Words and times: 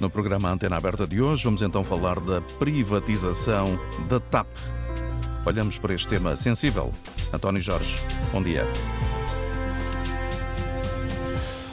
No 0.00 0.10
programa 0.10 0.50
Antena 0.50 0.76
Aberta 0.76 1.06
de 1.06 1.22
hoje, 1.22 1.44
vamos 1.44 1.62
então 1.62 1.82
falar 1.82 2.20
da 2.20 2.40
privatização 2.58 3.78
da 4.08 4.20
TAP. 4.20 4.46
Olhamos 5.46 5.78
para 5.78 5.94
este 5.94 6.08
tema 6.08 6.36
sensível. 6.36 6.90
António 7.32 7.62
Jorge, 7.62 7.96
bom 8.30 8.42
dia. 8.42 8.66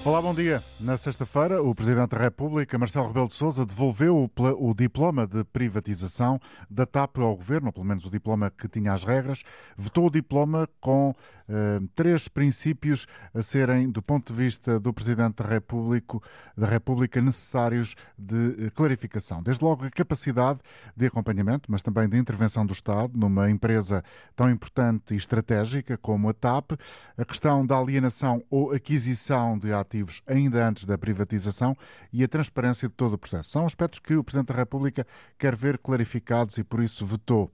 Olá, 0.05 0.21
bom 0.21 0.33
dia. 0.33 0.61
Na 0.81 0.97
sexta-feira, 0.97 1.63
o 1.63 1.73
Presidente 1.73 2.09
da 2.09 2.17
República, 2.17 2.77
Marcelo 2.77 3.07
Rebelo 3.07 3.29
de 3.29 3.35
Sousa, 3.35 3.65
devolveu 3.65 4.29
o, 4.35 4.73
diploma 4.73 5.25
de 5.25 5.45
privatização 5.45 6.41
da 6.69 6.85
TAP 6.85 7.19
ao 7.19 7.37
Governo, 7.37 7.71
pelo 7.71 7.85
menos 7.85 8.05
o 8.05 8.09
diploma 8.09 8.51
que 8.51 8.67
tinha 8.67 8.91
as 8.91 9.05
regras. 9.05 9.43
Vetou 9.77 10.07
o 10.07 10.11
diploma 10.11 10.67
com 10.81 11.15
eh, 11.47 11.79
três 11.95 12.27
princípios 12.27 13.07
a 13.33 13.41
serem, 13.41 13.89
do 13.89 14.01
ponto 14.01 14.33
de 14.33 14.37
vista 14.37 14.77
do 14.77 14.91
Presidente 14.91 15.41
da 15.41 15.47
República, 15.47 16.19
da 16.57 16.67
República 16.67 17.21
necessários 17.21 17.95
de 18.19 18.65
eh, 18.65 18.69
clarificação. 18.71 19.41
Desde 19.41 19.63
logo, 19.63 19.85
a 19.85 19.89
capacidade 19.89 20.59
de 20.97 21.05
acompanhamento, 21.05 21.71
mas 21.71 21.81
também 21.81 22.09
de 22.09 22.17
intervenção 22.17 22.65
do 22.65 22.73
Estado 22.73 23.17
numa 23.17 23.49
empresa 23.49 24.03
tão 24.35 24.51
importante 24.51 25.13
e 25.13 25.17
estratégica 25.17 25.97
como 25.97 26.27
a 26.27 26.33
TAP, 26.33 26.73
a 27.17 27.23
questão 27.23 27.65
da 27.65 27.77
alienação 27.77 28.43
ou 28.49 28.73
aquisição 28.73 29.57
de 29.57 29.71
atos 29.71 29.92
ativos 29.93 30.21
ainda 30.25 30.67
antes 30.67 30.85
da 30.85 30.97
privatização 30.97 31.77
e 32.11 32.23
a 32.23 32.27
transparência 32.27 32.87
de 32.87 32.95
todo 32.95 33.13
o 33.13 33.17
processo. 33.17 33.49
São 33.49 33.65
aspectos 33.65 33.99
que 33.99 34.15
o 34.15 34.23
Presidente 34.23 34.47
da 34.47 34.55
República 34.55 35.05
quer 35.37 35.55
ver 35.55 35.77
clarificados 35.77 36.57
e 36.57 36.63
por 36.63 36.81
isso 36.81 37.05
vetou. 37.05 37.51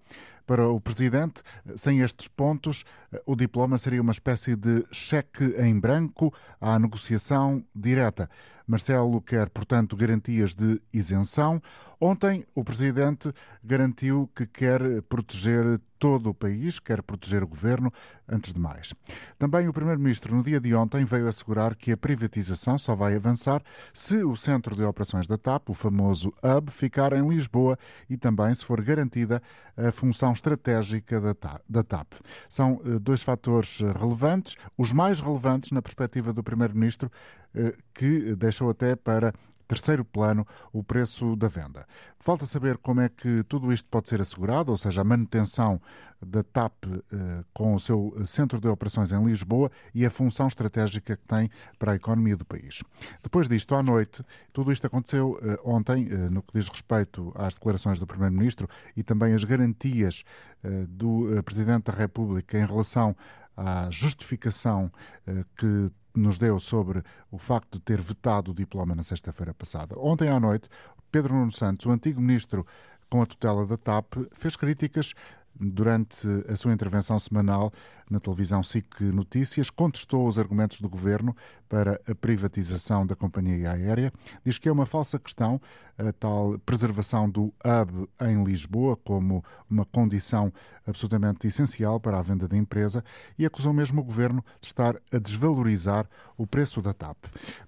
Para 0.47 0.67
o 0.67 0.81
Presidente, 0.81 1.43
sem 1.75 1.99
estes 1.99 2.27
pontos, 2.27 2.83
o 3.25 3.35
diploma 3.35 3.77
seria 3.77 4.01
uma 4.01 4.11
espécie 4.11 4.55
de 4.55 4.85
cheque 4.91 5.43
em 5.59 5.79
branco 5.79 6.33
à 6.59 6.77
negociação 6.77 7.63
direta. 7.75 8.29
Marcelo 8.67 9.19
quer, 9.21 9.49
portanto, 9.49 9.95
garantias 9.95 10.53
de 10.53 10.79
isenção. 10.93 11.59
Ontem, 11.99 12.45
o 12.53 12.63
Presidente 12.63 13.33
garantiu 13.63 14.29
que 14.33 14.45
quer 14.45 15.01
proteger 15.09 15.81
todo 15.97 16.29
o 16.29 16.33
país, 16.33 16.79
quer 16.79 17.01
proteger 17.01 17.43
o 17.43 17.47
governo, 17.47 17.91
antes 18.27 18.53
de 18.53 18.59
mais. 18.59 18.93
Também 19.37 19.67
o 19.67 19.73
Primeiro-Ministro, 19.73 20.33
no 20.33 20.41
dia 20.41 20.59
de 20.61 20.73
ontem, 20.73 21.03
veio 21.03 21.27
assegurar 21.27 21.75
que 21.75 21.91
a 21.91 21.97
privatização 21.97 22.77
só 22.77 22.95
vai 22.95 23.15
avançar 23.15 23.61
se 23.91 24.23
o 24.23 24.35
centro 24.35 24.75
de 24.75 24.83
operações 24.83 25.27
da 25.27 25.37
TAP, 25.37 25.69
o 25.69 25.73
famoso 25.73 26.33
HUB, 26.41 26.71
ficar 26.71 27.11
em 27.11 27.27
Lisboa 27.27 27.77
e 28.09 28.15
também 28.15 28.53
se 28.53 28.63
for 28.63 28.81
garantida 28.81 29.41
a 29.75 29.91
função 29.91 30.31
estratégica 30.31 31.19
da 31.67 31.83
TAP. 31.83 32.13
São 32.47 32.81
eh, 32.85 32.98
dois 32.99 33.23
fatores 33.23 33.79
relevantes, 33.79 34.55
os 34.77 34.93
mais 34.93 35.19
relevantes 35.19 35.71
na 35.71 35.81
perspectiva 35.81 36.33
do 36.33 36.43
Primeiro-Ministro, 36.43 37.11
eh, 37.55 37.75
que 37.93 38.35
deixou 38.35 38.69
até 38.69 38.95
para 38.95 39.33
terceiro 39.69 40.03
plano 40.03 40.45
o 40.73 40.83
preço 40.83 41.35
da 41.35 41.47
venda. 41.47 41.85
Falta 42.19 42.47
saber 42.47 42.77
como 42.79 43.01
é 43.01 43.07
que 43.07 43.43
tudo 43.43 43.71
isto 43.71 43.87
pode 43.87 44.09
ser 44.09 44.19
assegurado, 44.19 44.71
ou 44.71 44.77
seja, 44.77 45.01
a 45.01 45.03
manutenção 45.03 45.79
da 46.21 46.43
TAP 46.43 46.73
eh, 46.85 47.43
com 47.53 47.75
o 47.75 47.79
seu 47.79 48.13
centro 48.25 48.59
de 48.59 48.67
operações 48.67 49.11
em 49.11 49.23
Lisboa 49.23 49.71
e 49.93 50.05
a 50.05 50.09
função 50.09 50.47
estratégica 50.47 51.15
que 51.15 51.25
tem 51.25 51.49
para 51.77 51.93
a 51.93 51.95
economia 51.95 52.35
do 52.35 52.43
país. 52.43 52.83
Depois 53.21 53.47
disto, 53.47 53.73
à 53.75 53.83
noite, 53.83 54.25
tudo 54.51 54.71
isto 54.71 54.85
aconteceu 54.87 55.39
eh, 55.41 55.57
ontem, 55.63 56.09
eh, 56.11 56.15
no 56.29 56.41
que 56.41 56.51
diz 56.59 56.67
respeito 56.67 57.31
às 57.35 57.53
declarações 57.53 57.99
do 57.99 58.07
Primeiro-Ministro 58.07 58.67
e 58.97 59.03
também 59.03 59.33
as 59.33 59.43
garantias 59.43 60.25
eh, 60.63 60.85
do 60.89 61.37
eh, 61.37 61.41
Presidente 61.41 61.85
da 61.85 61.93
República 61.93 62.57
em 62.57 62.65
relação 62.65 63.15
à 63.55 63.89
justificação 63.91 64.91
eh, 65.27 65.45
que 65.55 65.91
nos 66.15 66.37
deu 66.37 66.59
sobre 66.59 67.03
o 67.31 67.37
facto 67.37 67.77
de 67.77 67.81
ter 67.81 68.01
vetado 68.01 68.51
o 68.51 68.53
diploma 68.53 68.95
na 68.95 69.03
sexta-feira 69.03 69.53
passada. 69.53 69.97
Ontem 69.97 70.29
à 70.29 70.39
noite, 70.39 70.69
Pedro 71.11 71.33
Nuno 71.33 71.51
Santos, 71.51 71.85
o 71.85 71.91
antigo 71.91 72.21
ministro 72.21 72.65
com 73.09 73.21
a 73.21 73.25
tutela 73.25 73.65
da 73.65 73.77
TAP, 73.77 74.13
fez 74.33 74.55
críticas 74.55 75.13
durante 75.59 76.27
a 76.47 76.55
sua 76.55 76.73
intervenção 76.73 77.19
semanal 77.19 77.71
na 78.09 78.19
televisão 78.19 78.63
SIC 78.63 79.01
Notícias, 79.01 79.69
contestou 79.69 80.27
os 80.27 80.39
argumentos 80.39 80.81
do 80.81 80.89
governo 80.89 81.35
para 81.67 82.01
a 82.07 82.15
privatização 82.15 83.05
da 83.05 83.15
companhia 83.15 83.71
aérea. 83.71 84.11
Diz 84.43 84.57
que 84.57 84.67
é 84.67 84.71
uma 84.71 84.85
falsa 84.85 85.19
questão 85.19 85.61
a 85.99 86.13
tal 86.13 86.57
preservação 86.59 87.29
do 87.29 87.53
hub 87.63 88.09
em 88.21 88.43
Lisboa 88.43 88.95
como 88.95 89.43
uma 89.69 89.85
condição 89.85 90.51
absolutamente 90.87 91.45
essencial 91.45 91.99
para 91.99 92.17
a 92.17 92.21
venda 92.21 92.47
da 92.47 92.57
empresa 92.57 93.03
e 93.37 93.45
acusou 93.45 93.73
mesmo 93.73 94.01
o 94.01 94.03
governo 94.03 94.43
de 94.61 94.67
estar 94.67 94.95
a 95.11 95.17
desvalorizar 95.19 96.09
o 96.37 96.47
preço 96.47 96.81
da 96.81 96.93
TAP. 96.93 97.17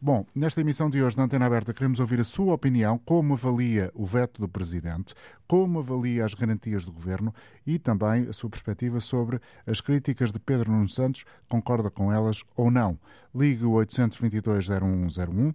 Bom, 0.01 0.25
nesta 0.34 0.62
emissão 0.62 0.90
de 0.90 1.03
hoje 1.03 1.18
da 1.18 1.24
Antena 1.24 1.46
Aberta 1.46 1.74
queremos 1.74 2.00
ouvir 2.00 2.22
a 2.22 2.24
sua 2.24 2.53
opinião, 2.53 2.97
como 2.97 3.34
avalia 3.34 3.91
o 3.94 4.06
veto 4.06 4.40
do 4.40 4.47
presidente, 4.47 5.13
como 5.46 5.80
avalia 5.80 6.24
as 6.24 6.34
garantias 6.34 6.85
do 6.85 6.94
governo 6.94 7.35
e 7.68 7.78
também 7.78 8.30
a 8.30 8.34
sua 8.34 8.50
perspectiva 8.50 9.01
sobre 9.01 9.41
as 9.68 9.81
críticas 9.81 10.31
de 10.31 10.40
Pedro 10.40 10.72
Nuno 10.72 10.88
Santos 10.88 11.25
concorda 11.47 11.90
com 11.90 12.12
elas 12.12 12.44
ou 12.56 12.72
não. 12.72 12.97
Ligue 13.34 13.66
o 13.66 13.74
822-0101, 13.74 15.53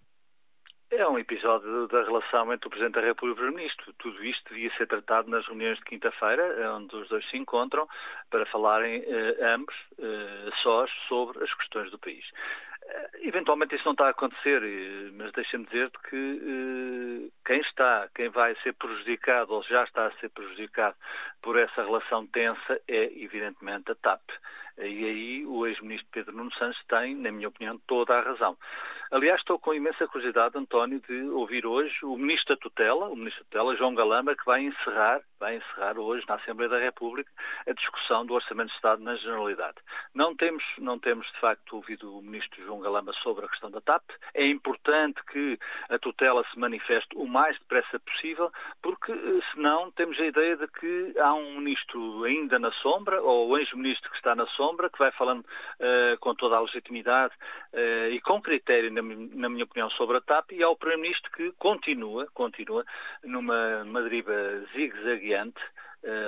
É 0.90 1.06
um 1.06 1.20
episódio 1.20 1.86
da 1.90 2.02
relação 2.04 2.54
entre 2.54 2.68
o 2.68 2.70
Presidente 2.70 2.96
da 2.96 3.02
República 3.02 3.28
e 3.28 3.32
o 3.32 3.36
Primeiro-Ministro. 3.36 3.94
Tudo 4.00 4.24
isto 4.24 4.54
devia 4.54 4.72
ser 4.78 4.88
tratado 4.88 5.30
nas 5.30 5.46
reuniões 5.46 5.78
de 5.80 5.84
quinta-feira, 5.84 6.74
onde 6.76 6.96
os 6.96 7.10
dois 7.10 7.30
se 7.30 7.36
encontram 7.36 7.86
para 8.30 8.46
falarem 8.46 9.04
eh, 9.06 9.54
ambos, 9.54 9.76
eh, 10.00 10.50
sós, 10.64 10.90
sobre 11.10 11.44
as 11.44 11.54
questões 11.56 11.92
do 11.92 12.00
país. 12.00 12.26
Eventualmente 13.20 13.76
isso 13.76 13.84
não 13.84 13.92
está 13.92 14.08
a 14.08 14.12
acontecer, 14.12 14.62
mas 15.14 15.34
deixa-me 15.34 15.66
dizer-te 15.66 16.00
que 16.10 17.32
quem 17.46 17.60
está, 17.60 18.08
quem 18.16 18.30
vai 18.30 18.56
ser 18.64 18.74
prejudicado 18.76 19.54
ou 19.54 19.64
já 19.64 19.84
está 19.84 20.08
a 20.08 20.12
ser 20.20 20.30
prejudicado 20.30 20.96
por 21.42 21.58
essa 21.60 21.84
relação 21.84 22.26
tensa 22.28 22.80
é, 22.88 23.12
evidentemente, 23.22 23.92
a 23.92 23.96
TAP. 23.96 24.22
E 24.78 25.06
aí 25.06 25.46
o 25.46 25.66
ex-ministro 25.66 26.08
Pedro 26.12 26.36
Nuno 26.36 26.54
Santos 26.54 26.80
tem, 26.88 27.16
na 27.16 27.32
minha 27.32 27.48
opinião, 27.48 27.80
toda 27.88 28.14
a 28.14 28.22
razão. 28.22 28.58
Aliás, 29.10 29.40
estou 29.40 29.58
com 29.58 29.74
imensa 29.74 30.06
curiosidade, 30.06 30.58
António, 30.58 31.00
de 31.00 31.22
ouvir 31.30 31.66
hoje 31.66 31.96
o 32.04 32.18
ministro 32.18 32.56
da 32.56 32.62
tutela, 32.62 33.08
o 33.08 33.16
ministro 33.16 33.42
da 33.44 33.50
tutela, 33.50 33.76
João 33.78 33.96
Galamba, 33.96 34.36
que 34.36 34.46
vai 34.46 34.64
encerrar, 34.64 35.22
vai 35.40 35.56
encerrar 35.56 35.98
hoje 35.98 36.26
na 36.28 36.36
Assembleia 36.36 36.70
da 36.70 36.78
República 36.78 37.32
a 37.66 37.72
discussão 37.72 38.26
do 38.26 38.34
Orçamento 38.34 38.68
de 38.68 38.76
Estado 38.76 39.02
na 39.02 39.16
Generalidade. 39.16 39.78
Não 40.14 40.36
temos, 40.36 40.64
não 40.78 41.00
temos 41.00 41.26
de 41.32 41.40
facto 41.40 41.78
ouvido 41.78 42.18
o 42.18 42.22
ministro 42.22 42.62
João 42.66 42.82
Galamba 42.82 43.14
sobre 43.24 43.46
a 43.46 43.48
questão 43.48 43.72
da 43.72 43.80
TAP. 43.80 44.04
É 44.34 44.46
importante 44.46 45.22
que 45.32 45.58
a 45.90 45.98
tutela 45.98 46.44
se 46.52 46.60
manifeste 46.60 47.16
o 47.16 47.26
mais 47.26 47.58
depressa 47.60 48.00
possível, 48.00 48.52
porque 48.82 49.14
eh, 49.14 49.40
senão 49.54 49.90
temos 49.92 50.20
a 50.20 50.26
ideia 50.26 50.58
de 50.58 50.68
que 50.68 51.14
há 51.18 51.34
um 51.34 51.60
ministro 51.60 52.26
ainda 52.26 52.60
na 52.60 52.74
sombra, 52.74 53.22
ou 53.22 53.48
o 53.48 53.58
ex-ministro 53.58 54.10
que 54.12 54.18
está 54.18 54.36
na 54.36 54.46
sombra, 54.48 54.67
sombra, 54.68 54.90
que 54.90 55.00
vai 55.00 55.12
falando 55.12 55.42
uh, 55.42 56.18
com 56.20 56.36
toda 56.36 56.58
a 56.58 56.62
legitimidade 56.62 57.34
uh, 57.74 58.12
e 58.12 58.20
com 58.22 58.42
critério, 58.42 58.92
na, 58.92 59.02
na, 59.02 59.50
minha 59.50 59.64
opinião, 59.64 59.90
sobre 59.92 60.18
a 60.18 60.22
TAP, 60.22 60.52
e 60.52 60.64
ao 60.64 60.76
Primeiro-Ministro 60.76 61.32
que 61.32 61.52
continua, 61.54 62.28
continua 62.34 62.86
numa 63.24 63.86
madriba 63.86 64.34
zigue-zagueante, 64.74 65.62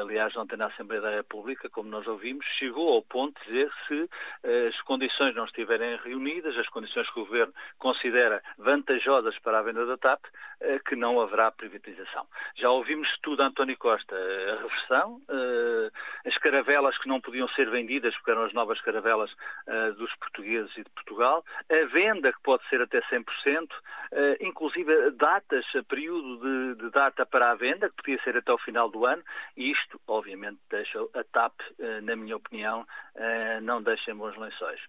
aliás, 0.01 0.35
ontem 0.35 0.57
na 0.57 0.67
Assembleia 0.67 1.01
da 1.01 1.09
República, 1.09 1.69
como 1.69 1.89
nós 1.89 2.05
ouvimos, 2.07 2.45
chegou 2.57 2.93
ao 2.93 3.01
ponto 3.01 3.39
de 3.41 3.47
dizer 3.47 3.71
se 3.87 4.09
eh, 4.43 4.67
as 4.67 4.81
condições 4.81 5.35
não 5.35 5.45
estiverem 5.45 5.97
reunidas, 5.97 6.57
as 6.57 6.67
condições 6.69 7.09
que 7.11 7.19
o 7.19 7.25
Governo 7.25 7.53
considera 7.77 8.41
vantajosas 8.57 9.37
para 9.39 9.59
a 9.59 9.61
venda 9.61 9.85
da 9.85 9.97
TAP, 9.97 10.25
eh, 10.61 10.79
que 10.79 10.95
não 10.95 11.21
haverá 11.21 11.51
privatização. 11.51 12.27
Já 12.55 12.69
ouvimos 12.69 13.07
tudo 13.21 13.43
António 13.43 13.77
Costa, 13.77 14.15
a 14.15 14.61
reversão, 14.61 15.21
as 16.25 16.37
caravelas 16.39 16.97
que 16.97 17.07
não 17.07 17.21
podiam 17.21 17.47
ser 17.49 17.69
vendidas, 17.69 18.13
porque 18.15 18.31
eram 18.31 18.43
as 18.43 18.53
novas 18.53 18.79
caravelas 18.81 19.31
dos 19.97 20.13
portugueses 20.15 20.71
e 20.77 20.83
de 20.83 20.89
Portugal, 20.89 21.43
a 21.69 21.85
venda 21.85 22.31
que 22.33 22.41
pode 22.41 22.67
ser 22.67 22.81
até 22.81 22.99
100%, 23.01 23.23
inclusive 24.41 25.11
datas, 25.11 25.65
período 25.87 26.37
de, 26.39 26.83
de 26.83 26.89
data 26.91 27.25
para 27.25 27.51
a 27.51 27.55
venda, 27.55 27.89
que 27.89 27.95
podia 27.95 28.21
ser 28.23 28.37
até 28.37 28.51
o 28.51 28.57
final 28.57 28.89
do 28.89 29.05
ano, 29.05 29.23
e 29.55 29.68
isto, 29.71 29.99
obviamente, 30.07 30.59
deixa 30.69 30.99
a 31.13 31.23
TAP, 31.23 31.53
eh, 31.79 32.01
na 32.01 32.15
minha 32.15 32.35
opinião, 32.35 32.85
eh, 33.15 33.59
não 33.61 33.81
deixa 33.81 34.11
em 34.11 34.15
bons 34.15 34.37
lençóis. 34.37 34.81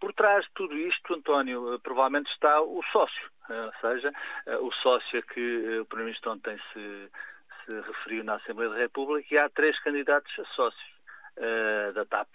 Por 0.00 0.12
trás 0.12 0.44
de 0.44 0.50
tudo 0.54 0.76
isto, 0.76 1.14
António, 1.14 1.74
eh, 1.74 1.78
provavelmente 1.78 2.30
está 2.32 2.60
o 2.60 2.82
sócio, 2.92 3.30
ou 3.48 3.72
seja, 3.80 4.12
o 4.60 4.72
sócio 4.72 5.18
a 5.18 5.22
que 5.22 5.78
o 5.80 5.84
Primeiro-Ministro 5.86 6.32
ontem 6.32 6.58
se, 6.72 7.10
se 7.64 7.80
referiu 7.80 8.24
na 8.24 8.34
Assembleia 8.34 8.70
da 8.70 8.76
República, 8.76 9.34
e 9.34 9.38
há 9.38 9.48
três 9.48 9.78
candidatos 9.80 10.32
a 10.38 10.44
sócios. 10.54 10.96
Da 11.94 12.06
TAP 12.06 12.34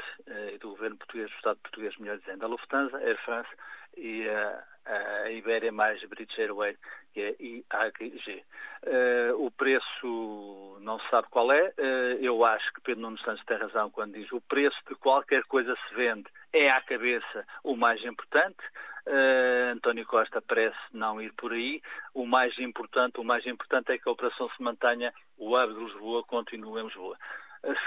e 0.53 0.59
do 0.59 0.69
governo 0.69 0.95
português, 0.95 1.27
do 1.31 1.35
Estado 1.35 1.57
português, 1.57 1.97
melhor 1.97 2.19
dizendo, 2.19 2.45
a 2.45 2.47
Lufthansa, 2.47 2.97
a 2.97 2.99
Air 2.99 3.17
France 3.25 3.49
e 3.97 4.27
uh, 4.27 4.70
a 4.85 5.29
Ibéria 5.29 5.71
mais 5.71 6.03
British 6.05 6.37
Airways, 6.39 6.77
que 7.13 7.21
é 7.21 7.35
IAG. 7.39 8.43
Uh, 8.83 9.45
o 9.45 9.51
preço 9.51 10.77
não 10.81 10.99
se 10.99 11.09
sabe 11.09 11.27
qual 11.29 11.51
é. 11.51 11.73
Uh, 11.77 12.17
eu 12.21 12.43
acho 12.43 12.71
que 12.73 12.81
Pedro 12.81 13.01
Nuno 13.01 13.19
Santos 13.19 13.43
tem 13.45 13.57
razão 13.57 13.89
quando 13.91 14.13
diz 14.13 14.31
o 14.31 14.41
preço 14.41 14.77
de 14.87 14.95
qualquer 14.95 15.43
coisa 15.43 15.75
se 15.87 15.95
vende 15.95 16.25
é 16.53 16.69
à 16.69 16.81
cabeça 16.81 17.45
o 17.63 17.75
mais 17.75 18.03
importante. 18.03 18.59
Uh, 19.05 19.73
António 19.73 20.05
Costa 20.05 20.41
parece 20.41 20.77
não 20.93 21.21
ir 21.21 21.33
por 21.33 21.53
aí. 21.53 21.81
O 22.13 22.25
mais 22.25 22.57
importante, 22.59 23.19
o 23.19 23.23
mais 23.23 23.45
importante 23.45 23.91
é 23.91 23.97
que 23.97 24.07
a 24.07 24.11
operação 24.11 24.49
se 24.49 24.61
mantenha, 24.63 25.13
o 25.37 25.55
hub 25.55 25.73
de 25.73 25.79
Lisboa 25.79 26.23
continue 26.23 26.81
em 26.81 26.85
Lisboa. 26.85 27.17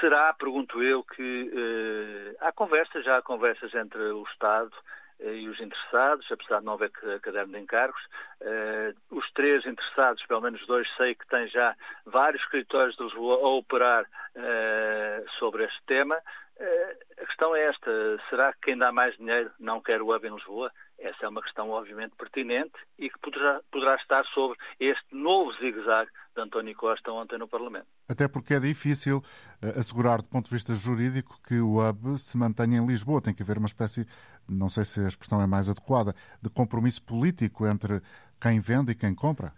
Será, 0.00 0.32
pergunto 0.34 0.80
eu, 0.80 1.02
que 1.02 2.36
há 2.38 2.52
conversas, 2.52 3.04
já 3.04 3.18
há 3.18 3.22
conversas 3.22 3.74
entre 3.74 4.00
o 4.00 4.22
Estado 4.30 4.70
e 5.20 5.48
os 5.48 5.60
interessados, 5.60 6.30
apesar 6.30 6.60
de 6.60 6.66
não 6.66 6.74
haver 6.74 6.90
caderno 7.20 7.52
de 7.52 7.60
encargos. 7.60 8.02
Uh, 8.40 9.16
os 9.16 9.30
três 9.32 9.64
interessados, 9.64 10.24
pelo 10.26 10.40
menos 10.40 10.64
dois, 10.66 10.88
sei 10.96 11.14
que 11.14 11.26
têm 11.28 11.48
já 11.48 11.74
vários 12.04 12.42
escritórios 12.42 12.96
de 12.96 13.04
Lisboa 13.04 13.36
a 13.36 13.48
operar 13.48 14.06
sobre 15.38 15.64
este 15.64 15.80
tema. 15.86 16.16
A 16.60 17.26
questão 17.26 17.54
é 17.54 17.68
esta: 17.68 17.90
será 18.30 18.52
que 18.52 18.60
quem 18.62 18.78
dá 18.78 18.92
mais 18.92 19.16
dinheiro 19.16 19.50
não 19.58 19.80
quer 19.80 20.00
o 20.00 20.14
hub 20.14 20.26
em 20.26 20.34
Lisboa? 20.34 20.70
Essa 20.98 21.26
é 21.26 21.28
uma 21.28 21.42
questão, 21.42 21.70
obviamente, 21.70 22.14
pertinente 22.16 22.74
e 22.98 23.10
que 23.10 23.18
poderá, 23.18 23.60
poderá 23.70 23.96
estar 23.96 24.24
sobre 24.26 24.56
este 24.78 25.14
novo 25.14 25.52
zigue-zague 25.54 26.10
de 26.34 26.40
António 26.40 26.74
Costa 26.76 27.10
ontem 27.12 27.38
no 27.38 27.48
Parlamento. 27.48 27.86
Até 28.08 28.28
porque 28.28 28.54
é 28.54 28.60
difícil 28.60 29.18
uh, 29.18 29.78
assegurar, 29.78 30.22
do 30.22 30.28
ponto 30.28 30.46
de 30.46 30.54
vista 30.54 30.74
jurídico, 30.74 31.38
que 31.46 31.58
o 31.58 31.78
hub 31.78 32.18
se 32.18 32.36
mantenha 32.36 32.78
em 32.78 32.86
Lisboa. 32.86 33.20
Tem 33.20 33.34
que 33.34 33.42
haver 33.42 33.58
uma 33.58 33.66
espécie, 33.66 34.06
não 34.48 34.68
sei 34.68 34.84
se 34.84 35.00
a 35.00 35.08
expressão 35.08 35.42
é 35.42 35.46
mais 35.46 35.68
adequada, 35.68 36.14
de 36.40 36.48
compromisso 36.48 37.02
político 37.02 37.66
entre 37.66 38.00
quem 38.40 38.60
vende 38.60 38.92
e 38.92 38.94
quem 38.94 39.14
compra. 39.14 39.52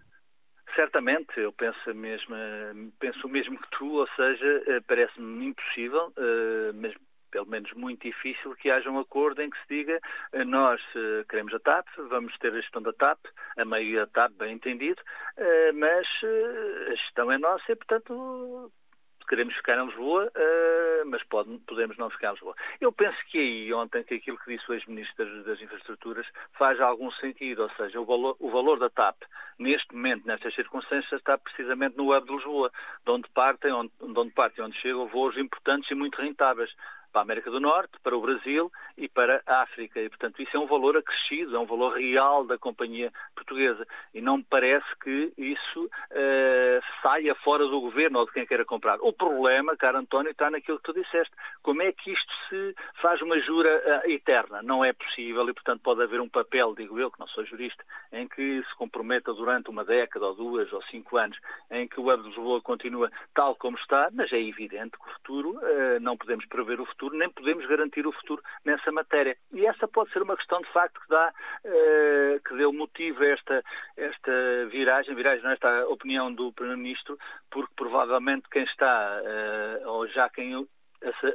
Certamente, 0.76 1.40
eu 1.40 1.52
penso 1.54 1.94
mesmo, 1.94 2.36
penso 3.00 3.26
mesmo 3.28 3.58
que 3.58 3.70
tu, 3.70 3.94
ou 3.94 4.06
seja, 4.08 4.62
eh, 4.66 4.80
parece-me 4.86 5.46
impossível, 5.46 6.12
eh, 6.18 6.72
mas 6.74 6.94
pelo 7.30 7.46
menos 7.46 7.72
muito 7.72 8.02
difícil, 8.02 8.54
que 8.56 8.70
haja 8.70 8.90
um 8.90 8.98
acordo 8.98 9.40
em 9.40 9.48
que 9.48 9.56
se 9.62 9.68
diga 9.68 9.98
eh, 10.32 10.44
nós 10.44 10.78
queremos 11.30 11.54
a 11.54 11.58
TAP, 11.60 11.86
vamos 12.10 12.36
ter 12.38 12.52
a 12.52 12.60
gestão 12.60 12.82
da 12.82 12.92
TAP, 12.92 13.18
a 13.56 13.64
maioria 13.64 14.00
da 14.00 14.06
TAP, 14.06 14.32
bem 14.38 14.52
entendido, 14.52 15.02
mas 15.74 16.06
a 16.90 16.94
gestão 16.94 17.32
é 17.32 17.38
nossa 17.38 17.72
e, 17.72 17.76
portanto, 17.76 18.70
queremos 19.28 19.54
ficar 19.54 19.78
em 19.78 19.86
Lisboa, 19.86 20.30
mas 21.06 21.22
pode, 21.24 21.58
podemos 21.66 21.96
não 21.96 22.10
ficar 22.10 22.28
em 22.28 22.32
Lisboa. 22.32 22.54
Eu 22.80 22.92
penso 22.92 23.16
que 23.26 23.38
aí, 23.38 23.72
ontem, 23.72 24.02
que 24.04 24.14
aquilo 24.14 24.38
que 24.38 24.56
disse 24.56 24.70
o 24.70 24.74
ex-ministro 24.74 25.44
das 25.44 25.60
Infraestruturas 25.60 26.26
faz 26.58 26.80
algum 26.80 27.10
sentido, 27.12 27.62
ou 27.62 27.70
seja, 27.70 28.00
o 28.00 28.04
valor, 28.04 28.36
o 28.38 28.50
valor 28.50 28.78
da 28.78 28.90
TAP, 28.90 29.16
neste 29.58 29.94
momento, 29.94 30.26
nestas 30.26 30.54
circunstâncias, 30.54 31.20
está 31.20 31.36
precisamente 31.38 31.96
no 31.96 32.14
hub 32.14 32.26
de 32.26 32.34
Lisboa, 32.34 32.70
de 33.04 33.10
onde 33.10 33.28
partem, 33.30 33.72
onde, 33.72 33.92
de 34.00 34.18
onde 34.18 34.32
partem, 34.32 34.64
onde 34.64 34.76
chegam 34.78 35.06
voos 35.06 35.36
importantes 35.36 35.90
e 35.90 35.94
muito 35.94 36.20
rentáveis 36.20 36.70
para 37.16 37.22
a 37.22 37.24
América 37.24 37.50
do 37.50 37.58
Norte, 37.58 37.98
para 38.02 38.14
o 38.14 38.20
Brasil 38.20 38.70
e 38.98 39.08
para 39.08 39.42
a 39.46 39.62
África. 39.62 39.98
E, 39.98 40.06
portanto, 40.10 40.42
isso 40.42 40.54
é 40.54 40.60
um 40.60 40.66
valor 40.66 40.98
acrescido, 40.98 41.56
é 41.56 41.58
um 41.58 41.64
valor 41.64 41.94
real 41.94 42.44
da 42.44 42.58
companhia 42.58 43.10
portuguesa. 43.34 43.86
E 44.12 44.20
não 44.20 44.36
me 44.36 44.44
parece 44.44 44.84
que 45.02 45.32
isso 45.38 45.84
uh, 45.84 47.00
saia 47.00 47.34
fora 47.36 47.66
do 47.66 47.80
governo 47.80 48.18
ou 48.18 48.26
de 48.26 48.32
quem 48.32 48.44
queira 48.44 48.66
comprar. 48.66 48.98
O 49.00 49.14
problema, 49.14 49.74
caro 49.78 49.96
António, 49.96 50.32
está 50.32 50.50
naquilo 50.50 50.76
que 50.78 50.84
tu 50.84 50.92
disseste. 50.92 51.32
Como 51.62 51.80
é 51.80 51.90
que 51.90 52.12
isto 52.12 52.32
se 52.50 52.74
faz 53.00 53.22
uma 53.22 53.40
jura 53.40 54.04
uh, 54.04 54.10
eterna? 54.10 54.60
Não 54.62 54.84
é 54.84 54.92
possível 54.92 55.48
e, 55.48 55.54
portanto, 55.54 55.80
pode 55.80 56.02
haver 56.02 56.20
um 56.20 56.28
papel, 56.28 56.74
digo 56.74 57.00
eu, 57.00 57.10
que 57.10 57.18
não 57.18 57.28
sou 57.28 57.46
jurista, 57.46 57.82
em 58.12 58.28
que 58.28 58.62
se 58.62 58.74
comprometa 58.76 59.32
durante 59.32 59.70
uma 59.70 59.86
década 59.86 60.26
ou 60.26 60.34
duas 60.34 60.70
ou 60.70 60.82
cinco 60.82 61.16
anos, 61.16 61.38
em 61.70 61.88
que 61.88 61.98
o 61.98 62.04
Web 62.04 62.24
de 62.24 62.28
Lisboa 62.28 62.60
continua 62.60 63.10
tal 63.34 63.56
como 63.56 63.78
está, 63.78 64.10
mas 64.12 64.30
é 64.34 64.38
evidente 64.38 64.98
que 64.98 65.08
o 65.08 65.12
futuro, 65.14 65.50
uh, 65.52 65.98
não 66.00 66.14
podemos 66.14 66.44
prever 66.44 66.78
o 66.78 66.84
futuro, 66.84 67.05
futuro, 67.06 67.16
nem 67.16 67.30
podemos 67.30 67.66
garantir 67.66 68.06
o 68.06 68.12
futuro 68.12 68.42
nessa 68.64 68.90
matéria. 68.90 69.36
E 69.52 69.66
essa 69.66 69.86
pode 69.86 70.10
ser 70.12 70.22
uma 70.22 70.36
questão, 70.36 70.60
de 70.60 70.72
facto, 70.72 71.00
que 71.00 71.08
dá, 71.08 71.32
uh, 71.64 72.40
que 72.40 72.56
deu 72.56 72.72
motivo 72.72 73.22
a 73.22 73.26
esta, 73.26 73.64
esta 73.96 74.66
viragem, 74.70 75.14
viragem 75.14 75.44
não 75.44 75.52
esta 75.52 75.86
opinião 75.88 76.32
do 76.32 76.52
Primeiro-Ministro, 76.52 77.18
porque 77.50 77.72
provavelmente 77.76 78.48
quem 78.50 78.64
está, 78.64 79.20
uh, 79.22 79.88
ou 79.88 80.08
já 80.08 80.28
quem 80.28 80.66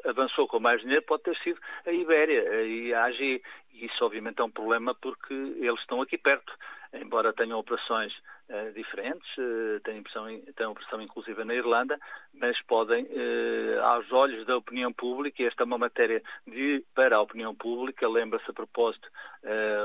avançou 0.06 0.48
com 0.48 0.60
mais 0.60 0.82
dinheiro 0.82 1.04
pode 1.04 1.24
ter 1.24 1.38
sido 1.38 1.60
a 1.86 1.92
Ibéria 1.92 2.64
e 2.64 2.94
a 2.94 3.06
AG. 3.06 3.42
E 3.74 3.86
isso, 3.86 4.04
obviamente, 4.04 4.42
é 4.42 4.44
um 4.44 4.52
problema 4.52 4.94
porque 4.96 5.34
eles 5.34 5.80
estão 5.80 6.02
aqui 6.02 6.18
perto, 6.18 6.54
embora 6.94 7.34
tenham 7.34 7.60
operações 7.60 8.14
uh, 8.52 8.72
diferentes, 8.74 9.28
uh, 9.38 9.80
têm, 9.84 10.00
operação, 10.00 10.26
têm 10.56 10.68
operação 10.68 11.02
inclusive 11.02 11.44
na 11.44 11.56
Irlanda, 11.56 11.98
mas 12.34 12.62
podem, 12.64 13.06
uh, 13.06 13.82
aos 13.84 14.12
olhos 14.12 14.46
da 14.46 14.58
opinião 14.58 14.92
pública, 14.94 15.42
e 15.42 15.46
esta 15.48 15.64
é 15.64 15.66
uma 15.66 15.78
matéria 15.78 16.22
de, 16.46 16.84
para 16.94 17.16
a 17.16 17.22
opinião 17.22 17.56
pública, 17.56 18.08
lembra-se 18.08 18.50
a 18.50 18.54
propósito 18.54 19.10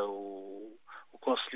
o 0.08 0.25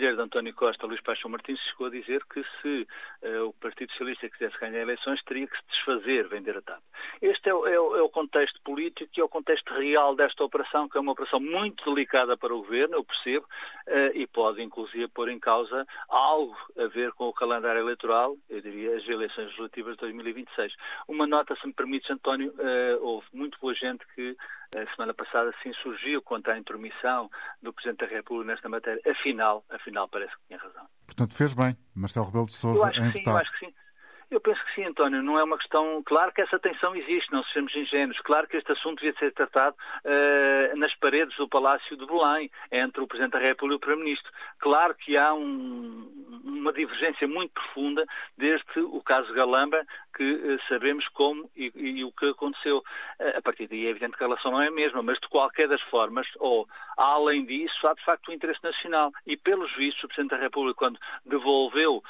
conselheiro 0.00 0.16
de 0.16 0.23
António 0.23 0.54
Costa, 0.54 0.87
Luís 0.87 1.00
Paixão 1.02 1.30
Martins, 1.30 1.61
chegou 1.61 1.88
a 1.88 1.90
dizer 1.90 2.25
que 2.25 2.42
se 2.62 2.87
uh, 3.23 3.49
o 3.49 3.52
Partido 3.52 3.90
Socialista 3.92 4.30
quisesse 4.30 4.59
ganhar 4.59 4.80
eleições, 4.80 5.23
teria 5.25 5.47
que 5.47 5.57
se 5.57 5.62
desfazer, 5.69 6.26
vender 6.28 6.57
a 6.57 6.62
TAP. 6.62 6.80
Este 7.21 7.50
é, 7.50 7.52
é, 7.52 7.75
é, 7.75 7.78
o 7.78 8.09
contexto 8.09 8.59
político 8.62 9.11
e 9.14 9.21
é 9.21 9.25
o 9.25 9.28
contexto 9.28 9.75
real 9.75 10.16
desta 10.16 10.42
operação, 10.42 10.88
que 10.88 10.97
é 10.97 11.00
uma 11.00 11.12
operação 11.12 11.38
muito 11.38 11.85
delicada 11.85 12.35
para 12.35 12.54
o 12.54 12.62
governo, 12.62 12.95
eu 12.95 13.04
percebo, 13.04 13.45
uh, 13.88 14.16
e 14.16 14.26
pode 14.26 14.62
inclusive 14.62 15.07
pôr 15.09 15.28
em 15.28 15.38
causa 15.38 15.87
algo 16.09 16.57
a 16.78 16.87
ver 16.87 17.12
com 17.12 17.28
o 17.28 17.35
calendário 17.35 17.83
eleitoral, 17.83 18.38
eu 18.49 18.62
diria 18.62 18.97
as 18.97 19.07
eleições 19.07 19.47
legislativas 19.47 19.95
de 19.97 20.00
2026. 20.00 20.73
Uma 21.09 21.26
nota, 21.26 21.54
se 21.57 21.66
me 21.66 21.75
permites, 21.75 22.11
António, 22.11 22.52
uh, 22.52 23.04
houve 23.04 23.26
muito 23.35 23.59
boa 23.61 23.75
gente 23.75 24.02
que 24.14 24.35
a 24.76 24.94
semana 24.94 25.12
passada 25.12 25.52
sim 25.62 25.72
surgiu 25.74 26.22
contra 26.22 26.54
a 26.54 26.58
intromissão 26.58 27.28
do 27.60 27.72
Presidente 27.72 28.00
da 28.00 28.06
República 28.06 28.52
nesta 28.52 28.68
matéria. 28.68 29.00
Afinal, 29.10 29.64
afinal 29.68 30.08
parece 30.08 30.32
que 30.36 30.46
tinha 30.46 30.58
razão. 30.58 30.86
Portanto, 31.06 31.34
fez 31.34 31.54
bem 31.54 31.76
Marcelo 31.94 32.26
Rebelo 32.26 32.46
de 32.46 32.52
Sousa 32.52 32.88
em 32.90 33.10
sim, 33.10 33.18
votar. 33.18 33.34
Eu 33.34 33.38
acho 33.38 33.52
que 33.52 33.66
sim. 33.66 33.74
Eu 34.30 34.40
penso 34.40 34.64
que 34.64 34.74
sim, 34.76 34.84
António. 34.84 35.22
Não 35.24 35.36
é 35.36 35.42
uma 35.42 35.58
questão. 35.58 36.00
Claro 36.04 36.32
que 36.32 36.40
essa 36.40 36.56
tensão 36.56 36.94
existe, 36.94 37.32
não 37.32 37.42
sejamos 37.44 37.74
ingênuos. 37.74 38.20
Claro 38.20 38.46
que 38.46 38.56
este 38.56 38.70
assunto 38.70 39.00
devia 39.00 39.18
ser 39.18 39.32
tratado 39.32 39.76
uh, 40.04 40.76
nas 40.76 40.94
paredes 40.94 41.36
do 41.36 41.48
Palácio 41.48 41.96
de 41.96 42.06
Belém, 42.06 42.48
entre 42.70 43.02
o 43.02 43.08
Presidente 43.08 43.32
da 43.32 43.40
República 43.40 43.74
e 43.74 43.76
o 43.76 43.80
Primeiro-Ministro. 43.80 44.30
Claro 44.60 44.94
que 44.94 45.16
há 45.16 45.34
um, 45.34 46.08
uma 46.44 46.72
divergência 46.72 47.26
muito 47.26 47.52
profunda 47.52 48.06
desde 48.38 48.64
o 48.78 49.02
caso 49.02 49.32
Galamba, 49.34 49.84
que 50.14 50.33
uh, 50.33 50.61
sabemos 50.69 51.07
como 51.09 51.50
e, 51.57 51.73
e, 51.75 52.05
o 52.05 52.12
que 52.12 52.26
aconteceu. 52.26 52.79
Uh, 52.79 53.38
a 53.38 53.43
partir 53.43 53.67
daí 53.69 53.87
é 53.87 53.90
evidente 53.90 54.17
que 54.17 54.25
a 54.25 54.26
relação 54.26 54.50
não 54.50 54.62
é 54.62 54.69
a 54.69 54.73
mesma, 54.73 55.02
mas 55.02 55.19
de 55.19 55.29
qualquer 55.29 55.69
das 55.69 55.83
formas, 55.83 56.26
ou 56.38 56.69
além 56.97 57.45
disso, 57.45 57.87
há 57.87 57.95
de 57.95 58.05
facto 58.05 58.29
o 58.29 58.33
interesse 58.33 58.62
nacional. 58.62 59.12
E 59.26 59.37
pelos 59.37 59.75
vistos, 59.76 60.05
o 60.05 60.09
Presidente 60.09 60.31
da 60.31 60.43
República, 60.43 60.79
quando 60.79 60.99
devolveu 61.25 62.02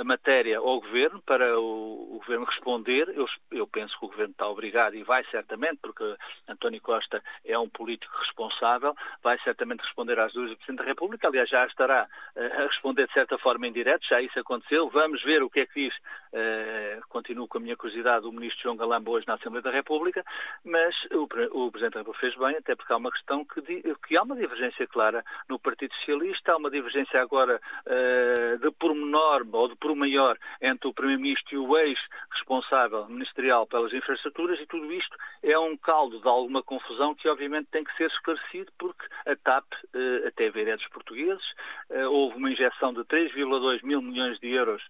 a 0.00 0.04
matéria 0.04 0.58
ao 0.58 0.80
Governo, 0.80 1.22
para 1.22 1.58
o, 1.58 2.16
o 2.16 2.18
Governo 2.18 2.44
responder. 2.44 3.08
Eu, 3.14 3.26
eu, 3.50 3.66
penso 3.66 3.98
que 3.98 4.04
o 4.04 4.08
Governo 4.08 4.32
está 4.32 4.48
obrigado 4.48 4.94
e 4.94 5.02
vai 5.02 5.24
certamente, 5.30 5.78
porque 5.80 6.16
António 6.48 6.80
Costa 6.80 7.22
é 7.44 7.58
um 7.58 7.68
político 7.68 8.16
responsável, 8.18 8.94
vai 9.22 9.38
certamente 9.40 9.80
responder 9.80 10.18
às 10.18 10.32
dúvidas 10.32 10.56
do 10.56 10.58
Presidente 10.58 10.78
da 10.78 10.88
República. 10.88 11.28
Aliás, 11.28 11.48
já 11.48 11.66
estará 11.66 12.06
uh, 12.36 12.62
a 12.62 12.66
responder 12.66 13.06
de 13.06 13.12
certa 13.12 13.38
forma 13.38 13.66
em 13.66 13.72
direto, 13.72 14.06
já 14.06 14.20
isso 14.20 14.38
aconteceu. 14.38 14.88
Vamos 14.90 15.22
ver 15.22 15.42
o 15.42 15.50
que 15.50 15.60
é 15.60 15.66
que 15.66 15.88
diz, 15.88 15.94
uh, 15.96 17.01
continuo 17.08 17.46
com 17.46 17.58
a 17.58 17.60
minha 17.60 17.76
curiosidade, 17.76 18.26
o 18.26 18.32
Ministro 18.32 18.62
João 18.64 18.76
Galamba 18.76 19.10
hoje 19.10 19.26
na 19.26 19.34
Assembleia 19.34 19.62
da 19.62 19.70
República, 19.70 20.24
mas 20.64 20.94
o, 21.12 21.22
o 21.22 21.70
Presidente 21.70 21.94
da 21.94 22.00
República 22.00 22.20
fez 22.20 22.36
bem, 22.36 22.56
até 22.56 22.74
porque 22.74 22.92
há 22.92 22.96
uma 22.96 23.12
questão 23.12 23.44
que, 23.44 23.62
que 24.06 24.16
há 24.16 24.22
uma 24.22 24.36
divergência 24.36 24.86
clara 24.86 25.24
no 25.48 25.58
Partido 25.58 25.94
Socialista, 25.96 26.52
há 26.52 26.56
uma 26.56 26.70
divergência 26.70 27.22
agora 27.22 27.60
uh, 27.86 28.58
de 28.58 28.70
pormenor 28.72 29.46
ou 29.52 29.68
de 29.68 29.76
por 29.76 29.94
maior 29.94 30.36
entre 30.60 30.88
o 30.88 30.92
Primeiro 30.92 31.12
Primeiro-Ministro 31.12 31.54
e 31.54 31.58
o 31.58 31.76
ex-responsável 31.76 33.06
ministerial 33.08 33.66
pelas 33.66 33.92
infraestruturas 33.92 34.58
e 34.60 34.66
tudo 34.66 34.90
isto 34.92 35.16
é 35.42 35.58
um 35.58 35.76
caldo 35.76 36.20
de 36.20 36.28
alguma 36.28 36.62
confusão 36.62 37.14
que 37.14 37.28
obviamente 37.28 37.68
tem 37.70 37.84
que 37.84 37.94
ser 37.96 38.06
esclarecido 38.06 38.72
porque 38.78 39.04
a 39.26 39.36
TAP 39.36 39.64
eh, 39.94 40.28
até 40.28 40.50
ver 40.50 40.68
é 40.68 40.76
dos 40.76 40.88
portugueses, 40.88 41.44
eh, 41.90 42.06
houve 42.06 42.36
uma 42.36 42.50
injeção 42.50 42.92
de 42.92 43.00
3,2 43.00 43.82
mil 43.82 44.00
milhões 44.00 44.38
de 44.40 44.48
euros 44.48 44.82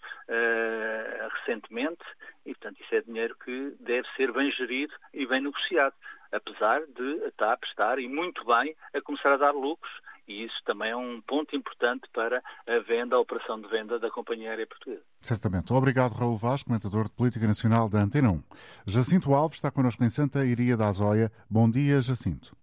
recentemente 1.45 2.02
e 2.45 2.55
portanto 2.55 2.81
isso 2.81 2.95
é 2.95 3.01
dinheiro 3.01 3.37
que 3.45 3.77
deve 3.81 4.09
ser 4.17 4.33
bem 4.33 4.51
gerido 4.53 4.93
e 5.13 5.27
bem 5.27 5.41
negociado, 5.41 5.95
apesar 6.31 6.81
de 6.87 7.25
a 7.27 7.31
TAP 7.33 7.65
estar 7.65 7.99
e 7.99 8.09
muito 8.09 8.45
bem 8.45 8.75
a 8.95 9.01
começar 9.01 9.33
a 9.33 9.37
dar 9.37 9.53
lucros 9.53 9.93
e 10.27 10.45
isso 10.45 10.55
também 10.65 10.91
é 10.91 10.97
um 10.97 11.21
ponto 11.21 11.55
importante 11.57 12.09
para 12.13 12.43
a 12.67 12.79
venda, 12.81 13.17
a 13.17 13.21
operação 13.21 13.61
de 13.61 13.69
venda 13.69 13.99
da 13.99 14.11
Companhia 14.11 14.51
Aérea 14.51 14.67
Portuguesa. 14.67 15.05
Certamente. 15.21 15.73
Obrigado, 15.73 16.13
Raul 16.13 16.37
Vaz, 16.37 16.63
comentador 16.63 17.05
de 17.05 17.15
Política 17.15 17.47
Nacional 17.47 17.89
da 17.89 17.99
Antena 17.99 18.31
1. 18.31 18.43
Jacinto 18.87 19.35
Alves 19.35 19.57
está 19.57 19.71
connosco 19.71 20.05
em 20.05 20.11
Santa 20.11 20.45
Iria 20.45 20.77
da 20.77 20.89
Azóia. 20.89 21.31
Bom 21.51 21.69
dia, 21.71 22.01
Jacinto. 22.01 22.57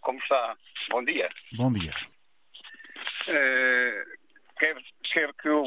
Como 0.00 0.18
está? 0.18 0.56
Bom 0.90 1.04
dia. 1.04 1.28
Bom 1.56 1.72
dia. 1.72 1.92
Uh, 3.28 4.18
quer, 4.58 4.76
quer 5.12 5.34
que 5.34 5.48
eu 5.48 5.64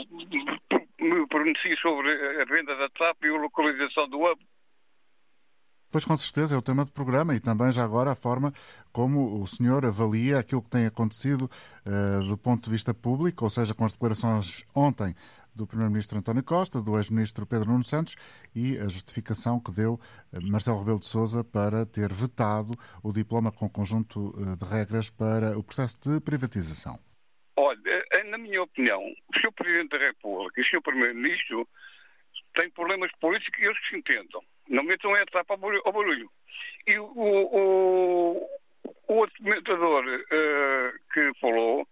me 1.01 1.27
pronuncie 1.27 1.75
sobre 1.77 2.09
a 2.41 2.45
venda 2.45 2.75
da 2.75 2.89
TAP 2.89 3.23
e 3.23 3.29
a 3.29 3.37
localização 3.39 4.07
do 4.07 4.19
hub? 4.19 4.41
Pois 5.91 6.05
com 6.05 6.15
certeza 6.15 6.55
é 6.55 6.57
o 6.57 6.61
tema 6.61 6.85
do 6.85 6.91
programa 6.93 7.35
e 7.35 7.39
também 7.41 7.69
já 7.69 7.83
agora 7.83 8.11
a 8.11 8.15
forma 8.15 8.53
como 8.93 9.41
o 9.41 9.45
senhor 9.45 9.85
avalia 9.85 10.39
aquilo 10.39 10.61
que 10.61 10.69
tem 10.69 10.85
acontecido 10.85 11.51
uh, 11.85 12.23
do 12.23 12.37
ponto 12.37 12.63
de 12.63 12.69
vista 12.69 12.93
público, 12.93 13.43
ou 13.43 13.49
seja, 13.49 13.73
com 13.75 13.83
as 13.83 13.91
declarações 13.91 14.65
ontem 14.73 15.13
do 15.53 15.67
Primeiro-Ministro 15.67 16.17
António 16.17 16.43
Costa, 16.43 16.81
do 16.81 16.97
ex-Ministro 16.97 17.45
Pedro 17.45 17.71
Nuno 17.71 17.83
Santos 17.83 18.15
e 18.55 18.77
a 18.77 18.87
justificação 18.87 19.59
que 19.59 19.71
deu 19.71 19.99
eh, 20.31 20.39
Marcelo 20.39 20.79
Rebelo 20.79 20.99
de 20.99 21.07
Sousa 21.07 21.43
para 21.43 21.85
ter 21.85 22.13
vetado 22.13 22.71
o 23.03 23.11
diploma 23.11 23.51
com 23.51 23.69
conjunto 23.69 24.33
eh, 24.37 24.55
de 24.55 24.65
regras 24.65 25.09
para 25.09 25.57
o 25.57 25.63
processo 25.63 25.97
de 26.01 26.21
privatização. 26.21 26.97
Olha, 27.57 28.05
na 28.31 28.37
minha 28.37 28.63
opinião, 28.63 29.03
o 29.03 29.39
Sr. 29.39 29.51
Presidente 29.51 29.89
da 29.89 29.97
República 29.97 30.59
e 30.59 30.63
o 30.63 30.67
Sr. 30.67 30.81
Primeiro-Ministro 30.81 31.67
têm 32.55 32.69
problemas 32.71 33.11
políticos 33.19 33.59
e 33.59 33.65
eles 33.65 33.77
se 33.87 33.97
entendam. 33.97 34.41
Não 34.69 34.83
metam 34.83 35.13
a 35.13 35.21
etapa 35.21 35.53
ao 35.53 35.91
barulho. 35.91 36.31
E 36.87 36.97
o, 36.97 37.05
o, 37.05 38.49
o 39.07 39.13
outro 39.13 39.37
comentador 39.43 40.05
uh, 40.05 41.13
que 41.13 41.39
falou, 41.39 41.85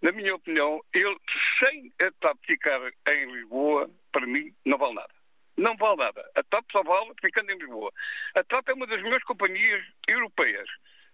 na 0.00 0.12
minha 0.12 0.34
opinião, 0.34 0.80
ele, 0.94 1.16
sem 1.58 1.92
a 2.00 2.10
TAP 2.20 2.38
ficar 2.46 2.80
em 3.08 3.32
Lisboa, 3.32 3.90
para 4.12 4.26
mim, 4.26 4.54
não 4.64 4.78
vale 4.78 4.94
nada. 4.94 5.14
Não 5.56 5.76
vale 5.76 5.96
nada. 5.96 6.30
A 6.36 6.42
TAP 6.44 6.64
só 6.70 6.82
vale 6.84 7.12
ficando 7.20 7.50
em 7.50 7.58
Lisboa. 7.58 7.92
A 8.36 8.44
TAP 8.44 8.68
é 8.68 8.74
uma 8.74 8.86
das 8.86 9.02
melhores 9.02 9.24
companhias 9.24 9.84
europeias. 10.06 10.68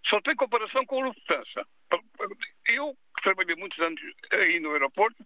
Só 0.05 0.21
tem 0.21 0.35
comparação 0.35 0.85
com 0.85 1.01
a 1.01 1.07
Lufthansa. 1.07 1.65
Eu, 2.67 2.95
trabalhei 3.21 3.55
muitos 3.55 3.79
anos 3.79 4.01
aí 4.31 4.59
no 4.59 4.73
aeroporto, 4.73 5.25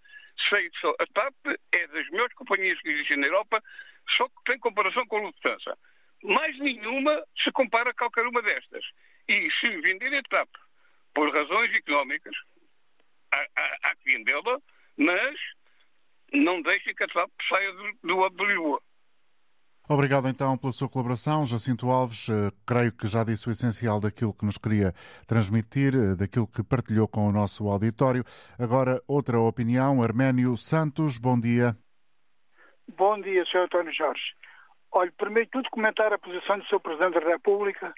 sei 0.49 0.69
que 0.69 0.87
a 0.87 1.05
TAP 1.13 1.35
é 1.71 1.87
das 1.87 2.09
melhores 2.09 2.33
companhias 2.35 2.79
que 2.81 2.89
existem 2.89 3.17
na 3.17 3.27
Europa, 3.27 3.61
só 4.17 4.27
que 4.27 4.43
tem 4.45 4.59
comparação 4.59 5.05
com 5.07 5.17
a 5.17 5.21
Lufthansa. 5.21 5.77
Mais 6.23 6.57
nenhuma 6.59 7.23
se 7.43 7.51
compara 7.51 7.89
a 7.89 7.93
qualquer 7.93 8.25
uma 8.25 8.41
destas. 8.41 8.83
E 9.27 9.49
se 9.59 9.69
vender 9.81 10.13
a 10.15 10.23
TAP 10.23 10.49
por 11.13 11.33
razões 11.33 11.73
económicas, 11.73 12.35
há, 13.31 13.47
há, 13.83 13.95
que 13.95 14.11
vendê-la, 14.11 14.59
mas 14.97 15.39
não 16.33 16.61
deixem 16.61 16.95
que 16.95 17.03
a 17.03 17.07
TAP 17.07 17.29
saia 17.47 17.71
do, 17.73 18.29
do. 18.29 18.83
Obrigado 19.93 20.29
então 20.29 20.57
pela 20.57 20.71
sua 20.71 20.87
colaboração. 20.87 21.45
Jacinto 21.45 21.89
Alves, 21.89 22.29
eh, 22.29 22.49
creio 22.65 22.93
que 22.93 23.07
já 23.07 23.25
disse 23.25 23.49
o 23.49 23.51
essencial 23.51 23.99
daquilo 23.99 24.33
que 24.33 24.45
nos 24.45 24.57
queria 24.57 24.93
transmitir, 25.27 25.93
eh, 25.93 26.15
daquilo 26.15 26.47
que 26.47 26.63
partilhou 26.63 27.09
com 27.09 27.27
o 27.27 27.31
nosso 27.33 27.67
auditório. 27.67 28.23
Agora, 28.57 29.01
outra 29.05 29.37
opinião. 29.37 30.01
Arménio 30.01 30.55
Santos, 30.55 31.17
bom 31.17 31.37
dia. 31.37 31.75
Bom 32.95 33.19
dia, 33.19 33.43
Sr. 33.43 33.65
António 33.65 33.93
Jorge. 33.93 34.23
Olha, 34.93 35.11
primeiro 35.17 35.49
tudo 35.51 35.69
comentar 35.71 36.13
a 36.13 36.17
posição 36.17 36.59
do 36.59 36.65
Sr. 36.67 36.79
Presidente 36.79 37.19
da 37.19 37.27
República. 37.27 37.93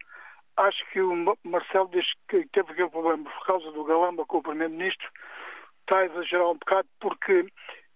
Acho 0.57 0.83
que 0.91 1.00
o 1.00 1.38
Marcelo 1.43 1.91
diz 1.93 2.07
que 2.27 2.43
teve 2.53 2.71
aquele 2.71 2.89
problema 2.89 3.23
por 3.23 3.45
causa 3.45 3.71
do 3.71 3.83
Galamba 3.83 4.25
com 4.25 4.39
o 4.39 4.43
Primeiro-Ministro. 4.43 5.07
Está 5.81 6.00
a 6.00 6.05
exagerar 6.05 6.50
um 6.50 6.57
bocado 6.57 6.88
porque 7.00 7.45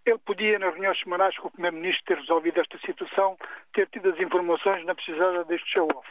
ele 0.09 0.19
podia, 0.19 0.59
nas 0.59 0.73
reuniões 0.73 0.99
semanais 0.99 1.37
com 1.37 1.47
o 1.47 1.51
Primeiro-Ministro, 1.51 2.05
ter 2.05 2.17
resolvido 2.17 2.59
esta 2.59 2.77
situação, 2.79 3.37
ter 3.73 3.87
tido 3.89 4.09
as 4.09 4.19
informações, 4.19 4.85
não 4.85 4.95
precisava 4.95 5.43
deste 5.45 5.69
show-off. 5.71 6.07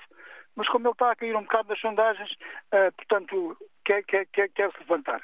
Mas 0.54 0.68
como 0.68 0.86
ele 0.86 0.92
está 0.92 1.10
a 1.12 1.16
cair 1.16 1.36
um 1.36 1.42
bocado 1.42 1.68
nas 1.68 1.80
sondagens, 1.80 2.30
uh, 2.32 2.92
portanto, 2.96 3.56
quer, 3.84 4.02
quer, 4.04 4.26
quer, 4.26 4.48
quer 4.48 4.72
se 4.72 4.78
levantar. 4.80 5.22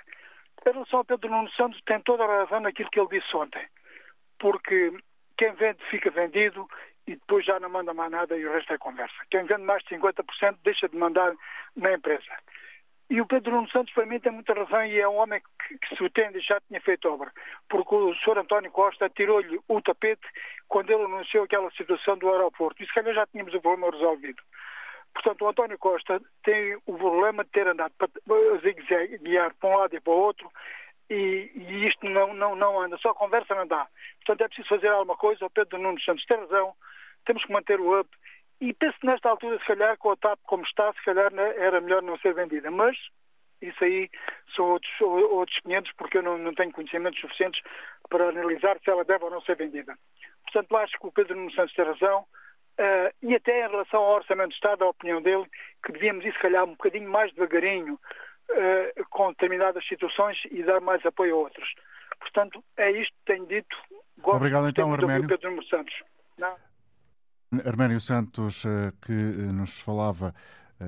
Em 0.66 0.72
relação 0.72 1.00
ao 1.00 1.04
Pedro 1.04 1.30
Nuno 1.30 1.50
Santos, 1.52 1.80
tem 1.86 2.00
toda 2.00 2.24
a 2.24 2.44
razão 2.44 2.60
naquilo 2.60 2.90
que 2.90 3.00
ele 3.00 3.20
disse 3.20 3.36
ontem. 3.36 3.66
Porque 4.38 4.92
quem 5.36 5.52
vende 5.54 5.82
fica 5.90 6.10
vendido 6.10 6.68
e 7.06 7.16
depois 7.16 7.44
já 7.44 7.58
não 7.58 7.68
manda 7.68 7.92
mais 7.92 8.10
nada 8.10 8.36
e 8.36 8.46
o 8.46 8.52
resto 8.52 8.72
é 8.72 8.78
conversa. 8.78 9.16
Quem 9.30 9.44
vende 9.44 9.62
mais 9.62 9.82
de 9.82 9.96
50% 9.96 10.58
deixa 10.62 10.88
de 10.88 10.96
mandar 10.96 11.34
na 11.76 11.92
empresa. 11.92 12.32
E 13.12 13.20
o 13.20 13.26
Pedro 13.26 13.52
Nuno 13.52 13.68
Santos, 13.68 13.92
para 13.92 14.06
mim, 14.06 14.18
tem 14.18 14.32
muita 14.32 14.54
razão 14.54 14.86
e 14.86 14.98
é 14.98 15.06
um 15.06 15.16
homem 15.16 15.38
que, 15.68 15.76
que 15.76 15.96
se 15.96 16.02
o 16.02 16.08
tem 16.08 16.32
já 16.40 16.58
tinha 16.62 16.80
feito 16.80 17.10
obra. 17.10 17.30
Porque 17.68 17.94
o 17.94 18.14
Sr. 18.14 18.38
António 18.38 18.70
Costa 18.70 19.10
tirou-lhe 19.10 19.60
o 19.68 19.82
tapete 19.82 20.26
quando 20.66 20.90
ele 20.90 21.04
anunciou 21.04 21.44
aquela 21.44 21.70
situação 21.72 22.16
do 22.16 22.30
aeroporto. 22.30 22.82
E 22.82 22.86
se 22.86 22.94
calhar 22.94 23.14
já 23.14 23.26
tínhamos 23.26 23.52
o 23.52 23.60
problema 23.60 23.92
resolvido. 23.92 24.42
Portanto, 25.12 25.44
o 25.44 25.48
António 25.50 25.78
Costa 25.78 26.22
tem 26.42 26.74
o 26.86 26.96
problema 26.96 27.44
de 27.44 27.50
ter 27.50 27.68
andado 27.68 27.92
para 27.98 28.08
guiar 29.18 29.52
para 29.60 29.68
um 29.68 29.76
lado 29.76 29.94
e 29.94 30.00
para 30.00 30.10
o 30.10 30.16
outro 30.16 30.50
e, 31.10 31.50
e, 31.54 31.88
isto 31.88 32.08
não, 32.08 32.32
não, 32.32 32.56
não 32.56 32.80
anda, 32.80 32.96
só 32.96 33.12
conversa 33.12 33.54
não 33.54 33.66
dá. 33.66 33.86
Portanto, 34.24 34.40
é 34.40 34.48
preciso 34.48 34.70
fazer 34.70 34.88
alguma 34.88 35.18
coisa. 35.18 35.44
O 35.44 35.50
Pedro 35.50 35.78
Nuno 35.78 36.00
Santos 36.00 36.24
tem 36.24 36.38
razão, 36.38 36.72
temos 37.26 37.44
que 37.44 37.52
manter 37.52 37.78
o 37.78 38.00
up. 38.00 38.08
E 38.62 38.72
penso 38.74 38.96
que 39.00 39.06
nesta 39.06 39.28
altura, 39.28 39.58
se 39.58 39.64
calhar, 39.64 39.98
com 39.98 40.12
a 40.12 40.16
TAP 40.16 40.38
como 40.44 40.62
está, 40.62 40.92
se 40.92 41.04
calhar 41.04 41.34
né, 41.34 41.52
era 41.56 41.80
melhor 41.80 42.00
não 42.00 42.16
ser 42.18 42.32
vendida. 42.32 42.70
Mas 42.70 42.96
isso 43.60 43.82
aí 43.82 44.08
são 44.54 44.66
outros, 44.66 45.00
outros 45.00 45.58
500, 45.64 45.92
porque 45.98 46.18
eu 46.18 46.22
não, 46.22 46.38
não 46.38 46.54
tenho 46.54 46.70
conhecimentos 46.70 47.20
suficientes 47.20 47.60
para 48.08 48.28
analisar 48.28 48.78
se 48.78 48.88
ela 48.88 49.04
deve 49.04 49.24
ou 49.24 49.32
não 49.32 49.40
ser 49.40 49.56
vendida. 49.56 49.98
Portanto, 50.44 50.76
acho 50.76 50.96
que 50.96 51.06
o 51.08 51.10
Pedro 51.10 51.34
Nuno 51.34 51.50
Santos 51.50 51.74
tem 51.74 51.84
razão. 51.84 52.20
Uh, 52.78 53.10
e 53.20 53.34
até 53.34 53.66
em 53.66 53.68
relação 53.68 54.00
ao 54.00 54.14
Orçamento 54.14 54.50
de 54.50 54.54
Estado, 54.54 54.84
a 54.84 54.90
opinião 54.90 55.20
dele, 55.20 55.44
que 55.84 55.90
devíamos 55.90 56.24
ir, 56.24 56.32
se 56.32 56.38
calhar, 56.38 56.62
um 56.62 56.70
bocadinho 56.76 57.10
mais 57.10 57.34
devagarinho 57.34 57.94
uh, 57.94 59.04
com 59.10 59.30
determinadas 59.30 59.84
situações 59.88 60.38
e 60.52 60.62
dar 60.62 60.80
mais 60.80 61.04
apoio 61.04 61.34
a 61.34 61.38
outras. 61.38 61.68
Portanto, 62.20 62.62
é 62.76 62.92
isto 62.92 63.12
que 63.12 63.32
tenho 63.32 63.44
dito. 63.46 63.76
Gosto 64.18 64.36
Obrigado, 64.36 64.68
então, 64.68 64.92
Arménio. 64.92 65.26
Pedro 65.26 65.50
Nuno 65.50 65.64
Santos. 65.64 65.94
Não? 66.38 66.56
Arménio 67.64 68.00
Santos, 68.00 68.64
eh, 68.64 68.92
que 69.00 69.12
nos 69.12 69.80
falava 69.80 70.34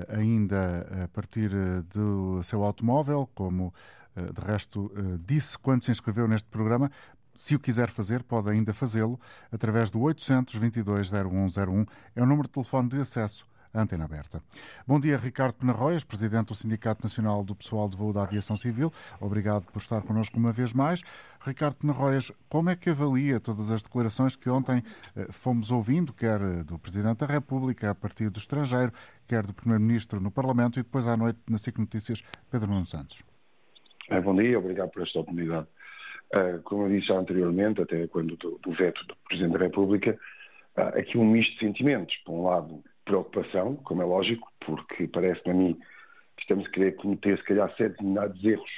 ainda 0.09 1.05
a 1.05 1.07
partir 1.07 1.49
do 1.93 2.43
seu 2.43 2.63
automóvel, 2.63 3.29
como 3.33 3.73
de 4.13 4.41
resto 4.41 4.91
disse 5.25 5.57
quando 5.57 5.83
se 5.85 5.91
inscreveu 5.91 6.27
neste 6.27 6.49
programa, 6.49 6.91
se 7.33 7.55
o 7.55 7.59
quiser 7.59 7.89
fazer, 7.89 8.21
pode 8.23 8.49
ainda 8.49 8.73
fazê-lo 8.73 9.17
através 9.51 9.89
do 9.89 9.99
822-0101, 9.99 11.87
é 12.13 12.21
o 12.21 12.25
número 12.25 12.47
de 12.47 12.53
telefone 12.53 12.89
de 12.89 12.99
acesso 12.99 13.45
antena 13.75 14.05
aberta. 14.05 14.41
Bom 14.87 14.99
dia, 14.99 15.17
Ricardo 15.17 15.55
Penarroias, 15.55 16.03
Presidente 16.03 16.47
do 16.47 16.55
Sindicato 16.55 17.03
Nacional 17.03 17.43
do 17.43 17.55
Pessoal 17.55 17.89
de 17.89 17.97
Voo 17.97 18.13
da 18.13 18.23
Aviação 18.23 18.55
Civil. 18.55 18.91
Obrigado 19.19 19.65
por 19.71 19.79
estar 19.79 20.01
connosco 20.01 20.37
uma 20.37 20.51
vez 20.51 20.73
mais. 20.73 21.01
Ricardo 21.45 21.75
Penarroias, 21.75 22.31
como 22.49 22.69
é 22.69 22.75
que 22.75 22.89
avalia 22.89 23.39
todas 23.39 23.69
as 23.69 23.83
declarações 23.83 24.35
que 24.35 24.49
ontem 24.49 24.83
eh, 25.15 25.27
fomos 25.31 25.71
ouvindo, 25.71 26.11
quer 26.13 26.39
do 26.63 26.79
Presidente 26.79 27.19
da 27.19 27.27
República, 27.27 27.91
a 27.91 27.95
partir 27.95 28.29
do 28.29 28.39
estrangeiro, 28.39 28.91
quer 29.27 29.45
do 29.45 29.53
Primeiro-Ministro 29.53 30.19
no 30.19 30.31
Parlamento 30.31 30.79
e 30.79 30.83
depois 30.83 31.05
à 31.07 31.15
noite 31.15 31.39
na 31.47 31.57
SIC 31.57 31.77
Notícias, 31.77 32.23
Pedro 32.49 32.71
Nuno 32.71 32.85
Santos? 32.87 33.21
É, 34.09 34.19
bom 34.21 34.35
dia, 34.35 34.57
obrigado 34.57 34.89
por 34.89 35.03
esta 35.03 35.19
oportunidade. 35.19 35.67
Uh, 36.33 36.61
como 36.63 36.83
eu 36.83 36.99
disse 36.99 37.11
anteriormente, 37.11 37.81
até 37.81 38.07
quando 38.07 38.35
do, 38.37 38.59
do 38.63 38.71
veto 38.71 39.05
do 39.05 39.15
Presidente 39.27 39.53
da 39.53 39.59
República, 39.59 40.17
uh, 40.77 40.99
aqui 40.99 41.17
um 41.17 41.25
misto 41.25 41.53
de 41.53 41.59
sentimentos. 41.59 42.15
Por 42.25 42.33
um 42.33 42.43
lado, 42.43 42.83
preocupação, 43.05 43.75
como 43.77 44.01
é 44.01 44.05
lógico, 44.05 44.51
porque 44.65 45.07
parece-me 45.07 45.51
a 45.51 45.53
mim 45.53 45.79
que 46.35 46.41
estamos 46.41 46.65
a 46.65 46.69
querer 46.69 46.95
cometer, 46.95 47.37
se 47.37 47.43
calhar, 47.43 47.73
determinados 47.77 48.43
erros 48.43 48.69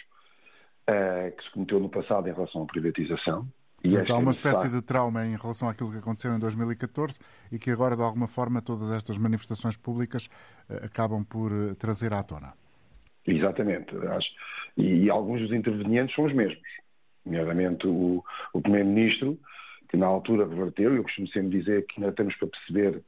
uh, 0.89 1.35
que 1.35 1.43
se 1.43 1.51
cometeu 1.51 1.79
no 1.79 1.89
passado 1.89 2.27
em 2.29 2.33
relação 2.33 2.63
à 2.63 2.65
privatização. 2.65 3.47
E 3.83 3.95
então, 3.95 4.17
há 4.17 4.19
uma 4.19 4.31
espécie 4.31 4.69
de 4.69 4.81
trauma 4.81 5.25
em 5.25 5.35
relação 5.35 5.69
àquilo 5.69 5.91
que 5.91 5.97
aconteceu 5.97 6.33
em 6.33 6.39
2014 6.39 7.19
e 7.51 7.59
que 7.59 7.71
agora, 7.71 7.95
de 7.95 8.01
alguma 8.01 8.27
forma, 8.27 8.61
todas 8.61 8.91
estas 8.91 9.17
manifestações 9.17 9.77
públicas 9.77 10.29
acabam 10.83 11.23
por 11.23 11.51
trazer 11.75 12.11
à 12.11 12.21
tona. 12.23 12.53
Exatamente. 13.25 13.95
Acho. 14.07 14.29
E, 14.75 15.05
e 15.05 15.09
alguns 15.09 15.41
dos 15.41 15.51
intervenientes 15.51 16.15
são 16.15 16.25
os 16.25 16.33
mesmos 16.33 16.67
nomeadamente 17.27 17.85
o, 17.85 18.23
o 18.53 18.61
Primeiro-Ministro, 18.61 19.37
que 19.89 19.97
na 19.97 20.07
altura 20.07 20.47
reverteu, 20.47 20.95
eu 20.95 21.03
costumo 21.03 21.27
sempre 21.27 21.59
dizer 21.59 21.85
que 21.85 22.01
ainda 22.01 22.13
temos 22.13 22.35
para 22.35 22.47
perceber 22.47 23.03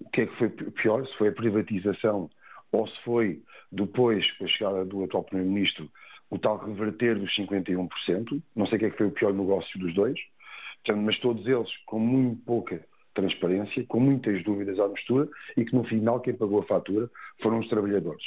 o 0.00 0.10
que 0.10 0.22
é 0.22 0.26
que 0.26 0.36
foi 0.36 0.48
pior, 0.48 1.06
se 1.06 1.16
foi 1.16 1.28
a 1.28 1.32
privatização 1.32 2.30
ou 2.72 2.86
se 2.88 3.00
foi, 3.02 3.42
depois, 3.70 4.30
com 4.32 4.44
a 4.44 4.48
chegada 4.48 4.84
do 4.84 5.04
atual 5.04 5.24
Primeiro-Ministro, 5.24 5.90
o 6.30 6.38
tal 6.38 6.58
reverter 6.58 7.18
dos 7.18 7.30
51%. 7.36 8.42
Não 8.56 8.66
sei 8.66 8.76
o 8.76 8.78
que 8.80 8.86
é 8.86 8.90
que 8.90 8.98
foi 8.98 9.06
o 9.06 9.12
pior 9.12 9.32
negócio 9.32 9.78
dos 9.78 9.94
dois, 9.94 10.18
mas 10.96 11.18
todos 11.20 11.46
eles 11.46 11.70
com 11.86 11.98
muito 11.98 12.42
pouca 12.44 12.84
transparência, 13.14 13.84
com 13.86 14.00
muitas 14.00 14.42
dúvidas 14.42 14.78
à 14.80 14.88
mistura 14.88 15.28
e 15.56 15.64
que 15.64 15.74
no 15.74 15.84
final 15.84 16.20
quem 16.20 16.34
pagou 16.34 16.60
a 16.60 16.66
fatura 16.66 17.08
foram 17.40 17.60
os 17.60 17.68
trabalhadores. 17.68 18.24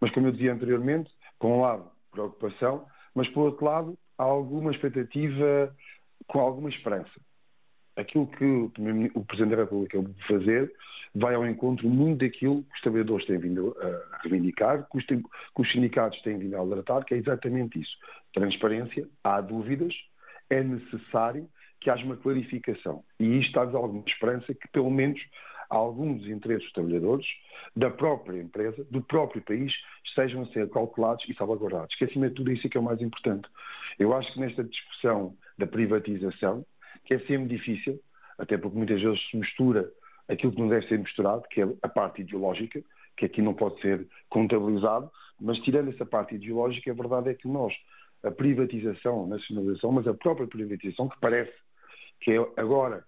Mas 0.00 0.10
como 0.12 0.28
eu 0.28 0.32
dizia 0.32 0.54
anteriormente, 0.54 1.10
por 1.38 1.48
um 1.48 1.60
lado, 1.60 1.90
preocupação, 2.10 2.86
mas 3.14 3.28
por 3.28 3.42
outro 3.42 3.64
lado, 3.64 3.98
alguma 4.16 4.70
expectativa, 4.70 5.74
com 6.26 6.40
alguma 6.40 6.70
esperança. 6.70 7.10
Aquilo 8.00 8.26
que 8.26 8.44
o 8.44 9.24
Presidente 9.24 9.56
da 9.56 9.62
República 9.62 10.00
vai 10.00 10.12
fazer 10.26 10.72
vai 11.14 11.34
ao 11.34 11.46
encontro 11.46 11.88
muito 11.88 12.20
daquilo 12.20 12.62
que 12.62 12.74
os 12.74 12.80
trabalhadores 12.80 13.26
têm 13.26 13.38
vindo 13.38 13.76
a 13.80 14.18
reivindicar, 14.22 14.88
que 14.88 14.98
os, 14.98 15.04
que 15.04 15.22
os 15.56 15.72
sindicatos 15.72 16.20
têm 16.22 16.38
vindo 16.38 16.56
a 16.56 16.60
alertar, 16.60 17.04
que 17.04 17.14
é 17.14 17.16
exatamente 17.16 17.80
isso. 17.80 17.96
Transparência, 18.32 19.08
há 19.24 19.40
dúvidas, 19.40 19.92
é 20.48 20.62
necessário 20.62 21.48
que 21.80 21.90
haja 21.90 22.04
uma 22.04 22.16
clarificação. 22.16 23.02
E 23.18 23.38
isto 23.38 23.52
dá-nos 23.52 23.74
alguma 23.74 24.04
esperança 24.06 24.54
que, 24.54 24.68
pelo 24.68 24.90
menos, 24.90 25.20
alguns 25.68 26.26
interesses 26.26 26.64
dos 26.64 26.72
trabalhadores, 26.72 27.26
da 27.74 27.90
própria 27.90 28.40
empresa, 28.40 28.84
do 28.90 29.00
próprio 29.02 29.42
país, 29.42 29.72
estejam 30.04 30.42
a 30.42 30.46
ser 30.46 30.68
calculados 30.70 31.24
e 31.28 31.34
salvaguardados. 31.34 31.94
Que, 31.96 32.04
acima 32.04 32.28
de 32.28 32.34
tudo, 32.34 32.52
isso 32.52 32.66
é 32.66 32.70
que 32.70 32.76
é 32.76 32.80
o 32.80 32.84
mais 32.84 33.00
importante. 33.00 33.48
Eu 33.98 34.14
acho 34.14 34.32
que 34.32 34.40
nesta 34.40 34.62
discussão 34.62 35.34
da 35.58 35.66
privatização, 35.66 36.64
que 37.04 37.14
é 37.14 37.18
sempre 37.20 37.56
difícil, 37.56 38.00
até 38.38 38.56
porque 38.56 38.76
muitas 38.76 39.00
vezes 39.00 39.20
se 39.30 39.36
mistura 39.36 39.90
aquilo 40.28 40.52
que 40.52 40.60
não 40.60 40.68
deve 40.68 40.86
ser 40.86 40.98
misturado, 40.98 41.42
que 41.50 41.60
é 41.60 41.68
a 41.82 41.88
parte 41.88 42.22
ideológica, 42.22 42.82
que 43.16 43.26
aqui 43.26 43.42
não 43.42 43.54
pode 43.54 43.80
ser 43.80 44.06
contabilizado, 44.28 45.10
mas 45.40 45.58
tirando 45.60 45.90
essa 45.90 46.06
parte 46.06 46.34
ideológica, 46.34 46.90
a 46.90 46.94
verdade 46.94 47.30
é 47.30 47.34
que 47.34 47.48
nós, 47.48 47.74
a 48.22 48.30
privatização, 48.30 49.24
a 49.24 49.28
nacionalização, 49.28 49.92
mas 49.92 50.06
a 50.06 50.14
própria 50.14 50.46
privatização, 50.46 51.08
que 51.08 51.18
parece 51.20 51.52
que 52.20 52.32
é 52.32 52.36
agora 52.56 53.04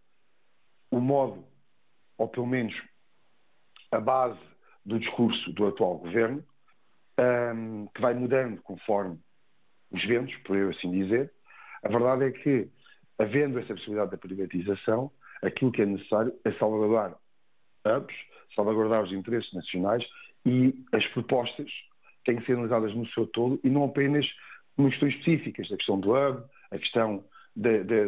o 0.90 1.00
modo 1.00 1.44
ou 2.18 2.28
pelo 2.28 2.46
menos 2.46 2.74
a 3.90 4.00
base 4.00 4.38
do 4.84 4.98
discurso 4.98 5.52
do 5.52 5.66
atual 5.66 5.98
governo, 5.98 6.44
um, 7.54 7.86
que 7.88 8.00
vai 8.00 8.14
mudando 8.14 8.60
conforme 8.62 9.18
os 9.90 10.04
ventos, 10.04 10.34
por 10.44 10.56
eu 10.56 10.70
assim 10.70 10.90
dizer. 10.90 11.32
A 11.82 11.88
verdade 11.88 12.24
é 12.24 12.30
que, 12.30 12.68
havendo 13.22 13.58
essa 13.58 13.74
possibilidade 13.74 14.10
da 14.10 14.18
privatização, 14.18 15.10
aquilo 15.42 15.72
que 15.72 15.82
é 15.82 15.86
necessário 15.86 16.32
é 16.44 16.52
salvaguardar 16.52 17.16
hubs, 17.86 18.16
salvaguardar 18.54 19.04
os 19.04 19.12
interesses 19.12 19.52
nacionais 19.52 20.04
e 20.44 20.74
as 20.92 21.06
propostas 21.08 21.70
têm 22.24 22.36
que 22.36 22.46
ser 22.46 22.52
analisadas 22.52 22.94
no 22.94 23.06
seu 23.08 23.26
todo 23.26 23.60
e 23.62 23.70
não 23.70 23.84
apenas 23.84 24.26
em 24.78 24.88
questões 24.88 25.14
específicas, 25.14 25.70
a 25.70 25.76
questão 25.76 25.98
do 25.98 26.12
hub, 26.12 26.42
a 26.70 26.78
questão 26.78 27.24
da, 27.54 27.78
da, 27.82 28.04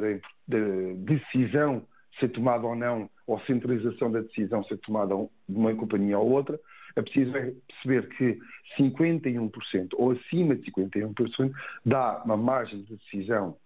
da 0.48 0.58
decisão 0.98 1.86
ser 2.18 2.28
tomada 2.28 2.66
ou 2.66 2.76
não, 2.76 3.10
ou 3.26 3.40
centralização 3.40 4.10
da 4.10 4.20
decisão 4.20 4.62
ser 4.64 4.78
tomada 4.78 5.14
de 5.48 5.56
uma 5.56 5.74
companhia 5.74 6.18
ou 6.18 6.30
outra, 6.30 6.58
é 6.96 7.02
preciso 7.02 7.32
perceber 7.32 8.08
que 8.16 8.38
51% 8.78 9.88
ou 9.94 10.12
acima 10.12 10.54
de 10.54 10.70
51% 10.70 11.52
dá 11.84 12.22
uma 12.24 12.36
margem 12.36 12.82
de 12.84 12.96
decisão 12.96 13.56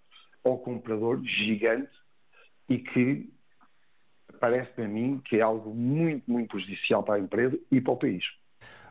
ao 0.48 0.58
comprador 0.58 1.22
gigante 1.24 1.90
e 2.68 2.78
que 2.78 3.32
parece-me 4.40 4.84
a 4.84 4.88
mim 4.88 5.20
que 5.24 5.36
é 5.36 5.40
algo 5.40 5.74
muito, 5.74 6.30
muito 6.30 6.48
prejudicial 6.50 7.02
para 7.02 7.16
a 7.16 7.20
empresa 7.20 7.58
e 7.70 7.80
para 7.80 7.92
o 7.92 7.96
país. 7.96 8.24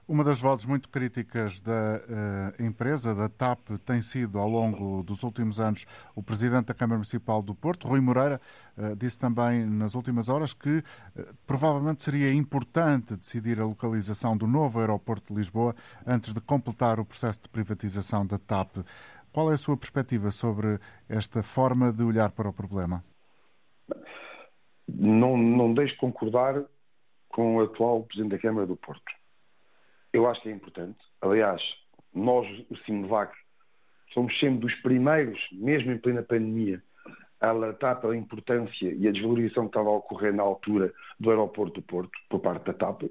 Uma 0.07 0.23
das 0.23 0.39
vozes 0.39 0.65
muito 0.65 0.87
críticas 0.87 1.59
da 1.59 1.73
uh, 1.99 2.63
empresa, 2.63 3.13
da 3.13 3.27
TAP, 3.27 3.71
tem 3.85 4.01
sido, 4.01 4.39
ao 4.39 4.47
longo 4.47 5.03
dos 5.03 5.21
últimos 5.21 5.59
anos, 5.59 5.85
o 6.15 6.23
Presidente 6.23 6.67
da 6.67 6.73
Câmara 6.73 6.95
Municipal 6.95 7.41
do 7.41 7.53
Porto, 7.53 7.89
Rui 7.89 7.99
Moreira, 7.99 8.39
uh, 8.77 8.95
disse 8.95 9.19
também 9.19 9.65
nas 9.65 9.95
últimas 9.95 10.29
horas 10.29 10.53
que 10.53 10.77
uh, 10.77 10.83
provavelmente 11.45 12.03
seria 12.03 12.33
importante 12.33 13.17
decidir 13.17 13.59
a 13.59 13.65
localização 13.65 14.37
do 14.37 14.47
novo 14.47 14.79
aeroporto 14.79 15.33
de 15.33 15.39
Lisboa 15.39 15.75
antes 16.05 16.33
de 16.33 16.39
completar 16.39 17.01
o 17.01 17.05
processo 17.05 17.41
de 17.41 17.49
privatização 17.49 18.25
da 18.25 18.39
TAP. 18.39 18.77
Qual 19.37 19.51
é 19.51 19.53
a 19.53 19.57
sua 19.57 19.77
perspectiva 19.77 20.31
sobre 20.31 20.79
esta 21.07 21.43
forma 21.43 21.93
de 21.93 22.01
olhar 22.01 22.31
para 22.31 22.49
o 22.49 22.51
problema? 22.51 23.05
Não, 24.87 25.37
não 25.37 25.75
deixo 25.75 25.93
de 25.93 25.99
concordar 25.99 26.65
com 27.29 27.57
o 27.57 27.61
atual 27.61 28.01
Presidente 28.01 28.31
da 28.31 28.39
Câmara 28.39 28.65
do 28.65 28.75
Porto 28.75 29.03
eu 30.11 30.27
acho 30.27 30.41
que 30.41 30.49
é 30.49 30.51
importante. 30.51 30.97
Aliás, 31.21 31.61
nós, 32.11 32.47
o 32.67 32.75
Simvac, 32.77 33.31
somos 34.11 34.35
sempre 34.39 34.57
dos 34.57 34.73
primeiros, 34.81 35.39
mesmo 35.51 35.91
em 35.91 35.99
plena 35.99 36.23
pandemia, 36.23 36.81
a 37.39 37.49
alertar 37.49 38.01
pela 38.01 38.17
importância 38.17 38.91
e 38.91 39.07
a 39.07 39.11
desvalorização 39.11 39.65
que 39.65 39.69
estava 39.69 39.89
a 39.89 39.97
ocorrer 39.97 40.33
na 40.33 40.41
altura 40.41 40.91
do 41.19 41.29
aeroporto 41.29 41.79
do 41.79 41.85
Porto, 41.85 42.17
por 42.27 42.39
parte 42.39 42.65
da 42.65 42.73
TAP. 42.73 43.03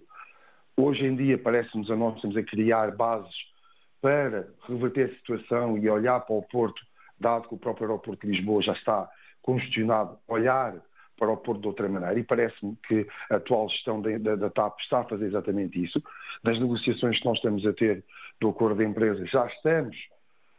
Hoje 0.77 1.07
em 1.07 1.15
dia, 1.15 1.39
parece-nos 1.39 1.89
a 1.89 1.95
nós 1.95 2.17
estamos 2.17 2.37
a 2.37 2.43
criar 2.43 2.97
bases 2.97 3.55
para 4.01 4.49
reverter 4.69 5.11
a 5.11 5.15
situação 5.17 5.79
e 5.79 5.89
olhar 5.89 6.21
para 6.21 6.35
o 6.35 6.43
Porto, 6.43 6.81
dado 7.19 7.49
que 7.49 7.55
o 7.55 7.59
próprio 7.59 7.87
aeroporto 7.87 8.27
de 8.27 8.33
Lisboa 8.33 8.63
já 8.63 8.73
está 8.73 9.09
congestionado, 9.43 10.19
olhar 10.29 10.75
para 11.19 11.31
o 11.31 11.37
Porto 11.37 11.63
de 11.63 11.67
outra 11.69 11.89
maneira, 11.89 12.19
e 12.19 12.25
parece-me 12.25 12.77
que 12.87 13.07
a 13.31 13.37
atual 13.37 13.69
gestão 13.71 14.03
da, 14.03 14.19
da, 14.19 14.37
da, 14.37 14.51
TAP 14.51 14.79
está 14.81 15.01
a 15.01 15.05
fazer 15.05 15.27
exatamente 15.27 15.83
isso. 15.83 16.03
Das 16.43 16.59
negociações 16.61 17.19
que 17.19 17.25
nós 17.25 17.39
estamos 17.39 17.65
a 17.67 17.73
ter 17.73 18.05
do 18.41 18.51
acordo 18.51 18.79
de 18.79 18.85
empresa, 18.85 19.25
já 19.27 19.47
estamos 19.47 19.97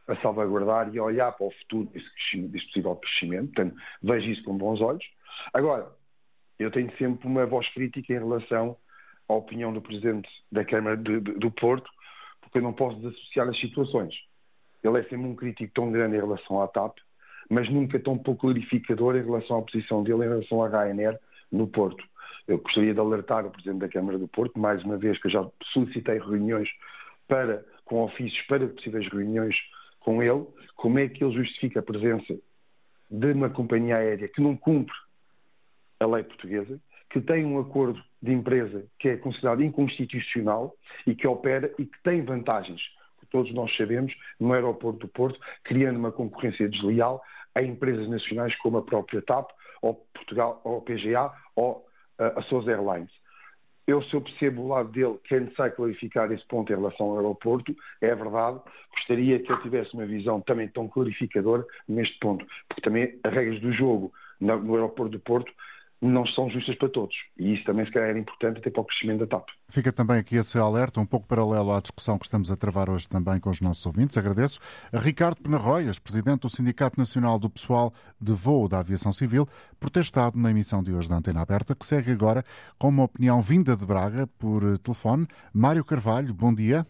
a 0.08 0.16
salvaguardar 0.16 0.94
e 0.94 0.98
a 0.98 1.04
olhar 1.04 1.32
para 1.34 1.46
o 1.46 1.52
futuro 1.52 1.90
desse, 1.90 2.66
possível 2.66 2.96
crescimento, 2.96 3.54
portanto, 3.54 3.76
vejo 4.02 4.30
isso 4.32 4.44
com 4.44 4.58
bons 4.58 4.82
olhos. 4.82 5.06
Agora, 5.54 5.88
eu 6.58 6.72
tenho 6.72 6.92
sempre 6.98 7.28
uma 7.28 7.46
voz 7.46 7.68
crítica 7.74 8.14
em 8.14 8.20
relação 8.20 8.76
à 9.30 9.34
opinião 9.34 9.72
do 9.72 9.82
Presidente 9.82 10.30
da 10.52 10.66
Câmara 10.66 10.98
de, 10.98 11.20
de, 11.20 11.34
do 11.34 11.52
Porto, 11.52 11.90
porque 12.48 12.60
eu 12.60 12.64
não 12.64 12.74
posso 12.74 12.98
desassociar 12.98 13.48
as 13.48 13.60
situações. 13.60 14.14
Ele 14.84 15.00
é 15.00 15.04
sempre 15.04 15.28
um 15.28 15.36
crítico 15.36 15.74
tão 15.74 15.92
grande 15.92 16.16
em 16.16 16.20
relação 16.20 16.62
à 16.62 16.68
TAP, 16.68 16.98
mas 17.50 17.70
nunca 17.70 18.00
tão 18.00 18.18
pouco 18.18 18.48
clarificador 18.48 19.16
em 19.16 19.24
relação 19.24 19.60
à 19.60 19.62
posição 19.62 20.04
dele 20.04 20.26
em 20.26 20.30
relação 20.30 20.64
à 20.64 20.70
Ryanair 20.70 21.20
no 21.52 21.68
Porto. 21.68 22.04
Eu 22.48 22.60
gostaria 22.60 22.94
de 22.94 23.00
alertar 23.00 23.46
o 23.46 23.52
Presidente 23.52 23.80
da 23.80 23.90
Câmara 23.90 24.18
do 24.18 24.28
Porto, 24.28 24.58
mais 24.58 24.84
uma 24.84 24.98
vez 24.98 25.20
que 25.20 25.28
eu 25.28 25.32
já 25.32 25.48
solicitei 25.74 26.18
reuniões 26.20 26.70
para, 27.28 27.66
com 27.86 28.04
ofícios 28.04 28.42
para 28.48 28.68
possíveis 28.68 29.08
reuniões 29.10 29.56
com 30.00 30.24
ele, 30.24 30.46
como 30.76 31.00
é 31.00 31.10
que 31.10 31.24
ele 31.24 31.34
justifica 31.34 31.80
a 31.80 31.84
presença 31.84 32.38
de 33.10 33.32
uma 33.34 33.50
companhia 33.50 33.98
aérea 33.98 34.28
que 34.28 34.42
não 34.42 34.56
cumpre 34.56 34.96
a 36.00 36.06
lei 36.06 36.24
portuguesa, 36.24 36.80
que 37.10 37.22
tem 37.22 37.46
um 37.46 37.60
acordo 37.60 38.02
de 38.22 38.34
empresa 38.34 38.86
que 39.00 39.10
é 39.10 39.18
considerado 39.18 39.64
inconstitucional 39.64 40.76
e 41.06 41.16
que 41.16 41.28
opera 41.28 41.74
e 41.78 41.86
que 41.86 42.04
tem 42.04 42.24
vantagens, 42.24 42.82
que 43.20 43.26
todos 43.28 43.54
nós 43.54 43.76
sabemos, 43.76 44.14
no 44.40 44.54
aeroporto 44.54 45.00
do 45.00 45.08
Porto, 45.08 45.40
criando 45.64 45.98
uma 45.98 46.12
concorrência 46.12 46.68
desleal 46.68 47.22
a 47.56 47.62
empresas 47.62 48.08
nacionais 48.10 48.56
como 48.58 48.78
a 48.78 48.84
própria 48.84 49.22
TAP, 49.22 49.50
ou 49.82 49.96
Portugal, 50.14 50.62
ou 50.64 50.82
PGA, 50.82 51.32
ou 51.56 51.86
a 52.20 52.42
Sousa 52.44 52.72
Airlines. 52.72 53.12
Eu, 53.86 54.02
se 54.04 54.14
eu 54.14 54.22
percebo 54.22 54.64
o 54.64 54.68
lado 54.68 54.90
dele, 54.92 55.18
que 55.24 55.34
é 55.34 55.40
necessário 55.40 55.76
clarificar 55.76 56.30
esse 56.32 56.46
ponto 56.48 56.72
em 56.72 56.76
relação 56.76 57.06
ao 57.06 57.18
aeroporto, 57.18 57.74
é 58.02 58.14
verdade. 58.14 58.60
Gostaria 58.92 59.40
que 59.40 59.50
ele 59.50 59.62
tivesse 59.62 59.94
uma 59.94 60.06
visão 60.06 60.42
também 60.42 60.68
tão 60.68 60.90
clarificadora 60.90 61.66
neste 61.88 62.20
ponto, 62.20 62.46
porque 62.68 62.82
também 62.82 63.18
as 63.24 63.34
regras 63.34 63.62
do 63.62 63.72
jogo 63.72 64.12
no 64.42 64.76
aeroporto 64.76 65.14
do 65.14 65.20
Porto 65.22 65.52
não 66.02 66.26
são 66.28 66.50
justas 66.50 66.76
para 66.76 66.90
todos. 66.90 67.16
E 67.38 67.54
isso 67.54 67.64
também, 67.64 67.86
se 67.86 67.92
calhar, 67.92 68.10
era 68.10 68.20
importante 68.20 68.60
até 68.60 68.70
para 68.70 68.82
o 68.82 68.86
crescimento 68.86 69.20
da 69.20 69.28
TAP. 69.28 69.50
Fica 69.70 69.92
também 69.92 70.20
aqui 70.20 70.36
esse 70.36 70.58
alerta, 70.58 71.00
um 71.00 71.06
pouco 71.06 71.28
paralelo 71.28 71.72
à 71.74 71.80
discussão 71.82 72.20
que 72.20 72.26
estamos 72.26 72.52
a 72.52 72.58
travar 72.58 72.90
hoje 72.90 73.10
também 73.10 73.40
com 73.40 73.50
os 73.50 73.62
nossos 73.62 73.86
ouvintes. 73.86 74.18
Agradeço 74.18 74.60
a 74.94 75.00
Ricardo 75.00 75.42
Penarroias, 75.42 76.00
presidente 76.00 76.42
do 76.42 76.50
Sindicato 76.50 77.00
Nacional 77.00 77.40
do 77.40 77.50
Pessoal 77.50 77.92
de 78.22 78.32
Voo 78.32 78.68
da 78.68 78.80
Aviação 78.80 79.12
Civil, 79.12 79.48
por 79.80 79.90
ter 79.90 80.02
estado 80.02 80.38
na 80.38 80.52
emissão 80.52 80.84
de 80.84 80.94
hoje 80.94 81.10
da 81.10 81.16
Antena 81.16 81.42
Aberta, 81.42 81.76
que 81.76 81.86
segue 81.86 82.12
agora 82.12 82.44
com 82.78 82.90
uma 82.90 83.06
opinião 83.06 83.42
vinda 83.42 83.76
de 83.76 83.86
Braga 83.86 84.28
por 84.40 84.78
telefone. 84.80 85.28
Mário 85.54 85.84
Carvalho, 85.84 86.34
bom 86.34 86.54
dia. 86.54 86.86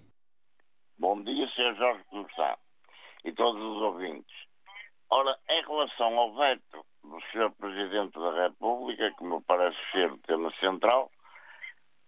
Bom 1.00 1.24
dia, 1.24 1.48
Sr. 1.50 1.76
Jorge, 1.78 2.04
como 2.10 2.28
está? 2.28 2.58
E 3.24 3.32
todos 3.32 3.62
os 3.62 3.82
ouvintes. 3.82 4.36
Ora, 5.10 5.38
em 5.50 5.62
relação 5.62 6.18
ao 6.18 6.36
veto 6.36 6.86
do 7.08 7.22
Sr. 7.32 7.52
Presidente 7.58 8.20
da 8.20 8.44
República, 8.48 9.12
que 9.18 9.24
me 9.24 9.42
parece 9.42 9.78
ser 9.92 10.12
o 10.12 10.18
tema 10.20 10.52
central, 10.60 11.12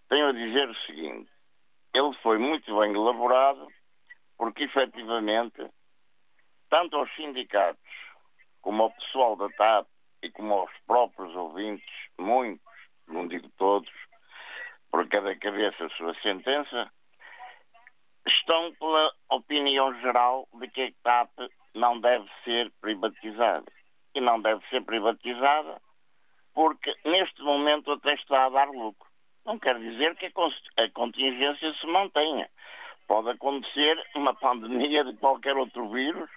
tenho 0.09 0.27
a 0.27 0.31
dizer 0.31 0.69
o 0.69 0.75
seguinte: 0.85 1.31
ele 1.93 2.13
foi 2.21 2.38
muito 2.38 2.77
bem 2.79 2.93
elaborado, 2.93 3.67
porque 4.38 4.63
efetivamente, 4.63 5.69
tanto 6.69 6.97
aos 6.97 7.13
sindicatos, 7.15 7.81
como 8.62 8.83
ao 8.83 8.91
pessoal 8.91 9.35
da 9.35 9.49
TAP 9.49 9.88
e 10.21 10.29
como 10.31 10.53
aos 10.53 10.71
próprios 10.85 11.33
ouvintes, 11.35 11.89
muitos, 12.17 12.65
não 13.07 13.27
digo 13.27 13.49
todos, 13.57 13.91
por 14.91 15.07
cada 15.07 15.35
cabeça 15.38 15.85
a 15.85 15.89
sua 15.91 16.13
sentença, 16.21 16.91
estão 18.27 18.73
pela 18.75 19.13
opinião 19.29 19.93
geral 20.01 20.47
de 20.53 20.67
que 20.67 20.81
a 20.81 20.91
TAP 21.03 21.31
não 21.73 21.99
deve 22.01 22.27
ser 22.43 22.71
privatizada 22.81 23.78
e 24.19 24.21
não 24.21 24.41
deve 24.41 24.62
ser 24.69 24.82
privatizada 24.84 25.82
porque 26.53 26.93
neste 27.05 27.41
momento 27.41 27.91
até 27.91 28.13
está 28.15 28.45
a 28.45 28.49
dar 28.49 28.67
lucro. 28.67 29.08
Não 29.45 29.58
quer 29.58 29.79
dizer 29.79 30.15
que 30.17 30.25
a 30.25 30.89
contingência 30.91 31.73
se 31.73 31.88
mantenha. 31.88 32.49
Pode 33.08 33.29
acontecer 33.29 33.97
uma 34.13 34.34
pandemia 34.34 35.05
de 35.05 35.13
qualquer 35.17 35.55
outro 35.55 35.89
vírus 35.89 36.29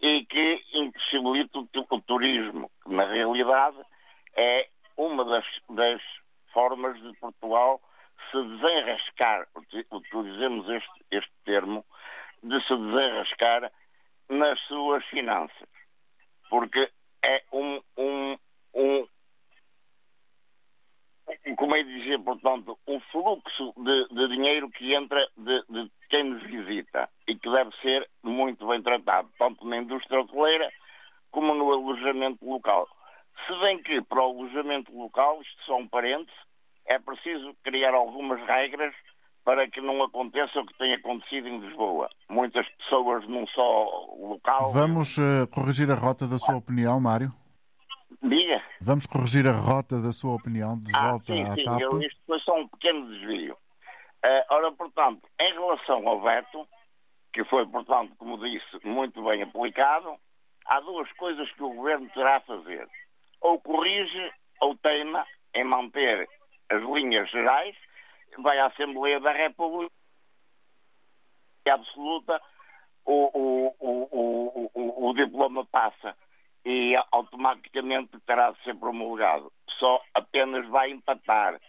e 0.00 0.24
que 0.26 0.62
impossibilite 0.74 1.58
o, 1.90 2.00
turismo, 2.02 2.70
que 2.82 2.92
na 2.92 3.06
realidade 3.06 3.78
é 4.36 4.68
uma 4.96 5.24
das, 5.24 5.44
das 5.70 6.02
formas 6.52 7.00
de 7.00 7.12
Portugal 7.14 7.80
se 8.30 8.42
desenrascar, 8.42 9.46
utilizemos 9.90 10.68
este, 10.68 11.04
este 11.10 11.32
termo, 11.44 11.84
de 12.42 12.60
se 12.66 12.76
desenrascar 12.76 13.72
nas 14.28 14.60
suas 14.60 15.04
finanças. 15.06 15.68
Porque 16.50 16.90
é 17.24 17.42
um, 17.52 17.80
um, 17.96 18.38
um 18.74 19.06
como 21.56 21.76
é 21.76 21.82
dizer, 21.82 22.18
portanto, 22.20 22.78
um 22.86 23.00
fluxo 23.00 23.72
de, 23.76 24.08
de 24.08 24.28
dinheiro 24.28 24.68
que 24.70 24.94
entra 24.94 25.26
de, 25.36 25.62
de, 25.68 25.90
quem 26.10 26.24
nos 26.24 26.42
visita 26.42 27.08
e 27.26 27.34
que 27.36 27.50
deve 27.50 27.70
ser 27.80 28.08
muito 28.22 28.66
bem 28.66 28.82
tratado, 28.82 29.30
tanto 29.38 29.66
na 29.66 29.78
indústria 29.78 30.20
hoteleira 30.20 30.70
como 31.30 31.54
no 31.54 31.72
alojamento 31.72 32.44
local. 32.44 32.88
Se 33.46 33.58
bem 33.60 33.82
que 33.82 34.02
para 34.02 34.20
o 34.20 34.40
alojamento 34.40 34.94
local, 34.96 35.40
isto 35.42 35.62
só 35.64 35.76
um 35.76 35.88
parênteses, 35.88 36.38
é 36.84 36.98
preciso 36.98 37.54
criar 37.62 37.94
algumas 37.94 38.40
regras 38.46 38.94
para 39.44 39.68
que 39.68 39.80
não 39.80 40.02
aconteça 40.02 40.60
o 40.60 40.66
que 40.66 40.76
tem 40.78 40.94
acontecido 40.94 41.48
em 41.48 41.58
Lisboa. 41.58 42.08
Muitas 42.28 42.66
pessoas 42.68 43.26
num 43.28 43.46
só 43.48 44.06
local. 44.18 44.72
Vamos 44.72 45.18
uh, 45.18 45.46
corrigir 45.50 45.90
a 45.90 45.94
rota 45.94 46.26
da 46.26 46.38
sua 46.38 46.56
opinião, 46.56 47.00
Mário? 47.00 47.32
Diga. 48.22 48.62
Vamos 48.80 49.06
corrigir 49.06 49.46
a 49.46 49.52
rota 49.52 50.00
da 50.00 50.12
sua 50.12 50.34
opinião 50.34 50.78
de 50.78 50.94
ah, 50.94 51.10
volta 51.10 51.32
sim, 51.32 51.42
à 51.42 51.54
sim. 51.54 51.64
TAP. 51.64 51.80
Eu, 51.80 52.00
isto 52.00 52.20
foi 52.26 52.38
só 52.40 52.56
um 52.56 52.68
pequeno 52.68 53.08
desvio. 53.08 53.54
Uh, 54.24 54.54
ora, 54.54 54.70
portanto, 54.72 55.28
em 55.40 55.52
relação 55.52 56.06
ao 56.06 56.20
veto, 56.20 56.68
que 57.32 57.44
foi, 57.44 57.66
portanto, 57.66 58.14
como 58.18 58.38
disse, 58.38 58.78
muito 58.84 59.24
bem 59.24 59.42
aplicado, 59.42 60.14
há 60.66 60.80
duas 60.80 61.10
coisas 61.12 61.50
que 61.52 61.62
o 61.62 61.74
Governo 61.74 62.08
terá 62.10 62.36
a 62.36 62.40
fazer. 62.40 62.86
Ou 63.40 63.58
corrige 63.58 64.30
ou 64.60 64.76
teima 64.76 65.26
em 65.54 65.64
manter 65.64 66.28
as 66.70 66.82
linhas 66.82 67.28
gerais 67.30 67.74
vai 68.40 68.58
à 68.58 68.66
Assembleia 68.66 69.20
da 69.20 69.32
República 69.32 69.92
absoluta, 71.70 72.40
o, 73.04 73.30
o, 73.32 73.76
o, 73.78 74.70
o, 74.74 75.08
o 75.08 75.14
diploma 75.14 75.64
passa 75.66 76.16
e 76.64 76.96
automaticamente 77.10 78.18
terá 78.26 78.52
de 78.52 78.62
ser 78.62 78.74
promulgado. 78.76 79.52
Só 79.78 80.00
apenas 80.14 80.66
vai 80.68 80.90
empatar, 80.90 81.60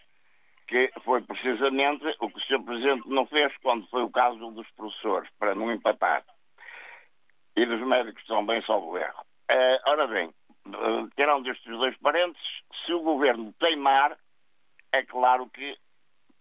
que 0.68 0.92
foi 1.04 1.22
precisamente 1.22 2.06
o 2.20 2.30
que 2.30 2.38
o 2.38 2.42
Sr. 2.42 2.64
Presidente 2.64 3.10
não 3.10 3.26
fez 3.26 3.56
quando 3.58 3.88
foi 3.88 4.04
o 4.04 4.12
caso 4.12 4.52
dos 4.52 4.70
professores, 4.72 5.30
para 5.40 5.56
não 5.56 5.72
empatar. 5.72 6.24
E 7.56 7.66
dos 7.66 7.82
médicos 7.82 8.24
também, 8.26 8.62
salvo 8.64 8.98
erro. 8.98 9.22
Uh, 9.52 9.90
ora 9.90 10.08
bem, 10.08 10.28
uh, 10.68 11.10
tirando 11.16 11.50
estes 11.50 11.72
dois 11.78 11.96
parênteses, 11.98 12.62
se 12.86 12.94
o 12.94 13.02
Governo 13.02 13.54
teimar, 13.60 14.18
é 14.92 15.04
claro 15.04 15.48
que 15.50 15.78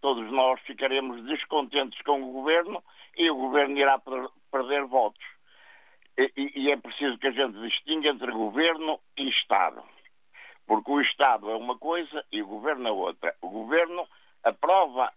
todos 0.03 0.31
nós 0.33 0.61
ficaremos 0.63 1.25
descontentes 1.25 2.03
com 2.03 2.21
o 2.21 2.33
governo 2.33 2.83
e 3.17 3.31
o 3.31 3.37
governo 3.37 3.79
irá 3.79 3.99
perder 4.51 4.85
votos. 4.85 5.25
E, 6.19 6.53
e, 6.57 6.71
é 6.71 6.77
preciso 6.77 7.17
que 7.17 7.29
a 7.29 7.31
gente 7.31 7.59
distinga 7.61 8.11
entre 8.11 8.31
governo 8.33 9.01
e 9.17 9.31
Estado. 9.31 9.83
Porque 10.67 10.91
o 10.91 11.01
Estado 11.01 11.51
é 11.51 11.57
uma 11.57 11.79
coisa 11.79 12.23
e 12.31 12.43
o 12.43 12.47
governo 12.47 12.89
é 12.89 12.93
outra. 12.93 13.35
O 13.41 13.49
governo 13.49 14.07
aprova, 14.45 15.11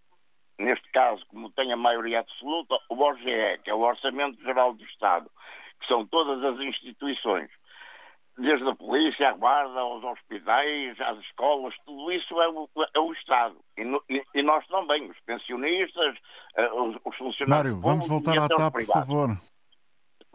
neste 0.58 0.88
caso, 0.90 1.26
como 1.26 1.50
tem 1.50 1.72
a 1.72 1.76
maioria 1.76 2.20
absoluta, 2.20 2.78
o 2.88 2.94
OGE, 2.94 3.58
que 3.62 3.70
é 3.70 3.74
o 3.74 3.80
Orçamento 3.80 4.40
Geral 4.42 4.72
do 4.72 4.84
Estado, 4.84 5.30
que 5.80 5.86
são 5.86 6.06
todas 6.06 6.42
as 6.42 6.60
instituições 6.60 7.50
desde 8.38 8.68
a 8.68 8.74
polícia, 8.74 9.30
à 9.30 9.32
guarda, 9.32 9.80
aos 9.80 10.04
hospitais, 10.04 11.00
às 11.00 11.18
escolas, 11.20 11.74
tudo 11.84 12.12
isso 12.12 12.40
é 12.40 12.48
o, 12.48 12.68
é 12.94 13.00
o 13.00 13.12
Estado. 13.12 13.56
E, 13.76 13.84
no, 13.84 14.02
e, 14.08 14.22
e, 14.34 14.42
nós 14.42 14.66
também, 14.66 15.10
os 15.10 15.18
pensionistas, 15.20 16.16
uh, 16.58 16.82
os, 16.82 16.96
os, 17.04 17.16
funcionários. 17.16 17.74
Mário, 17.74 17.80
vamos 17.80 18.08
voltar 18.08 18.38
à 18.38 18.48
TAP, 18.48 18.74
por 18.74 18.84
favor. 18.84 19.28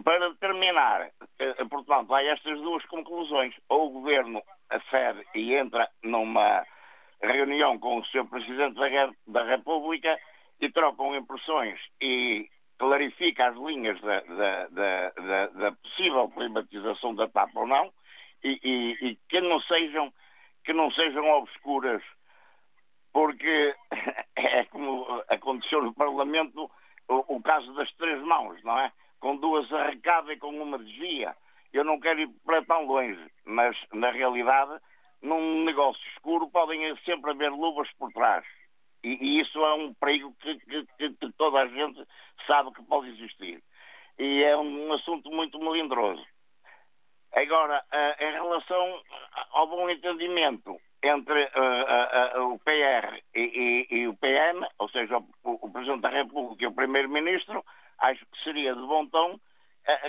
Para 0.03 0.33
terminar, 0.35 1.09
uh, 1.21 1.69
portanto, 1.69 2.13
há 2.13 2.23
estas 2.23 2.59
duas 2.59 2.83
conclusões. 2.85 3.53
Ou 3.69 3.87
o 3.87 3.91
governo 3.91 4.41
acede 4.69 5.23
e 5.35 5.53
entra 5.53 5.87
numa 6.03 6.65
reunião 7.21 7.77
com 7.77 7.99
o 7.99 8.05
Sr. 8.05 8.25
Presidente 8.25 8.75
da, 8.75 9.11
da 9.27 9.43
República 9.43 10.17
e 10.59 10.71
trocam 10.71 11.15
impressões 11.15 11.79
e 12.01 12.49
clarifica 12.81 13.49
as 13.49 13.55
linhas 13.57 14.01
da, 14.01 14.21
da, 14.21 15.09
da, 15.09 15.47
da 15.47 15.71
possível 15.73 16.27
privatização 16.29 17.13
da 17.13 17.27
TAP 17.27 17.55
ou 17.55 17.67
não 17.67 17.93
e, 18.43 18.59
e, 18.63 19.07
e, 19.07 19.15
que 19.29 19.39
não 19.39 19.61
sejam 19.61 20.11
que 20.65 20.73
não 20.73 20.89
sejam 20.89 21.29
obscuras 21.29 22.01
porque 23.13 23.75
é 24.35 24.63
como 24.65 25.05
aconteceu 25.29 25.83
no 25.83 25.93
Parlamento 25.93 26.71
o, 27.07 27.35
o 27.35 27.41
caso 27.43 27.71
das 27.75 27.91
três 27.93 28.19
mãos, 28.23 28.59
não 28.63 28.79
é? 28.79 28.91
Com 29.19 29.35
duas 29.35 29.71
arrecada 29.71 30.33
e 30.33 30.37
com 30.37 30.49
uma 30.49 30.79
desvia. 30.79 31.35
Eu 31.71 31.83
não 31.83 31.99
quero 31.99 32.21
ir 32.21 32.29
para 32.43 32.65
tão 32.65 32.85
longe, 32.85 33.31
mas 33.45 33.77
na 33.93 34.09
realidade, 34.09 34.81
num 35.21 35.63
negócio 35.65 36.01
escuro 36.13 36.49
podem 36.49 36.95
sempre 37.05 37.29
haver 37.29 37.51
luvas 37.51 37.91
por 37.99 38.11
trás. 38.11 38.43
E, 39.03 39.17
e 39.21 39.41
isso 39.41 39.59
é 39.59 39.73
um 39.73 39.93
perigo 39.93 40.33
que, 40.39 40.59
que, 40.59 41.09
que, 41.13 41.31
toda 41.33 41.59
a 41.59 41.67
gente 41.67 42.05
sabe 42.45 42.71
que 42.73 42.83
pode 42.83 43.09
existir. 43.09 43.61
E 44.19 44.43
é 44.43 44.55
um 44.55 44.93
assunto 44.93 45.31
muito 45.31 45.59
melindroso. 45.59 46.23
Agora, 47.33 47.83
uh, 47.91 48.23
em 48.23 48.31
relação 48.31 49.01
ao 49.51 49.67
bom 49.67 49.89
entendimento 49.89 50.77
entre 51.01 51.43
uh, 51.45 52.53
o 52.53 52.59
PR 52.59 53.21
e, 53.33 53.87
e, 53.89 53.95
e, 53.95 54.07
o 54.07 54.15
PM, 54.15 54.67
ou 54.77 54.89
seja, 54.89 55.17
o, 55.17 55.25
o, 55.43 55.71
Presidente 55.71 56.01
da 56.01 56.09
República 56.09 56.63
e 56.63 56.67
o 56.67 56.73
Primeiro-Ministro, 56.73 57.63
acho 57.99 58.23
que 58.25 58.43
seria 58.43 58.75
de 58.75 58.81
bom 58.81 59.07
tom 59.07 59.39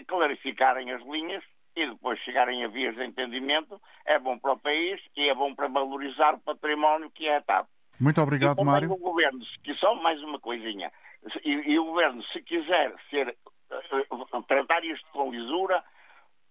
clarificarem 0.06 0.92
as 0.92 1.02
linhas 1.02 1.42
e 1.74 1.86
depois 1.86 2.18
chegarem 2.20 2.64
a 2.64 2.68
vias 2.68 2.94
de 2.94 3.04
entendimento. 3.04 3.80
É 4.04 4.18
bom 4.18 4.38
para 4.38 4.52
o 4.52 4.58
país 4.58 5.00
e 5.16 5.28
é 5.28 5.34
bom 5.34 5.54
para 5.54 5.68
valorizar 5.68 6.34
o 6.34 6.40
património 6.40 7.10
que 7.10 7.26
é 7.26 7.36
a 7.36 7.42
TAP. 7.42 7.66
Muito 8.02 8.20
obrigado, 8.20 8.60
e 8.60 8.64
Mário. 8.64 8.90
O 8.90 8.96
governo, 8.96 9.38
que 9.62 9.72
só 9.74 9.94
mais 9.94 10.20
uma 10.22 10.40
coisinha, 10.40 10.90
e, 11.44 11.50
e 11.50 11.78
o 11.78 11.84
governo, 11.84 12.20
se 12.24 12.42
quiser 12.42 12.92
ser, 13.08 13.36
uh, 14.10 14.42
tratar 14.42 14.84
isto 14.84 15.08
com 15.12 15.30
lisura, 15.30 15.84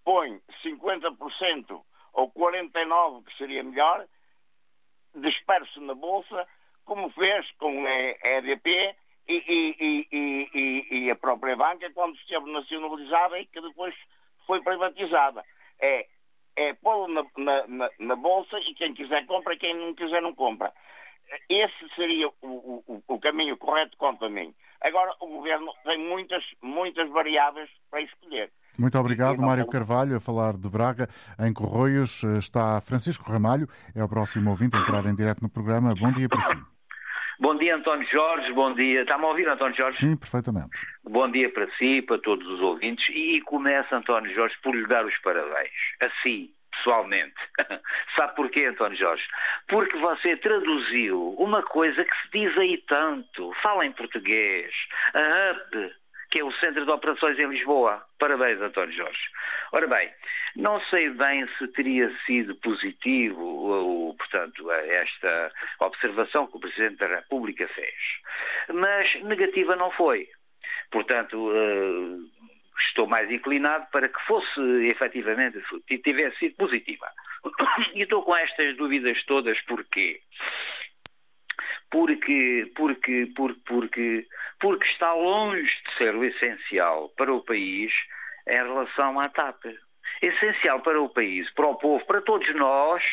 põe 0.05 0.39
50% 0.63 1.81
ou 2.13 2.31
49%, 2.31 3.25
que 3.25 3.37
seria 3.37 3.63
melhor, 3.63 4.05
disperso 5.15 5.81
na 5.81 5.93
Bolsa, 5.93 6.47
como 6.85 7.09
fez 7.11 7.49
com 7.57 7.85
a 7.85 8.37
EDP 8.37 8.95
e, 9.27 10.07
e, 10.11 10.87
e, 10.89 11.11
a 11.11 11.15
própria 11.17 11.55
banca 11.57 11.91
quando 11.91 12.15
esteve 12.15 12.49
nacionalizada 12.49 13.39
e 13.39 13.45
que 13.45 13.59
depois 13.59 13.93
foi 14.47 14.61
privatizada. 14.61 15.43
É, 15.81 16.07
é 16.55 16.73
pô-lo 16.73 17.07
na, 17.07 17.25
na, 17.67 17.89
na, 17.99 18.15
Bolsa 18.15 18.57
e 18.59 18.73
quem 18.73 18.93
quiser 18.93 19.25
compra, 19.25 19.57
quem 19.57 19.73
não 19.75 19.93
quiser 19.93 20.21
não 20.21 20.33
compra. 20.33 20.73
Esse 21.49 21.95
seria 21.95 22.27
o, 22.27 22.83
o, 22.87 23.03
o 23.07 23.19
caminho 23.19 23.57
correto 23.57 23.97
quanto 23.97 24.25
a 24.25 24.29
mim. 24.29 24.53
Agora, 24.81 25.13
o 25.21 25.27
Governo 25.27 25.71
tem 25.83 25.99
muitas, 25.99 26.43
muitas 26.61 27.09
variáveis 27.09 27.69
para 27.89 28.01
escolher. 28.01 28.51
Muito 28.79 28.97
obrigado, 28.97 29.41
Mário 29.41 29.67
Carvalho, 29.67 30.15
a 30.15 30.19
falar 30.19 30.53
de 30.53 30.69
Braga. 30.69 31.07
Em 31.39 31.53
Corroios 31.53 32.23
está 32.23 32.81
Francisco 32.81 33.29
Ramalho, 33.29 33.67
é 33.95 34.03
o 34.03 34.09
próximo 34.09 34.49
ouvinte 34.49 34.75
a 34.75 34.79
entrar 34.79 35.05
em 35.05 35.15
direto 35.15 35.41
no 35.41 35.49
programa. 35.49 35.93
Bom 35.93 36.11
dia 36.13 36.27
para 36.27 36.41
si. 36.41 36.55
Bom 37.39 37.57
dia, 37.57 37.75
António 37.75 38.07
Jorge. 38.07 38.53
Bom 38.53 38.73
dia. 38.75 39.01
Está-me 39.01 39.25
a 39.25 39.27
ouvir, 39.27 39.47
António 39.47 39.75
Jorge? 39.75 39.97
Sim, 39.97 40.15
perfeitamente. 40.15 40.69
Bom 41.03 41.29
dia 41.31 41.51
para 41.51 41.67
si, 41.75 42.01
para 42.03 42.19
todos 42.19 42.47
os 42.47 42.61
ouvintes. 42.61 43.03
E 43.09 43.41
começa, 43.41 43.95
António 43.95 44.31
Jorge, 44.35 44.55
por 44.63 44.75
lhe 44.75 44.85
dar 44.87 45.03
os 45.05 45.17
parabéns. 45.23 45.71
Assim, 45.99 46.51
pessoalmente. 46.81 47.35
Sabe 48.15 48.35
porquê, 48.35 48.65
António 48.65 48.97
Jorge? 48.97 49.23
Porque 49.67 49.97
você 49.97 50.35
traduziu 50.37 51.35
uma 51.37 51.61
coisa 51.63 52.03
que 52.03 52.15
se 52.21 52.29
diz 52.31 52.57
aí 52.57 52.77
tanto. 52.87 53.53
Fala 53.61 53.85
em 53.85 53.91
português. 53.91 54.73
A 55.13 55.51
UP, 55.51 55.93
que 56.31 56.39
é 56.39 56.43
o 56.43 56.51
Centro 56.53 56.85
de 56.85 56.91
Operações 56.91 57.37
em 57.37 57.47
Lisboa. 57.47 58.03
Parabéns, 58.19 58.59
António 58.61 58.95
Jorge. 58.95 59.19
Ora 59.71 59.87
bem, 59.87 60.11
não 60.55 60.81
sei 60.85 61.09
bem 61.09 61.47
se 61.57 61.67
teria 61.69 62.11
sido 62.25 62.55
positivo, 62.55 63.41
ou, 63.41 64.15
portanto, 64.15 64.69
esta 64.71 65.51
observação 65.79 66.47
que 66.47 66.57
o 66.57 66.59
Presidente 66.59 66.97
da 66.97 67.07
República 67.07 67.67
fez, 67.69 67.95
mas 68.73 69.23
negativa 69.23 69.75
não 69.75 69.91
foi. 69.91 70.27
Portanto, 70.91 71.37
uh, 71.37 72.29
estou 72.87 73.07
mais 73.07 73.29
inclinado 73.31 73.85
para 73.91 74.09
que 74.09 74.19
fosse 74.25 74.61
efetivamente, 74.87 75.59
tivesse 76.03 76.37
sido 76.37 76.55
positiva. 76.55 77.09
E 77.95 78.01
estou 78.03 78.23
com 78.23 78.35
estas 78.35 78.77
dúvidas 78.77 79.23
todas 79.25 79.59
porquê? 79.61 80.21
Porque, 81.89 82.71
porque, 82.75 83.31
porque, 83.35 83.61
porque, 83.65 84.27
porque 84.59 84.87
está 84.87 85.13
longe 85.13 85.69
de 85.85 85.97
ser 85.97 86.15
o 86.15 86.23
essencial 86.23 87.09
para 87.17 87.33
o 87.33 87.43
país 87.43 87.91
em 88.47 88.55
relação 88.55 89.19
à 89.19 89.27
TAP. 89.29 89.65
Essencial 90.21 90.81
para 90.81 91.01
o 91.01 91.09
país, 91.09 91.49
para 91.53 91.67
o 91.67 91.75
povo, 91.75 92.05
para 92.05 92.21
todos 92.21 92.53
nós, 92.55 93.03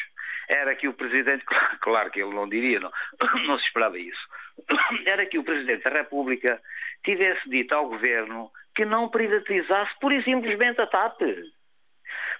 era 0.48 0.74
que 0.74 0.88
o 0.88 0.94
Presidente, 0.94 1.44
claro 1.80 2.10
que 2.10 2.20
ele 2.20 2.34
não 2.34 2.48
diria, 2.48 2.80
não, 2.80 2.90
não 3.46 3.58
se 3.58 3.66
esperava 3.66 3.98
isso, 3.98 4.20
era 5.06 5.26
que 5.26 5.38
o 5.38 5.44
Presidente 5.44 5.84
da 5.84 5.90
República 5.90 6.60
tivesse 7.04 7.48
dito 7.48 7.74
ao 7.74 7.88
Governo 7.88 8.50
que 8.74 8.84
não 8.84 9.08
privatizasse 9.08 9.92
pura 10.00 10.14
e 10.14 10.22
simplesmente 10.22 10.80
a 10.80 10.86
TAP. 10.86 11.20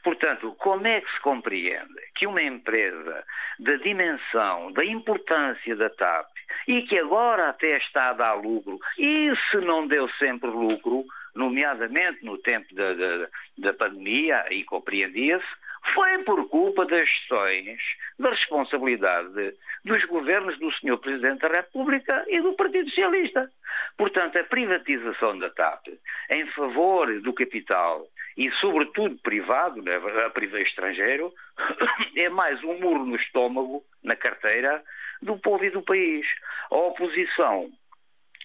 Portanto, 0.05 0.55
como 0.59 0.87
é 0.87 1.01
que 1.01 1.13
se 1.13 1.21
compreende 1.21 2.01
que 2.15 2.27
uma 2.27 2.41
empresa 2.41 3.25
da 3.59 3.77
dimensão, 3.77 4.73
da 4.73 4.85
importância 4.85 5.75
da 5.75 5.91
TAP 5.91 6.29
e 6.67 6.83
que 6.83 6.99
agora 6.99 7.49
até 7.49 7.77
está 7.79 8.11
a 8.11 8.13
dar 8.13 8.35
lucro, 8.35 8.79
e 8.97 9.33
se 9.51 9.57
não 9.59 9.87
deu 9.87 10.09
sempre 10.11 10.49
lucro, 10.49 11.05
nomeadamente 11.35 12.25
no 12.25 12.39
tempo 12.39 12.73
da, 12.75 12.95
da, 12.95 13.29
da 13.59 13.73
pandemia, 13.75 14.47
e 14.51 14.65
compreendia-se, 14.65 15.47
foi 15.95 16.19
por 16.25 16.49
culpa 16.49 16.85
das 16.87 17.09
gestões, 17.09 17.81
da 18.19 18.31
responsabilidade 18.31 19.55
dos 19.85 20.05
governos 20.07 20.59
do 20.59 20.71
Sr. 20.73 20.99
Presidente 20.99 21.41
da 21.41 21.49
República 21.49 22.25
e 22.29 22.41
do 22.41 22.55
Partido 22.55 22.89
Socialista. 22.89 23.51
Portanto, 23.97 24.39
a 24.39 24.45
privatização 24.45 25.39
da 25.39 25.51
TAP 25.51 25.87
em 26.31 26.47
favor 26.53 27.21
do 27.21 27.33
capital 27.33 28.07
e, 28.37 28.51
sobretudo, 28.53 29.17
privado, 29.19 29.83
né, 29.83 29.99
privado 30.33 30.63
estrangeiro, 30.63 31.33
é 32.17 32.29
mais 32.29 32.63
um 32.63 32.79
muro 32.79 33.05
no 33.05 33.17
estômago, 33.17 33.85
na 34.03 34.15
carteira, 34.15 34.83
do 35.23 35.37
povo 35.39 35.65
e 35.65 35.71
do 35.71 35.83
país. 35.83 36.27
A 36.71 36.77
oposição, 36.77 37.71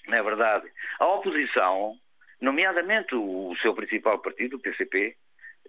é 0.07 0.23
verdade? 0.23 0.67
A 0.99 1.07
oposição, 1.07 1.95
nomeadamente 2.41 3.15
o 3.15 3.55
seu 3.61 3.73
principal 3.73 4.19
partido, 4.19 4.57
o 4.57 4.59
PCP, 4.59 5.15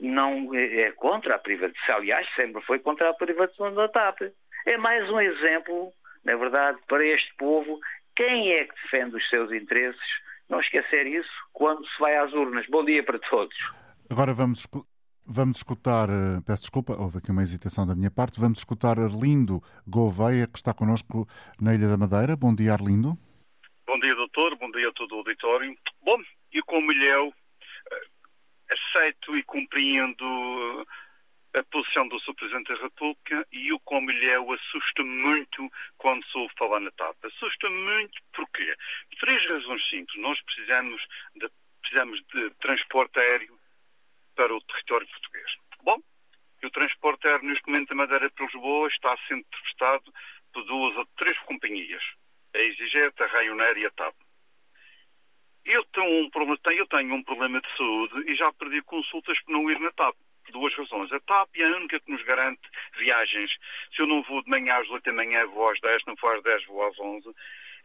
não 0.00 0.54
é, 0.54 0.82
é 0.82 0.92
contra 0.92 1.36
a 1.36 1.38
privatização. 1.38 1.96
Aliás, 1.96 2.26
sempre 2.34 2.62
foi 2.62 2.78
contra 2.78 3.10
a 3.10 3.14
privatização 3.14 3.74
da 3.74 3.88
TAP. 3.88 4.22
É 4.66 4.76
mais 4.76 5.08
um 5.10 5.20
exemplo, 5.20 5.92
na 6.24 6.36
verdade, 6.36 6.78
para 6.88 7.04
este 7.06 7.34
povo, 7.36 7.78
quem 8.16 8.52
é 8.52 8.64
que 8.64 8.74
defende 8.82 9.16
os 9.16 9.28
seus 9.28 9.52
interesses. 9.52 10.00
Não 10.48 10.60
esquecer 10.60 11.06
isso 11.06 11.30
quando 11.52 11.86
se 11.86 11.98
vai 11.98 12.16
às 12.16 12.32
urnas. 12.32 12.66
Bom 12.68 12.84
dia 12.84 13.02
para 13.02 13.18
todos. 13.18 13.56
Agora 14.10 14.34
vamos, 14.34 14.66
vamos 15.26 15.56
escutar, 15.56 16.08
eh, 16.10 16.40
peço 16.46 16.62
desculpa, 16.62 16.94
houve 17.00 17.18
aqui 17.18 17.30
uma 17.30 17.42
hesitação 17.42 17.86
da 17.86 17.94
minha 17.94 18.10
parte, 18.10 18.38
vamos 18.38 18.58
escutar 18.58 18.98
Arlindo 19.00 19.62
Gouveia, 19.86 20.46
que 20.46 20.58
está 20.58 20.74
connosco 20.74 21.26
na 21.58 21.74
Ilha 21.74 21.88
da 21.88 21.96
Madeira. 21.96 22.36
Bom 22.36 22.54
dia, 22.54 22.74
Arlindo. 22.74 23.16
Bom 23.86 23.98
dia, 23.98 24.14
doutor. 24.14 24.56
Bom 24.56 24.70
dia 24.70 24.88
a 24.88 24.92
todo 24.92 25.12
o 25.12 25.18
auditório. 25.18 25.74
Bom, 26.02 26.18
e 26.52 26.60
como 26.62 26.92
lhe 26.92 27.08
aceito 28.94 29.36
e 29.36 29.42
compreendo 29.42 30.86
a 31.54 31.62
posição 31.64 32.06
do 32.08 32.18
Sr. 32.20 32.34
Presidente 32.34 32.72
da 32.72 32.82
República 32.82 33.46
e 33.52 33.72
o 33.72 33.80
como 33.80 34.10
lhe 34.10 34.26
é, 34.26 34.36
assusta 34.36 35.04
muito 35.04 35.70
quando 35.98 36.24
sou 36.26 36.48
falar 36.58 36.80
na 36.80 36.90
TAP. 36.92 37.16
Assusta 37.24 37.70
muito 37.70 38.20
porquê? 38.32 38.74
Três 39.20 39.48
razões 39.48 39.88
simples. 39.88 40.20
Nós 40.20 40.40
precisamos 40.42 41.00
de, 41.36 41.48
precisamos 41.80 42.20
de 42.32 42.50
transporte 42.60 43.18
aéreo 43.18 43.58
para 44.34 44.54
o 44.54 44.60
território 44.62 45.06
português. 45.06 45.50
Bom, 45.82 46.00
e 46.62 46.66
o 46.66 46.70
transporte 46.70 47.26
aéreo 47.26 47.46
neste 47.46 47.66
momento 47.68 47.88
da 47.88 47.94
Madeira 47.94 48.30
para 48.30 48.46
Lisboa 48.46 48.88
está 48.88 49.16
sendo 49.28 49.44
prestado 49.44 50.12
por 50.52 50.64
duas 50.64 50.96
ou 50.96 51.06
três 51.16 51.38
companhias. 51.40 52.02
A 52.54 52.58
EasyJet, 52.58 53.22
a 53.22 53.26
Ryanair 53.26 53.78
e 53.78 53.86
a 53.86 53.90
TAP. 53.90 54.14
Eu 55.64 55.82
tenho, 55.84 56.26
um 56.26 56.30
problema, 56.30 56.58
eu 56.76 56.86
tenho 56.86 57.14
um 57.14 57.22
problema 57.22 57.60
de 57.60 57.76
saúde 57.76 58.30
e 58.30 58.34
já 58.34 58.52
perdi 58.52 58.82
consultas 58.82 59.40
por 59.42 59.52
não 59.52 59.70
ir 59.70 59.80
na 59.80 59.90
TAP. 59.92 60.14
Duas 60.52 60.74
razões. 60.74 61.10
A 61.10 61.20
TAP 61.20 61.56
é 61.56 61.64
a 61.64 61.76
única 61.76 61.98
que 62.00 62.12
nos 62.12 62.22
garante 62.22 62.60
viagens. 62.98 63.50
Se 63.94 64.02
eu 64.02 64.06
não 64.06 64.22
vou 64.22 64.42
de 64.42 64.50
manhã 64.50 64.76
às 64.76 64.90
8 64.90 65.02
da 65.04 65.12
manhã, 65.12 65.46
vou 65.46 65.70
às 65.70 65.80
10, 65.80 66.04
não 66.06 66.14
vou 66.16 66.30
às 66.30 66.42
10, 66.42 66.66
vou 66.66 66.86
às 66.86 66.98
11. 66.98 67.34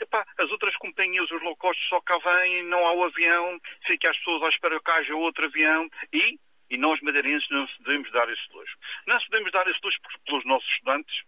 Epá, 0.01 0.25
as 0.37 0.51
outras 0.51 0.75
companhias, 0.75 1.31
os 1.31 1.41
low 1.41 1.55
cost 1.55 1.81
só 1.87 2.01
cá 2.01 2.17
vêm, 2.17 2.63
não 2.63 2.85
há 2.85 2.93
o 2.93 3.03
avião, 3.05 3.59
fica 3.85 4.09
as 4.09 4.17
pessoas 4.17 4.43
à 4.43 4.49
espera 4.49 4.79
que 4.79 4.91
haja 4.91 5.15
outro 5.15 5.45
avião 5.45 5.89
e, 6.11 6.37
e 6.69 6.77
nós 6.77 6.99
madeirenses 7.01 7.49
não 7.49 7.65
se 7.67 7.83
devemos 7.83 8.11
dar 8.11 8.29
esse 8.29 8.53
luxo. 8.53 8.77
Não 9.07 9.19
se 9.21 9.29
devemos 9.29 9.51
dar 9.53 9.67
esse 9.67 9.79
luxo 9.81 9.99
pelos 10.25 10.45
nossos 10.45 10.69
estudantes, 10.69 11.23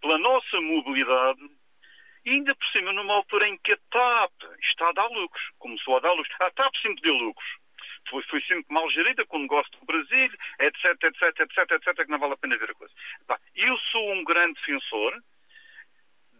pela 0.00 0.18
nossa 0.18 0.60
mobilidade 0.60 1.40
e 2.28 2.32
ainda 2.32 2.54
por 2.54 2.66
cima, 2.66 2.92
numa 2.92 3.14
altura 3.14 3.48
em 3.48 3.56
que 3.56 3.72
a 3.72 3.78
TAP 3.90 4.32
está 4.60 4.90
a 4.90 4.92
dar 4.92 5.06
lucros, 5.08 5.42
começou 5.58 5.96
a 5.96 6.00
dar 6.00 6.12
lucros. 6.12 6.36
A 6.40 6.50
TAP 6.50 6.76
sempre 6.82 7.00
deu 7.00 7.14
lucros. 7.14 7.48
Foi, 8.10 8.22
foi 8.24 8.42
sempre 8.42 8.66
mal 8.68 8.88
gerida 8.90 9.24
com 9.24 9.38
o 9.38 9.40
negócio 9.40 9.72
do 9.72 9.86
Brasil, 9.86 10.30
etc, 10.60 10.84
etc, 11.04 11.40
etc, 11.40 11.70
etc, 11.70 12.04
que 12.04 12.10
não 12.10 12.18
vale 12.18 12.34
a 12.34 12.36
pena 12.36 12.58
ver 12.58 12.70
a 12.70 12.74
coisa. 12.74 12.92
Eu 13.54 13.78
sou 13.90 14.12
um 14.12 14.24
grande 14.24 14.60
defensor 14.60 15.22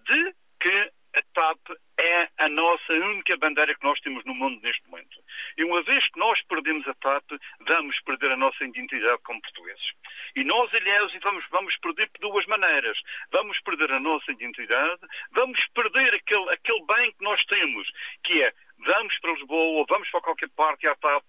de 0.04 0.34
que 0.60 0.92
a 1.14 1.22
TAP 1.34 1.58
é 1.98 2.28
a 2.38 2.48
nossa 2.48 2.92
única 2.92 3.36
bandeira 3.36 3.74
que 3.74 3.84
nós 3.84 3.98
temos 4.00 4.24
no 4.24 4.34
mundo 4.34 4.60
neste 4.62 4.86
momento. 4.88 5.18
E 5.56 5.64
uma 5.64 5.82
vez 5.82 6.06
que 6.10 6.18
nós 6.18 6.40
perdemos 6.46 6.86
a 6.86 6.94
TAP, 6.94 7.24
vamos 7.60 7.98
perder 8.02 8.32
a 8.32 8.36
nossa 8.36 8.64
identidade 8.64 9.20
como 9.24 9.40
portugueses. 9.40 9.92
E 10.36 10.44
nós, 10.44 10.72
aliás, 10.74 11.12
vamos, 11.22 11.44
vamos 11.50 11.76
perder 11.78 12.06
de 12.06 12.20
duas 12.20 12.46
maneiras. 12.46 12.98
Vamos 13.32 13.58
perder 13.60 13.90
a 13.92 14.00
nossa 14.00 14.30
identidade, 14.30 15.00
vamos 15.32 15.58
perder 15.74 16.14
aquele, 16.14 16.50
aquele 16.50 16.84
bem 16.86 17.12
que 17.12 17.24
nós 17.24 17.44
temos, 17.46 17.90
que 18.24 18.42
é 18.42 18.52
vamos 18.78 19.18
para 19.20 19.32
Lisboa 19.32 19.84
vamos 19.88 20.10
para 20.10 20.20
qualquer 20.20 20.48
parte 20.50 20.86
à 20.86 20.94
TAP. 20.96 21.24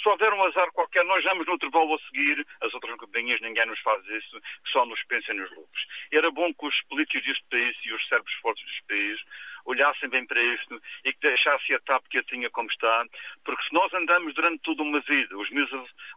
Se 0.00 0.08
houver 0.08 0.32
um 0.32 0.44
azar 0.44 0.70
qualquer, 0.72 1.04
nós 1.04 1.22
vamos 1.24 1.46
no 1.46 1.54
intervalo 1.54 1.94
a 1.94 1.98
seguir, 2.06 2.46
as 2.60 2.72
outras 2.74 2.96
companhias, 2.96 3.40
ninguém 3.40 3.66
nos 3.66 3.80
faz 3.80 4.04
isso, 4.06 4.40
só 4.72 4.84
nos 4.86 5.02
pensa 5.04 5.32
nos 5.34 5.50
lucros. 5.50 5.86
Era 6.12 6.30
bom 6.30 6.52
que 6.54 6.66
os 6.66 6.82
políticos 6.88 7.26
deste 7.26 7.44
país 7.50 7.76
e 7.84 7.92
os 7.92 8.08
cérebros 8.08 8.34
fortes 8.34 8.64
deste 8.64 8.82
país 8.84 9.20
olhassem 9.64 10.08
bem 10.08 10.26
para 10.26 10.42
isto 10.42 10.80
e 11.04 11.12
que 11.12 11.20
deixassem 11.20 11.76
a 11.76 11.80
TAP 11.80 12.04
que 12.08 12.18
a 12.18 12.22
tinha 12.22 12.48
como 12.50 12.70
está, 12.70 13.04
porque 13.44 13.62
se 13.64 13.74
nós 13.74 13.92
andamos 13.92 14.34
durante 14.34 14.62
toda 14.62 14.82
uma 14.82 15.00
vida, 15.00 15.36
os 15.36 15.50
meus, 15.50 15.70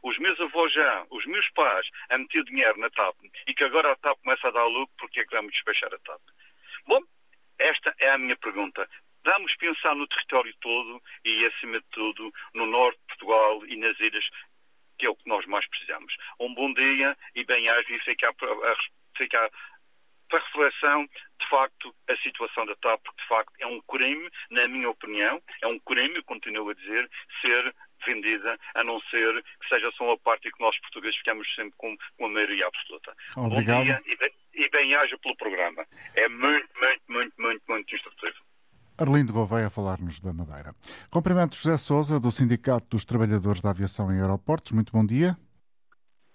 os 0.04 0.18
meus 0.20 0.40
avós 0.40 0.72
já, 0.74 1.06
os 1.10 1.26
meus 1.26 1.48
pais, 1.52 1.88
a 2.10 2.18
meter 2.18 2.44
dinheiro 2.46 2.80
na 2.80 2.90
TAP 2.90 3.16
e 3.48 3.54
que 3.54 3.64
agora 3.64 3.92
a 3.92 3.96
TAP 3.98 4.18
começa 4.24 4.48
a 4.48 4.52
dar 4.52 4.66
lucro, 4.66 4.96
porque 4.98 5.20
é 5.20 5.26
que 5.26 5.36
vamos 5.36 5.52
despechar 5.52 5.94
a 5.94 6.00
TAP? 6.00 6.22
Bom, 6.88 7.02
esta 7.60 7.94
é 8.00 8.12
a 8.12 8.18
minha 8.18 8.38
pergunta. 8.38 8.88
Vamos 9.24 9.56
pensar 9.58 9.96
no 9.96 10.08
território 10.08 10.54
todo 10.62 11.02
e, 11.24 11.46
acima 11.46 11.80
de 11.80 11.86
tudo, 11.92 12.32
no 12.54 12.66
norte 12.66 13.00
de 13.00 13.08
Portugal 13.08 13.66
e 13.68 13.78
nas 13.78 14.00
ilhas, 14.00 14.26
que 14.98 15.06
é 15.06 15.10
o 15.10 15.16
que 15.16 15.30
nós 15.30 15.46
mais 15.46 15.68
precisamos. 15.68 16.14
Um 16.40 16.54
bom 16.54 16.74
dia 16.74 17.16
e 17.36 17.44
bem-aja 17.44 17.94
e 17.94 18.00
fica, 18.00 18.34
fica 19.18 19.52
para 20.30 20.40
reflexão, 20.40 21.06
de 21.06 21.50
facto, 21.50 21.94
a 22.10 22.16
situação 22.18 22.66
da 22.66 22.76
TAP, 22.78 23.02
porque 23.04 23.22
de 23.22 23.28
facto 23.28 23.54
é 23.60 23.68
um 23.68 23.82
crime, 23.82 24.30
na 24.50 24.68
minha 24.68 24.90
opinião, 24.90 25.42
é 25.62 25.68
um 25.68 25.78
crime, 25.80 26.24
continuo 26.24 26.70
a 26.70 26.74
dizer, 26.74 27.10
ser 27.42 27.76
vendida, 28.06 28.58
a 28.74 28.84
não 28.84 29.00
ser 29.02 29.44
que 29.44 29.70
seja 29.70 29.92
só 29.92 30.06
uma 30.06 30.18
parte 30.18 30.48
e 30.48 30.52
que 30.52 30.62
nós 30.62 30.80
portugueses 30.80 31.18
ficamos 31.18 31.54
sempre 31.54 31.74
com, 31.78 31.96
com 32.18 32.26
a 32.26 32.30
maioria 32.30 32.66
absoluta. 32.66 33.16
Obrigado. 33.38 33.78
Bom 33.78 33.84
dia 33.84 34.02
e, 34.56 34.64
e 34.64 34.70
bem-aja 34.70 35.18
pelo 35.20 35.36
programa. 35.36 35.86
É 36.16 36.28
muito, 36.28 36.70
muito, 36.80 37.04
muito, 37.10 37.42
muito, 37.42 37.64
muito 37.68 37.96
instrutivo. 37.96 38.51
Arlindo 39.02 39.34
Gouveia 39.34 39.66
a 39.66 39.70
falar-nos 39.72 40.20
da 40.20 40.32
Madeira. 40.32 40.76
Cumprimento 41.10 41.56
José 41.56 41.76
Souza, 41.76 42.20
do 42.20 42.30
Sindicato 42.30 42.86
dos 42.92 43.04
Trabalhadores 43.04 43.60
da 43.60 43.72
Aviação 43.72 44.14
em 44.14 44.22
Aeroportos. 44.22 44.74
Muito 44.74 44.94
bom 44.94 45.04
dia. 45.04 45.36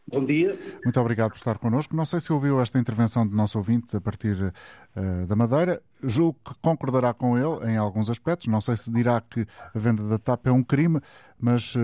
Bom 0.08 0.24
dia. 0.24 0.58
Muito 0.84 1.00
obrigado 1.00 1.30
por 1.30 1.36
estar 1.36 1.58
connosco. 1.58 1.94
Não 1.94 2.04
sei 2.04 2.18
se 2.18 2.32
ouviu 2.32 2.60
esta 2.60 2.76
intervenção 2.76 3.24
do 3.24 3.36
nosso 3.36 3.56
ouvinte 3.56 3.96
a 3.96 4.00
partir 4.00 4.36
uh, 4.42 5.26
da 5.28 5.36
Madeira. 5.36 5.80
Julgo 6.02 6.40
que 6.44 6.54
concordará 6.60 7.14
com 7.14 7.38
ele 7.38 7.70
em 7.70 7.76
alguns 7.76 8.10
aspectos. 8.10 8.48
Não 8.48 8.60
sei 8.60 8.74
se 8.74 8.90
dirá 8.90 9.20
que 9.20 9.46
a 9.72 9.78
venda 9.78 10.02
da 10.02 10.18
TAP 10.18 10.48
é 10.48 10.52
um 10.52 10.64
crime, 10.64 11.00
mas 11.38 11.72
uh, 11.76 11.80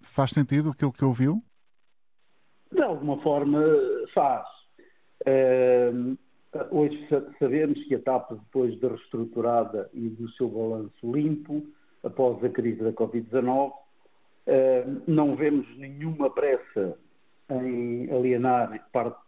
faz 0.00 0.30
sentido 0.30 0.70
aquilo 0.70 0.92
que 0.92 1.04
ouviu? 1.04 1.42
De 2.72 2.80
alguma 2.80 3.18
forma 3.20 3.62
faz. 4.14 4.46
Uh, 5.26 6.16
hoje 6.70 7.06
sabemos 7.38 7.82
que 7.84 7.94
a 7.94 7.98
TAP, 8.00 8.32
depois 8.32 8.78
de 8.78 8.86
reestruturada 8.86 9.90
e 9.92 10.08
do 10.08 10.28
seu 10.32 10.48
balanço 10.48 11.12
limpo, 11.12 11.62
após 12.02 12.42
a 12.44 12.48
crise 12.48 12.82
da 12.82 12.92
Covid-19, 12.92 13.72
não 15.06 15.34
vemos 15.34 15.66
nenhuma 15.76 16.30
pressa 16.30 16.96
em 17.50 18.10
alienar 18.10 18.88
parte 18.92 19.18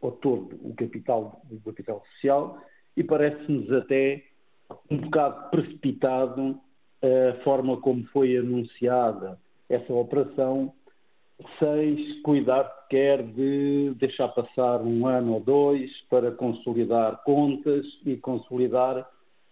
ou 0.00 0.12
todo 0.12 0.58
o 0.62 0.74
capital, 0.74 1.40
o 1.50 1.60
capital 1.60 2.04
social 2.12 2.58
e 2.96 3.02
parece-nos 3.02 3.70
até 3.72 4.22
um 4.90 4.98
bocado 4.98 5.50
precipitado 5.50 6.60
a 7.02 7.42
forma 7.44 7.80
como 7.80 8.04
foi 8.06 8.36
anunciada 8.36 9.38
essa 9.68 9.92
operação, 9.92 10.72
sem 11.58 12.22
cuidar 12.22 12.64
sequer 12.82 13.22
de 13.22 13.92
deixar 13.98 14.28
passar 14.28 14.80
um 14.80 15.06
ano 15.06 15.34
ou 15.34 15.40
dois 15.40 15.90
para 16.08 16.30
consolidar 16.30 17.22
contas 17.24 17.84
e 18.04 18.16
consolidar 18.16 19.08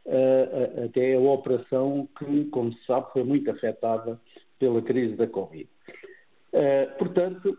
uh, 0.07 0.85
até 0.85 1.15
a 1.15 1.21
operação 1.21 2.09
que, 2.19 2.45
como 2.47 2.73
se 2.73 2.87
sabe, 2.87 3.13
foi 3.13 3.25
muito 3.25 3.51
afetada 3.51 4.19
pela 4.59 4.81
crise 4.81 5.15
da 5.17 5.27
Covid. 5.27 5.69
Uh, 6.53 6.99
portanto, 6.99 7.59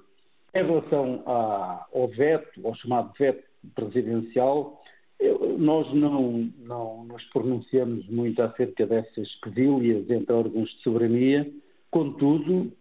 em 0.55 0.65
relação 0.65 1.21
à, 1.25 1.85
ao 1.93 2.07
veto, 2.07 2.65
ao 2.65 2.73
chamado 2.75 3.13
veto 3.19 3.43
presidencial, 3.75 4.81
eu, 5.19 5.57
nós 5.57 5.93
não, 5.93 6.49
não 6.59 7.03
nos 7.05 7.23
pronunciamos 7.25 8.07
muito 8.07 8.41
acerca 8.41 8.85
dessas 8.85 9.33
quesilhas 9.35 10.09
entre 10.09 10.33
órgãos 10.33 10.69
de 10.69 10.81
soberania, 10.81 11.49
contudo. 11.91 12.71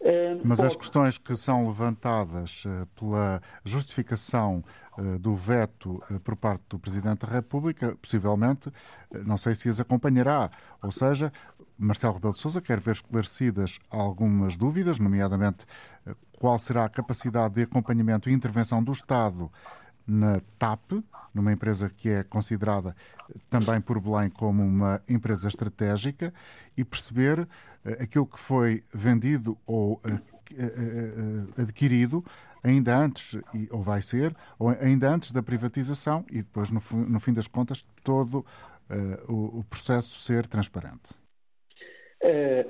Eh, 0.00 0.40
Mas 0.44 0.60
as 0.60 0.76
questões 0.76 1.18
que 1.18 1.36
são 1.36 1.66
levantadas 1.66 2.64
eh, 2.66 2.86
pela 2.94 3.42
justificação 3.64 4.64
eh, 4.96 5.18
do 5.18 5.34
veto 5.34 6.02
por 6.22 6.36
parte 6.36 6.62
do 6.68 6.78
Presidente 6.78 7.26
da 7.26 7.32
República, 7.32 7.96
possivelmente, 8.00 8.72
não 9.24 9.36
sei 9.36 9.54
se 9.54 9.68
as 9.68 9.80
acompanhará. 9.80 10.50
Ou 10.82 10.92
seja, 10.92 11.32
Marcelo 11.76 12.14
Rebelo 12.14 12.32
de 12.32 12.38
Sousa 12.38 12.60
quer 12.60 12.78
ver 12.78 12.92
esclarecidas 12.92 13.78
algumas 13.90 14.56
dúvidas, 14.56 14.98
nomeadamente 14.98 15.66
qual 16.38 16.58
será 16.58 16.84
a 16.84 16.88
capacidade 16.88 17.54
de 17.54 17.62
acompanhamento 17.62 18.30
e 18.30 18.32
intervenção 18.32 18.82
do 18.82 18.92
Estado 18.92 19.50
na 20.06 20.40
TAP, 20.58 20.92
numa 21.34 21.52
empresa 21.52 21.90
que 21.90 22.08
é 22.08 22.22
considerada 22.22 22.94
também 23.50 23.80
por 23.80 24.00
Belém 24.00 24.30
como 24.30 24.62
uma 24.62 25.02
empresa 25.08 25.48
estratégica, 25.48 26.32
e 26.76 26.84
perceber 26.84 27.48
eh, 27.84 28.02
aquilo 28.04 28.26
que 28.26 28.38
foi 28.38 28.84
vendido 28.94 29.58
ou 29.66 30.00
eh, 30.04 30.18
eh, 30.56 31.62
adquirido 31.62 32.24
ainda 32.62 32.96
antes, 32.96 33.38
ou 33.70 33.82
vai 33.82 34.02
ser, 34.02 34.34
ou 34.58 34.68
ainda 34.68 35.10
antes 35.10 35.32
da 35.32 35.42
privatização 35.42 36.24
e 36.30 36.38
depois, 36.38 36.70
no, 36.70 36.80
no 37.08 37.20
fim 37.20 37.32
das 37.32 37.46
contas, 37.46 37.84
todo 38.02 38.44
uh, 38.90 39.32
o, 39.32 39.60
o, 39.60 39.64
processo 39.64 40.18
ser 40.18 40.46
transparente. 40.46 41.14
É, 42.20 42.66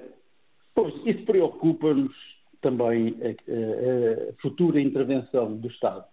pois, 0.74 0.94
isso 1.06 1.24
preocupa-nos 1.24 2.14
também 2.60 3.16
a, 3.22 3.28
a, 3.28 4.30
a, 4.30 4.32
futura 4.42 4.80
intervenção 4.80 5.56
do 5.56 5.68
Estado 5.68 6.04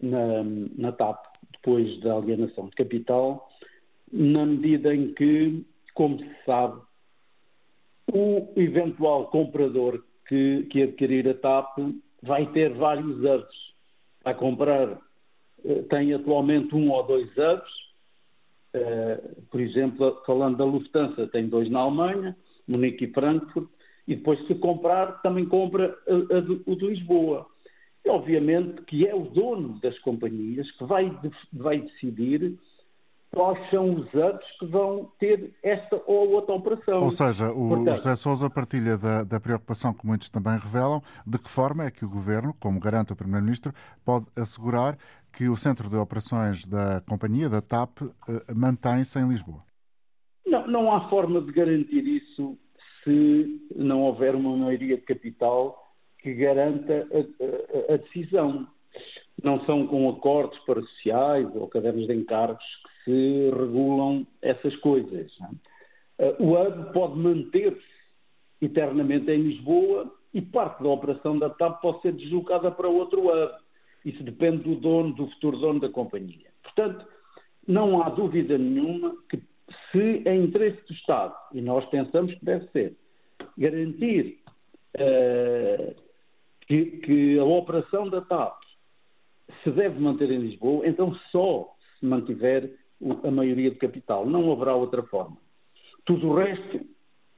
na, 0.00 0.42
na 0.76 0.92
TAP, 0.92 1.31
depois 1.52 2.00
da 2.00 2.16
alienação 2.16 2.66
de 2.66 2.72
capital, 2.72 3.48
na 4.12 4.44
medida 4.44 4.94
em 4.94 5.12
que, 5.14 5.64
como 5.94 6.18
se 6.18 6.30
sabe, 6.44 6.80
o 8.12 8.48
eventual 8.56 9.28
comprador 9.28 10.02
que, 10.26 10.66
que 10.70 10.82
adquirir 10.82 11.28
a 11.28 11.34
TAP 11.34 11.78
vai 12.22 12.46
ter 12.52 12.74
vários 12.74 13.18
hubs. 13.18 13.72
Vai 14.22 14.34
comprar, 14.34 14.98
eh, 15.64 15.82
tem 15.90 16.12
atualmente 16.12 16.74
um 16.74 16.90
ou 16.90 17.02
dois 17.04 17.28
hubs, 17.32 17.72
eh, 18.74 19.20
por 19.50 19.60
exemplo, 19.60 20.22
falando 20.26 20.58
da 20.58 20.64
Lufthansa, 20.64 21.26
tem 21.28 21.48
dois 21.48 21.68
na 21.70 21.80
Alemanha, 21.80 22.36
Munique 22.66 23.04
e 23.04 23.12
Frankfurt, 23.12 23.68
e 24.06 24.16
depois, 24.16 24.44
se 24.46 24.54
comprar, 24.56 25.22
também 25.22 25.46
compra 25.46 25.96
a, 26.08 26.36
a 26.36 26.40
de, 26.40 26.62
o 26.66 26.76
de 26.76 26.86
Lisboa. 26.86 27.46
Obviamente 28.06 28.82
que 28.82 29.06
é 29.06 29.14
o 29.14 29.22
dono 29.22 29.78
das 29.80 29.98
companhias 30.00 30.70
que 30.72 30.84
vai, 30.84 31.10
vai 31.52 31.80
decidir 31.80 32.58
quais 33.32 33.70
são 33.70 33.94
os 33.94 34.06
hubs 34.12 34.58
que 34.58 34.66
vão 34.66 35.10
ter 35.18 35.54
esta 35.62 36.00
ou 36.06 36.32
outra 36.32 36.54
operação. 36.54 37.02
Ou 37.02 37.10
seja, 37.10 37.50
o 37.50 37.68
Portanto, 37.68 37.96
José 37.96 38.16
Sousa 38.16 38.50
partilha 38.50 38.98
da, 38.98 39.24
da, 39.24 39.40
preocupação 39.40 39.94
que 39.94 40.06
muitos 40.06 40.28
também 40.28 40.56
revelam 40.58 41.02
de 41.26 41.38
que 41.38 41.48
forma 41.48 41.84
é 41.84 41.90
que 41.90 42.04
o 42.04 42.08
Governo, 42.08 42.54
como 42.60 42.78
garante 42.78 43.12
o 43.12 43.16
Primeiro-Ministro, 43.16 43.72
pode 44.04 44.26
assegurar 44.36 44.98
que 45.32 45.48
o 45.48 45.56
centro 45.56 45.88
de 45.88 45.96
operações 45.96 46.66
da 46.66 47.00
companhia, 47.08 47.48
da 47.48 47.62
TAP, 47.62 48.02
eh, 48.02 48.52
mantém-se 48.54 49.18
em 49.18 49.26
Lisboa. 49.26 49.64
Não, 50.46 50.66
não 50.66 50.94
há 50.94 51.08
forma 51.08 51.40
de 51.40 51.50
garantir 51.52 52.06
isso 52.06 52.58
se 53.02 53.66
não 53.74 54.02
houver 54.02 54.34
uma 54.34 54.54
maioria 54.56 54.96
de 54.96 55.02
capital 55.02 55.81
que 56.22 56.34
garanta 56.34 57.06
a, 57.12 57.90
a, 57.90 57.94
a 57.94 57.96
decisão. 57.98 58.66
Não 59.42 59.64
são 59.64 59.86
com 59.86 60.08
acordos 60.08 60.58
parciais 60.60 61.48
ou 61.54 61.66
cadernos 61.68 62.06
de 62.06 62.14
encargos 62.14 62.64
que 62.84 63.04
se 63.04 63.50
regulam 63.50 64.26
essas 64.40 64.76
coisas. 64.76 65.32
É? 66.18 66.36
O 66.38 66.52
hub 66.52 66.92
pode 66.92 67.18
manter-se 67.18 67.82
eternamente 68.60 69.30
em 69.30 69.42
Lisboa 69.42 70.12
e 70.32 70.40
parte 70.40 70.82
da 70.82 70.88
operação 70.88 71.38
da 71.38 71.50
TAP 71.50 71.80
pode 71.80 72.02
ser 72.02 72.12
deslocada 72.12 72.70
para 72.70 72.88
outro 72.88 73.28
hub. 73.28 73.52
Isso 74.04 74.22
depende 74.22 74.62
do 74.62 74.76
dono, 74.76 75.12
do 75.14 75.28
futuro 75.28 75.58
dono 75.58 75.80
da 75.80 75.88
companhia. 75.88 76.50
Portanto, 76.62 77.06
não 77.66 78.02
há 78.02 78.08
dúvida 78.08 78.56
nenhuma 78.58 79.16
que 79.28 79.42
se 79.90 80.22
é 80.24 80.34
interesse 80.34 80.84
do 80.86 80.92
Estado, 80.92 81.34
e 81.52 81.60
nós 81.60 81.84
pensamos 81.86 82.34
que 82.34 82.44
deve 82.44 82.66
ser, 82.68 82.96
garantir 83.56 84.38
uh, 84.96 86.01
que, 86.72 86.86
que, 87.00 87.38
a 87.38 87.44
operação 87.44 88.08
da 88.08 88.22
TAP 88.22 88.58
se 89.62 89.70
deve 89.70 90.00
manter 90.00 90.30
em 90.30 90.38
Lisboa, 90.38 90.86
então 90.86 91.14
só 91.30 91.76
se 91.98 92.06
mantiver 92.06 92.74
a 93.22 93.30
maioria 93.30 93.70
de 93.70 93.76
capital. 93.76 94.24
Não 94.24 94.50
haverá 94.50 94.74
outra 94.74 95.02
forma. 95.02 95.36
Tudo 96.06 96.28
o 96.28 96.34
resto 96.34 96.80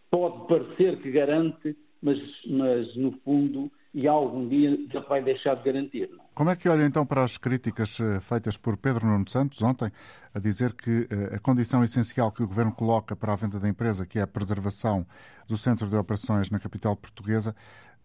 pode 0.09 0.47
parecer 0.47 1.01
que 1.01 1.11
garante, 1.11 1.77
mas, 2.01 2.19
mas 2.47 2.95
no 2.95 3.11
fundo, 3.25 3.73
e 3.93 4.07
algum 4.07 4.49
dia 4.49 4.79
já 4.93 5.01
vai 5.01 5.21
deixar 5.21 5.57
de 5.57 5.65
garantir. 5.65 6.09
Não? 6.13 6.25
Como 6.33 6.51
é 6.51 6.55
que 6.55 6.69
olha 6.69 6.85
então 6.85 7.05
para 7.05 7.25
as 7.25 7.37
críticas 7.37 7.99
eh, 7.99 8.21
feitas 8.21 8.57
por 8.57 8.77
Pedro 8.77 9.05
Nuno 9.05 9.29
Santos 9.29 9.61
ontem, 9.63 9.91
a 10.33 10.39
dizer 10.39 10.75
que 10.75 11.09
eh, 11.11 11.35
a 11.35 11.39
condição 11.41 11.83
essencial 11.83 12.31
que 12.31 12.43
o 12.43 12.47
Governo 12.47 12.73
coloca 12.73 13.17
para 13.17 13.33
a 13.33 13.37
venda 13.37 13.59
da 13.59 13.69
empresa, 13.69 14.07
que 14.07 14.21
é 14.21 14.23
a 14.23 14.27
preservação 14.29 15.05
do 15.49 15.57
centro 15.57 15.89
de 15.89 15.97
operações 15.97 16.51
na 16.51 16.61
capital 16.61 16.95
portuguesa, 16.97 17.55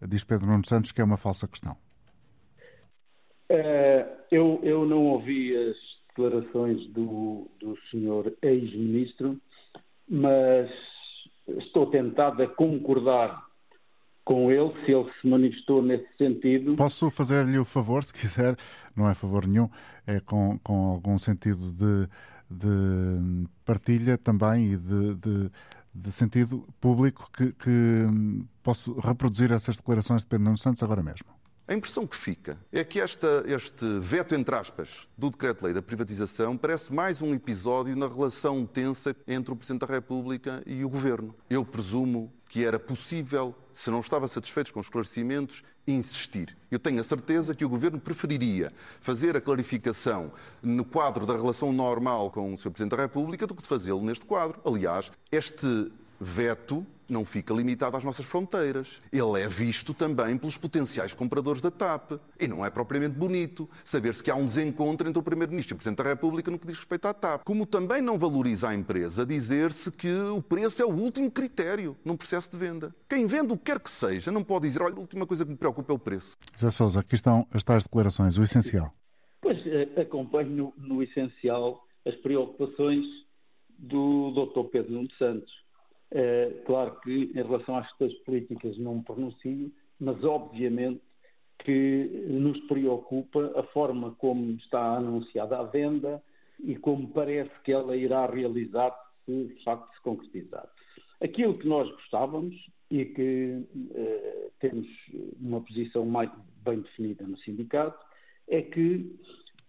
diz 0.06 0.24
Pedro 0.24 0.46
Nuno 0.46 0.66
Santos 0.66 0.92
que 0.92 1.00
é 1.00 1.04
uma 1.04 1.16
falsa 1.16 1.46
questão. 1.48 1.76
Uh, 3.50 4.06
eu, 4.30 4.60
eu 4.62 4.86
não 4.86 5.06
ouvi 5.06 5.56
as 5.56 5.76
declarações 6.08 6.86
do, 6.88 7.50
do 7.58 7.76
senhor 7.90 8.32
ex-ministro, 8.42 9.40
mas 10.08 10.70
estou 11.58 11.86
tentado 11.86 12.42
a 12.42 12.46
concordar 12.46 13.50
com 14.24 14.50
ele, 14.50 14.72
se 14.84 14.92
ele 14.92 15.10
se 15.20 15.26
manifestou 15.26 15.82
nesse 15.82 16.06
sentido. 16.16 16.76
Posso 16.76 17.10
fazer-lhe 17.10 17.58
o 17.58 17.64
favor, 17.64 18.04
se 18.04 18.12
quiser, 18.12 18.56
não 18.94 19.08
é 19.08 19.14
favor 19.14 19.46
nenhum, 19.46 19.68
é 20.06 20.20
com, 20.20 20.58
com 20.62 20.90
algum 20.90 21.18
sentido 21.18 21.72
de, 21.72 22.08
de 22.48 23.48
partilha 23.64 24.16
também 24.16 24.72
e 24.72 24.76
de, 24.76 25.14
de, 25.16 25.50
de 25.92 26.12
sentido 26.12 26.66
público 26.80 27.28
que, 27.32 27.52
que, 27.52 28.06
posso 28.62 28.98
reproduzir 29.00 29.52
essas 29.52 29.76
declarações 29.76 30.22
de 30.22 30.28
Pedro 30.28 30.44
Nuno 30.44 30.58
Santos 30.58 30.82
agora 30.82 31.02
mesmo. 31.02 31.39
A 31.70 31.74
impressão 31.74 32.04
que 32.04 32.16
fica 32.16 32.58
é 32.72 32.82
que 32.82 33.00
esta, 33.00 33.44
este 33.46 34.00
veto, 34.00 34.34
entre 34.34 34.56
aspas, 34.56 35.06
do 35.16 35.30
decreto-lei 35.30 35.72
da 35.72 35.80
privatização 35.80 36.56
parece 36.56 36.92
mais 36.92 37.22
um 37.22 37.32
episódio 37.32 37.94
na 37.94 38.08
relação 38.08 38.66
tensa 38.66 39.14
entre 39.24 39.52
o 39.52 39.56
Presidente 39.56 39.86
da 39.86 39.94
República 39.94 40.64
e 40.66 40.84
o 40.84 40.88
Governo. 40.88 41.32
Eu 41.48 41.64
presumo 41.64 42.32
que 42.48 42.64
era 42.64 42.76
possível, 42.76 43.54
se 43.72 43.88
não 43.88 44.00
estava 44.00 44.26
satisfeito 44.26 44.72
com 44.72 44.80
os 44.80 44.86
esclarecimentos, 44.86 45.62
insistir. 45.86 46.56
Eu 46.72 46.80
tenho 46.80 47.00
a 47.00 47.04
certeza 47.04 47.54
que 47.54 47.64
o 47.64 47.68
Governo 47.68 48.00
preferiria 48.00 48.72
fazer 49.00 49.36
a 49.36 49.40
clarificação 49.40 50.32
no 50.60 50.84
quadro 50.84 51.24
da 51.24 51.34
relação 51.34 51.72
normal 51.72 52.32
com 52.32 52.52
o 52.52 52.58
Sr. 52.58 52.70
Presidente 52.72 52.96
da 52.96 53.02
República 53.04 53.46
do 53.46 53.54
que 53.54 53.64
fazê-lo 53.64 54.04
neste 54.04 54.26
quadro. 54.26 54.60
Aliás, 54.64 55.12
este 55.30 55.92
veto 56.20 56.84
não 57.10 57.24
fica 57.24 57.52
limitado 57.52 57.96
às 57.96 58.04
nossas 58.04 58.24
fronteiras. 58.24 59.00
Ele 59.12 59.40
é 59.40 59.48
visto 59.48 59.92
também 59.92 60.36
pelos 60.38 60.56
potenciais 60.56 61.12
compradores 61.12 61.60
da 61.60 61.70
TAP. 61.70 62.12
E 62.38 62.46
não 62.46 62.64
é 62.64 62.70
propriamente 62.70 63.16
bonito 63.16 63.68
saber-se 63.84 64.22
que 64.22 64.30
há 64.30 64.34
um 64.36 64.46
desencontro 64.46 65.08
entre 65.08 65.18
o 65.18 65.22
Primeiro-Ministro 65.22 65.74
e 65.74 65.74
o 65.74 65.76
Presidente 65.78 65.98
da 65.98 66.04
República 66.04 66.50
no 66.50 66.58
que 66.58 66.66
diz 66.66 66.76
respeito 66.76 67.06
à 67.06 67.14
TAP. 67.14 67.42
Como 67.44 67.66
também 67.66 68.00
não 68.00 68.18
valoriza 68.18 68.68
a 68.68 68.74
empresa 68.74 69.26
dizer-se 69.26 69.90
que 69.90 70.12
o 70.12 70.42
preço 70.42 70.82
é 70.82 70.84
o 70.84 70.90
último 70.90 71.30
critério 71.30 71.96
num 72.04 72.16
processo 72.16 72.50
de 72.50 72.56
venda. 72.56 72.94
Quem 73.08 73.26
vende 73.26 73.52
o 73.52 73.56
que 73.56 73.64
quer 73.64 73.80
que 73.80 73.90
seja 73.90 74.30
não 74.30 74.44
pode 74.44 74.68
dizer, 74.68 74.82
olha, 74.82 74.96
a 74.96 75.00
última 75.00 75.26
coisa 75.26 75.44
que 75.44 75.50
me 75.50 75.56
preocupa 75.56 75.92
é 75.92 75.96
o 75.96 75.98
preço. 75.98 76.36
José 76.54 76.70
Sousa, 76.70 77.00
aqui 77.00 77.14
estão 77.14 77.46
as 77.52 77.62
tais 77.62 77.84
declarações, 77.84 78.38
o 78.38 78.42
essencial. 78.42 78.92
Pois 79.40 79.58
eh, 79.66 80.00
acompanho 80.00 80.50
no, 80.50 80.74
no 80.76 81.02
essencial 81.02 81.84
as 82.06 82.14
preocupações 82.16 83.06
do 83.78 84.30
Dr. 84.32 84.68
Pedro 84.70 84.92
Nuno 84.92 85.10
Santos 85.18 85.59
Uh, 86.12 86.62
claro 86.64 86.98
que 87.00 87.30
em 87.34 87.42
relação 87.42 87.76
às 87.76 87.86
questões 87.88 88.14
políticas 88.24 88.76
não 88.78 88.96
me 88.96 89.04
pronuncio, 89.04 89.72
mas 90.00 90.22
obviamente 90.24 91.00
que 91.64 92.26
nos 92.28 92.58
preocupa 92.66 93.52
a 93.56 93.62
forma 93.64 94.12
como 94.12 94.52
está 94.52 94.96
anunciada 94.96 95.58
a 95.58 95.64
venda 95.64 96.22
e 96.64 96.74
como 96.76 97.08
parece 97.08 97.52
que 97.64 97.72
ela 97.72 97.96
irá 97.96 98.26
realizar 98.26 98.92
se 99.24 99.44
de 99.44 99.62
facto 99.62 99.94
se 99.94 100.00
concretizar. 100.02 100.68
Aquilo 101.20 101.58
que 101.58 101.68
nós 101.68 101.88
gostávamos 101.90 102.56
e 102.90 103.04
que 103.04 103.62
uh, 103.74 104.50
temos 104.58 104.86
uma 105.40 105.60
posição 105.60 106.04
mais 106.04 106.30
bem 106.64 106.80
definida 106.80 107.26
no 107.26 107.38
sindicato 107.38 108.04
é 108.48 108.62
que, 108.62 109.14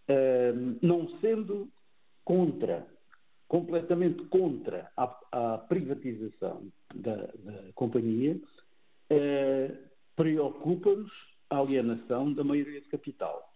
uh, 0.09 0.77
não 0.81 1.07
sendo 1.19 1.69
contra 2.25 2.87
completamente 3.51 4.23
contra 4.27 4.89
a, 4.95 5.19
a 5.33 5.57
privatização 5.57 6.71
da, 6.95 7.17
da 7.17 7.73
companhia, 7.75 8.39
eh, 9.09 9.75
preocupa-nos 10.15 11.11
a 11.49 11.57
alienação 11.57 12.31
da 12.31 12.45
maioria 12.45 12.79
de 12.79 12.87
capital. 12.87 13.53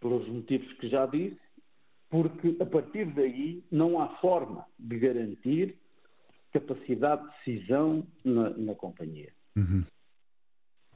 Pelos 0.00 0.26
motivos 0.26 0.72
que 0.78 0.88
já 0.88 1.06
disse, 1.06 1.38
porque 2.08 2.56
a 2.58 2.66
partir 2.66 3.04
daí 3.14 3.62
não 3.70 4.00
há 4.00 4.08
forma 4.16 4.66
de 4.76 4.98
garantir 4.98 5.76
capacidade 6.52 7.22
de 7.22 7.52
decisão 7.52 8.04
na, 8.24 8.50
na 8.50 8.74
companhia. 8.74 9.32
Uhum. 9.54 9.84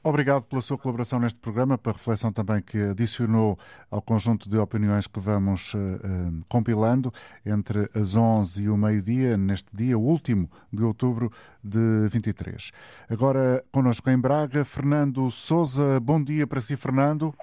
Obrigado 0.07 0.43
pela 0.43 0.61
sua 0.61 0.77
colaboração 0.77 1.19
neste 1.19 1.39
programa, 1.39 1.79
para 1.79 1.93
a 1.93 1.95
reflexão 1.95 2.31
também 2.31 2.61
que 2.61 2.77
adicionou 2.77 3.57
ao 3.89 3.99
conjunto 3.99 4.47
de 4.47 4.55
opiniões 4.55 5.07
que 5.07 5.19
vamos 5.19 5.73
uh, 5.73 5.77
uh, 5.77 6.45
compilando 6.47 7.11
entre 7.43 7.89
as 7.91 8.15
11 8.15 8.61
e 8.61 8.69
o 8.69 8.77
meio-dia, 8.77 9.35
neste 9.35 9.75
dia 9.75 9.97
último 9.97 10.47
de 10.71 10.83
outubro 10.83 11.31
de 11.63 12.07
23. 12.07 12.69
Agora, 13.09 13.65
connosco 13.71 14.07
em 14.11 14.19
Braga, 14.19 14.63
Fernando 14.63 15.27
Souza. 15.31 15.99
Bom 15.99 16.23
dia 16.23 16.45
para 16.45 16.61
si, 16.61 16.77
Fernando. 16.77 17.33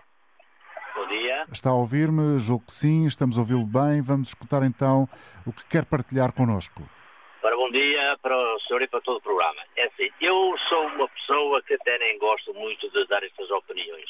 Bom 0.94 1.08
dia. 1.08 1.46
Está 1.50 1.70
a 1.70 1.74
ouvir-me? 1.74 2.38
Julgo 2.38 2.66
que 2.66 2.74
sim, 2.74 3.06
estamos 3.06 3.38
a 3.38 3.40
ouvi-lo 3.40 3.66
bem. 3.66 4.00
Vamos 4.00 4.28
escutar 4.28 4.62
então 4.62 5.08
o 5.44 5.52
que 5.52 5.64
quer 5.66 5.84
partilhar 5.84 6.30
connosco 6.30 6.84
dia 7.72 8.16
para 8.22 8.36
o 8.36 8.60
senhor 8.60 8.82
e 8.82 8.86
para 8.86 9.00
todo 9.00 9.16
o 9.16 9.22
programa. 9.22 9.62
É 9.76 9.84
assim, 9.84 10.10
eu 10.20 10.54
sou 10.68 10.86
uma 10.88 11.08
pessoa 11.08 11.62
que 11.62 11.74
até 11.74 11.98
nem 11.98 12.18
gosto 12.18 12.54
muito 12.54 12.88
de 12.90 13.06
dar 13.06 13.24
estas 13.24 13.50
opiniões, 13.50 14.08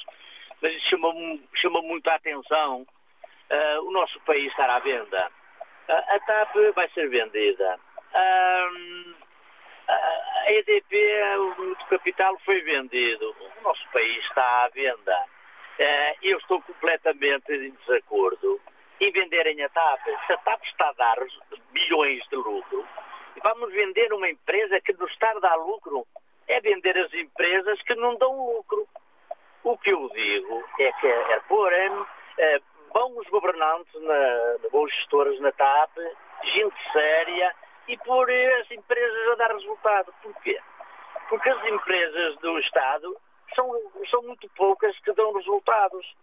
mas 0.61 0.73
chama, 0.83 1.09
chama 1.55 1.81
muito 1.83 2.07
a 2.09 2.17
atenção 2.17 2.83
uh, 2.83 3.89
o 3.89 3.91
nosso 3.93 4.21
país 4.21 4.51
estar 4.51 4.69
à 4.69 4.79
venda. 4.81 5.31
Uh, 5.89 6.15
a 6.15 6.19
TAP 6.21 6.55
vai 6.75 6.89
ser 6.91 7.09
vendida. 7.09 7.79
Uh, 8.15 9.15
a 9.89 10.53
EDP, 10.53 10.95
o 11.59 11.77
capital 11.89 12.39
foi 12.45 12.61
vendido. 12.63 13.35
O 13.41 13.63
nosso 13.63 13.89
país 13.93 14.25
está 14.27 14.65
à 14.65 14.69
venda. 14.69 15.25
eu 16.23 16.39
estou 16.39 16.61
completamente 16.63 17.53
em 17.53 17.71
desacordo 17.71 18.61
em 19.01 19.11
venderem 19.13 19.63
a 19.63 19.69
TAP. 19.69 20.01
Se 20.27 20.33
a 20.33 20.37
TAP 20.39 20.63
está 20.65 20.89
a 20.89 20.93
dar 20.93 21.19
vamos 21.93 22.29
vender 23.73 24.13
uma 24.13 24.29
empresa 24.29 24.81
que 24.81 24.93
nos 24.93 25.11
está 25.11 25.33
a 25.43 25.55
lucro. 25.57 26.07
É 26.47 26.61
vender 26.61 26.97
as 26.99 27.13
empresas 27.15 27.81
que 27.83 27.95
não 27.95 28.17
dão 28.17 28.55
lucro. 28.55 28.87
O 29.65 29.77
que 29.79 29.91
eu 29.91 30.09
digo 30.09 30.65
é 30.79 30.93
que 30.93 31.07
é, 31.07 31.33
é 31.33 31.41
pôr 31.41 31.73
é, 31.73 32.61
bons 32.93 33.27
governantes, 33.29 33.95
na, 34.03 34.69
bons 34.71 34.93
gestores 34.95 35.41
na 35.41 35.53
TAP, 35.53 35.97
gente 36.45 36.93
séria 36.93 37.55
e 37.89 37.97
pôr 37.99 38.31
as 38.31 38.71
empresas 38.71 39.29
a 39.29 39.35
dar 39.37 39.53
resultado. 39.53 40.13
Porquê? 40.23 40.61
Porque 41.29 41.49
as 41.49 41.65
empresas 41.65 42.37
do 42.39 42.59
Estado 42.59 43.17
são, 43.55 43.71
são 44.11 44.23
muito 44.23 44.49
poucas 44.51 44.99
que 45.01 45.13
dão 45.13 45.33
resultados. 45.33 46.15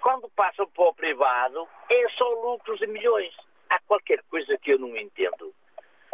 Quando 0.00 0.28
passam 0.30 0.66
para 0.68 0.84
o 0.84 0.94
privado, 0.94 1.66
é 1.88 2.08
só 2.10 2.28
lucros 2.28 2.78
de 2.78 2.86
milhões. 2.86 3.34
Há 3.70 3.78
qualquer 3.86 4.22
coisa 4.30 4.58
que 4.58 4.72
eu 4.72 4.78
não 4.78 4.94
entendo. 4.96 5.54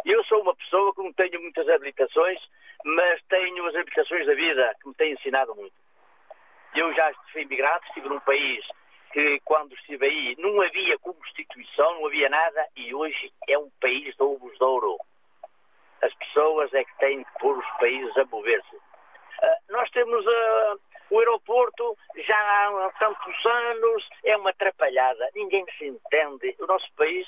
Eu 0.05 0.23
sou 0.25 0.41
uma 0.41 0.55
pessoa 0.55 0.93
que 0.93 1.03
não 1.03 1.13
tenho 1.13 1.41
muitas 1.41 1.67
habilitações, 1.69 2.39
mas 2.83 3.21
tenho 3.29 3.65
as 3.67 3.75
habilitações 3.75 4.25
da 4.25 4.33
vida 4.33 4.75
que 4.81 4.87
me 4.87 4.95
têm 4.95 5.13
ensinado 5.13 5.55
muito. 5.55 5.75
Eu 6.75 6.93
já 6.93 7.11
fui 7.31 7.41
imigrado, 7.41 7.85
estive 7.85 8.09
num 8.09 8.19
país 8.21 8.65
que 9.11 9.39
quando 9.41 9.73
estive 9.73 10.05
aí 10.05 10.35
não 10.39 10.61
havia 10.61 10.97
constituição, 10.99 11.95
não 11.95 12.07
havia 12.07 12.29
nada 12.29 12.65
e 12.75 12.93
hoje 12.95 13.31
é 13.47 13.57
um 13.57 13.69
país 13.81 14.15
de 14.15 14.23
ovos 14.23 14.57
de 14.57 14.63
ouro. 14.63 14.97
As 16.01 16.13
pessoas 16.15 16.73
é 16.73 16.83
que 16.83 16.97
têm 16.97 17.23
que 17.23 17.39
pôr 17.39 17.57
os 17.57 17.69
países 17.77 18.17
a 18.17 18.25
mover-se. 18.25 18.75
Uh, 18.75 19.57
nós 19.69 19.89
temos 19.91 20.25
uh, 20.25 20.79
o 21.11 21.19
aeroporto 21.19 21.97
já 22.15 22.37
há 22.37 22.91
tantos 22.97 23.45
anos, 23.45 24.09
é 24.23 24.37
uma 24.37 24.49
atrapalhada, 24.49 25.29
ninguém 25.35 25.65
se 25.77 25.87
entende. 25.87 26.55
O 26.59 26.65
nosso 26.65 26.91
país 26.95 27.27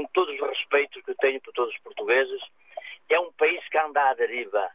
com 0.00 0.06
todos 0.12 0.34
os 0.34 0.48
respeitos 0.48 1.02
que 1.04 1.14
tenho 1.16 1.40
por 1.42 1.52
todos 1.52 1.74
os 1.74 1.80
portugueses, 1.82 2.40
é 3.10 3.20
um 3.20 3.30
país 3.32 3.60
que 3.68 3.78
anda 3.78 4.10
à 4.10 4.14
deriva. 4.14 4.68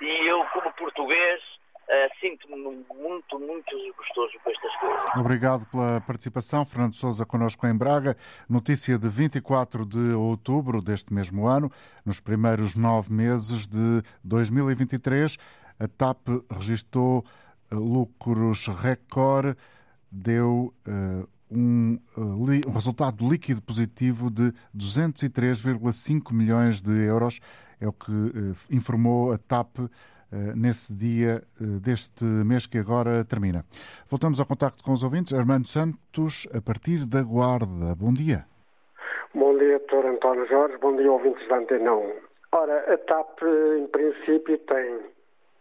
E 0.00 0.28
eu, 0.28 0.44
como 0.52 0.72
português, 0.72 1.40
uh, 1.42 2.18
sinto-me 2.20 2.56
muito, 2.56 3.38
muito 3.38 3.76
desgostoso 3.76 4.32
com 4.42 4.50
estas 4.50 4.74
coisas. 4.76 5.16
Obrigado 5.16 5.66
pela 5.70 6.00
participação. 6.00 6.64
Fernando 6.64 6.94
Souza 6.94 7.24
connosco 7.24 7.66
em 7.66 7.76
Braga. 7.76 8.16
Notícia 8.48 8.98
de 8.98 9.08
24 9.08 9.84
de 9.84 10.12
outubro 10.14 10.80
deste 10.82 11.12
mesmo 11.12 11.46
ano, 11.46 11.70
nos 12.04 12.20
primeiros 12.20 12.74
nove 12.74 13.12
meses 13.12 13.66
de 13.66 14.02
2023, 14.24 15.36
a 15.78 15.86
TAP 15.86 16.28
registrou 16.50 17.24
uh, 17.70 17.74
lucros 17.76 18.66
recorde, 18.66 19.56
deu 20.10 20.72
uh, 20.86 21.37
um, 21.50 21.98
uh, 22.16 22.68
um 22.68 22.72
resultado 22.72 23.28
líquido 23.28 23.62
positivo 23.62 24.30
de 24.30 24.52
203,5 24.76 26.32
milhões 26.32 26.80
de 26.80 26.92
euros, 27.06 27.40
é 27.80 27.86
o 27.86 27.92
que 27.92 28.10
uh, 28.12 28.56
informou 28.70 29.32
a 29.32 29.38
TAP 29.38 29.78
uh, 29.78 29.88
nesse 30.54 30.92
dia 30.92 31.42
deste 31.58 32.24
mês 32.24 32.66
que 32.66 32.78
agora 32.78 33.24
termina. 33.24 33.64
Voltamos 34.08 34.40
ao 34.40 34.46
contacto 34.46 34.82
com 34.82 34.92
os 34.92 35.02
ouvintes. 35.02 35.32
Armando 35.32 35.68
Santos, 35.68 36.46
a 36.52 36.60
partir 36.60 37.06
da 37.06 37.22
Guarda. 37.22 37.94
Bom 37.94 38.12
dia. 38.12 38.44
Bom 39.34 39.56
dia, 39.56 39.78
Dr. 39.78 40.06
António 40.06 40.46
Jorge. 40.48 40.76
Bom 40.78 40.96
dia, 40.96 41.10
ouvintes 41.10 41.46
da 41.48 41.58
Antenão. 41.58 42.12
Ora, 42.52 42.94
a 42.94 42.98
TAP, 42.98 43.42
em 43.78 43.86
princípio, 43.88 44.58
tem 44.58 45.00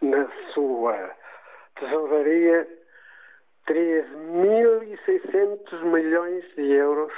na 0.02 0.28
sua 0.54 1.12
tesouraria 1.80 2.68
3.600 3.68 5.84
milhões 5.84 6.44
de 6.56 6.72
euros 6.72 7.14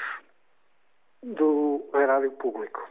do 1.21 1.87
erário 1.93 2.31
público. 2.31 2.89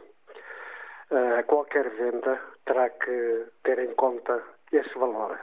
Uh, 1.11 1.43
qualquer 1.47 1.89
venda 1.89 2.39
terá 2.65 2.89
que 2.89 3.45
ter 3.63 3.79
em 3.79 3.93
conta 3.95 4.41
esse 4.71 4.97
valor. 4.97 5.37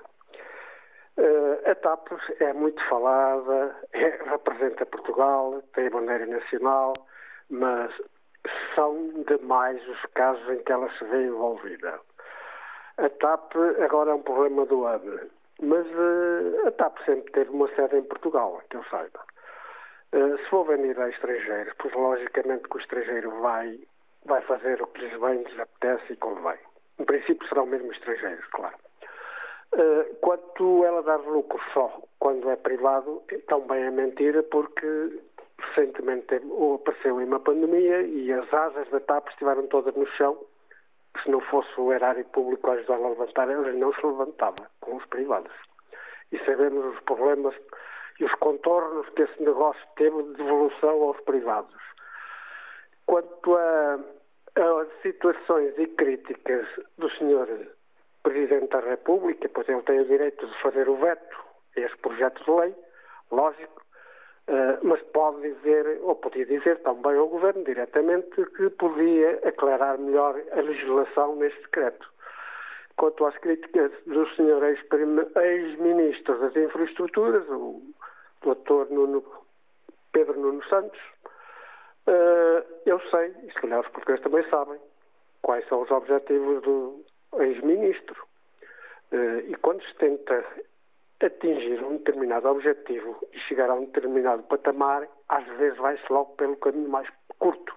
Uh, 1.18 1.70
a 1.70 1.74
TAP 1.74 2.08
é 2.40 2.52
muito 2.52 2.82
falada, 2.88 3.76
é, 3.92 4.22
representa 4.30 4.86
Portugal, 4.86 5.62
tem 5.74 5.90
bandeira 5.90 6.26
nacional, 6.26 6.92
mas 7.50 7.92
são 8.74 9.10
demais 9.26 9.86
os 9.88 10.00
casos 10.14 10.48
em 10.50 10.62
que 10.62 10.72
ela 10.72 10.88
se 10.92 11.04
vê 11.04 11.26
envolvida. 11.26 12.00
A 12.98 13.10
TAP 13.10 13.54
agora 13.84 14.12
é 14.12 14.14
um 14.14 14.22
problema 14.22 14.64
do 14.64 14.86
AME, 14.86 15.20
mas 15.60 15.86
uh, 15.86 16.68
a 16.68 16.70
TAP 16.72 16.98
sempre 17.04 17.32
teve 17.32 17.50
uma 17.50 17.68
sede 17.74 17.96
em 17.96 18.02
Portugal, 18.02 18.60
que 18.70 18.76
eu 18.76 18.84
saiba. 18.84 19.20
Uh, 20.12 20.38
se 20.38 20.44
for 20.50 20.64
vender 20.64 20.98
a 21.00 21.08
estrangeiros, 21.08 21.74
pois 21.78 21.94
logicamente 21.94 22.68
que 22.68 22.76
o 22.76 22.80
estrangeiro 22.80 23.30
vai, 23.40 23.78
vai 24.24 24.42
fazer 24.42 24.80
o 24.82 24.86
que 24.88 25.00
lhes 25.00 25.20
bem, 25.20 25.42
lhes 25.42 25.58
apetece 25.58 26.12
e 26.12 26.16
convém. 26.16 26.58
Em 26.98 27.04
princípio 27.04 27.46
serão 27.48 27.66
mesmo 27.66 27.92
estrangeiros, 27.92 28.46
claro. 28.52 28.76
Uh, 29.74 30.14
quanto 30.20 30.84
ela 30.84 31.02
dar 31.02 31.20
lucro 31.20 31.60
só 31.74 32.00
quando 32.18 32.48
é 32.50 32.56
privado, 32.56 33.22
também 33.48 33.82
é 33.82 33.90
mentira, 33.90 34.42
porque 34.42 35.20
recentemente 35.58 36.40
apareceu 36.74 37.16
uma 37.16 37.40
pandemia 37.40 38.02
e 38.02 38.32
as 38.32 38.52
asas 38.52 38.88
da 38.90 39.00
TAP 39.00 39.28
estiveram 39.28 39.66
todas 39.66 39.94
no 39.94 40.06
chão. 40.06 40.36
Se 41.22 41.30
não 41.30 41.40
fosse 41.40 41.80
o 41.80 41.92
erário 41.92 42.24
público 42.26 42.70
a 42.70 42.74
ajudar 42.74 42.96
a 42.96 43.08
levantar, 43.08 43.48
eles 43.48 43.74
não 43.76 43.92
se 43.94 44.04
levantava 44.04 44.70
com 44.80 44.96
os 44.96 45.06
privados. 45.06 45.52
E 46.32 46.38
sabemos 46.44 46.84
os 46.94 47.00
problemas 47.04 47.54
e 48.18 48.24
os 48.24 48.34
contornos 48.34 49.08
que 49.10 49.22
esse 49.22 49.42
negócio 49.42 49.82
teve 49.96 50.22
de 50.22 50.34
devolução 50.34 51.02
aos 51.02 51.20
privados. 51.20 51.74
Quanto 53.06 53.56
a, 53.56 53.94
a 54.56 54.86
situações 55.02 55.78
e 55.78 55.86
críticas 55.86 56.66
do 56.98 57.10
senhor 57.10 57.48
Presidente 58.22 58.68
da 58.68 58.80
República, 58.80 59.48
pois 59.48 59.68
ele 59.68 59.82
tem 59.82 60.00
o 60.00 60.06
direito 60.06 60.46
de 60.46 60.62
fazer 60.62 60.88
o 60.88 60.96
veto 60.96 61.44
a 61.76 61.80
esse 61.80 61.96
projeto 61.98 62.42
de 62.44 62.50
lei, 62.50 62.74
lógico, 63.30 63.85
uh, 64.48 64.78
mas 64.82 65.00
pode 65.12 65.40
dizer, 65.42 65.98
ou 66.02 66.14
podia 66.16 66.46
dizer 66.46 66.78
também 66.82 67.16
ao 67.16 67.28
Governo 67.28 67.64
diretamente, 67.64 68.44
que 68.56 68.70
podia 68.70 69.40
aclarar 69.44 69.98
melhor 69.98 70.40
a 70.52 70.60
legislação 70.60 71.36
neste 71.36 71.60
decreto. 71.62 72.08
Quanto 72.96 73.26
às 73.26 73.36
críticas 73.38 73.92
do 74.06 74.26
Sr. 74.30 74.62
ex-ministro 75.36 76.38
das 76.38 76.56
Infraestruturas, 76.56 77.46
o 77.50 77.82
Dr. 78.42 78.90
Nuno, 78.90 79.22
Pedro 80.12 80.40
Nuno 80.40 80.64
Santos, 80.64 80.98
uh, 82.06 82.64
eu 82.86 82.98
sei, 83.10 83.34
e 83.44 83.52
se 83.52 83.60
calhar 83.60 83.80
os 83.80 83.88
portugueses 83.88 84.22
também 84.22 84.48
sabem, 84.48 84.78
quais 85.42 85.66
são 85.68 85.82
os 85.82 85.90
objetivos 85.90 86.62
do 86.62 87.04
ex-ministro. 87.38 88.24
Uh, 89.12 89.40
e 89.46 89.54
quando 89.56 89.82
se 89.84 89.94
tenta 89.96 90.44
atingir 91.24 91.82
um 91.82 91.96
determinado 91.96 92.48
objetivo 92.48 93.16
e 93.32 93.38
chegar 93.40 93.70
a 93.70 93.74
um 93.74 93.86
determinado 93.86 94.42
patamar, 94.44 95.08
às 95.28 95.46
vezes 95.56 95.78
vai-se 95.78 96.04
logo 96.12 96.34
pelo 96.36 96.56
caminho 96.56 96.88
mais 96.88 97.08
curto, 97.38 97.74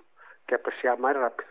que 0.48 0.56
é 0.56 0.58
para 0.58 0.72
chegar 0.74 0.98
mais 0.98 1.16
rápido. 1.16 1.48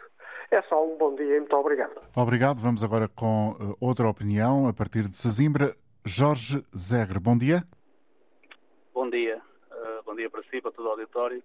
É 0.50 0.62
só 0.62 0.84
um 0.86 0.96
bom 0.96 1.14
dia 1.14 1.36
e 1.36 1.40
muito 1.40 1.56
obrigado. 1.56 2.00
Obrigado. 2.16 2.58
Vamos 2.58 2.82
agora 2.82 3.08
com 3.08 3.50
uh, 3.50 3.76
outra 3.80 4.08
opinião 4.08 4.66
a 4.66 4.72
partir 4.72 5.02
de 5.02 5.16
Sesimbra. 5.16 5.76
Jorge 6.04 6.64
Zegre, 6.76 7.18
bom 7.18 7.36
dia. 7.36 7.62
Bom 8.94 9.10
dia. 9.10 9.42
Uh, 9.70 10.02
bom 10.04 10.14
dia 10.14 10.30
para 10.30 10.42
si, 10.44 10.60
para 10.60 10.72
todo 10.72 10.86
o 10.86 10.90
auditório. 10.90 11.42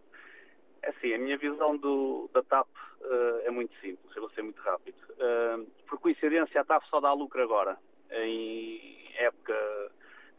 É 0.82 0.90
assim, 0.90 1.14
a 1.14 1.18
minha 1.18 1.38
visão 1.38 1.78
do, 1.78 2.30
da 2.34 2.44
TAP 2.44 2.68
uh, 2.68 3.40
é 3.46 3.52
muito 3.52 3.74
simples, 3.80 4.16
eu 4.16 4.22
vou 4.22 4.32
ser 4.32 4.42
muito 4.42 4.62
rápido. 4.62 4.98
Uh, 5.12 5.66
por 5.88 6.00
coincidência, 6.00 6.60
a 6.60 6.66
TAP 6.66 6.84
só 6.90 7.00
dá 7.00 7.14
lucro 7.14 7.42
agora, 7.42 7.78
em 8.12 9.10
época 9.18 9.54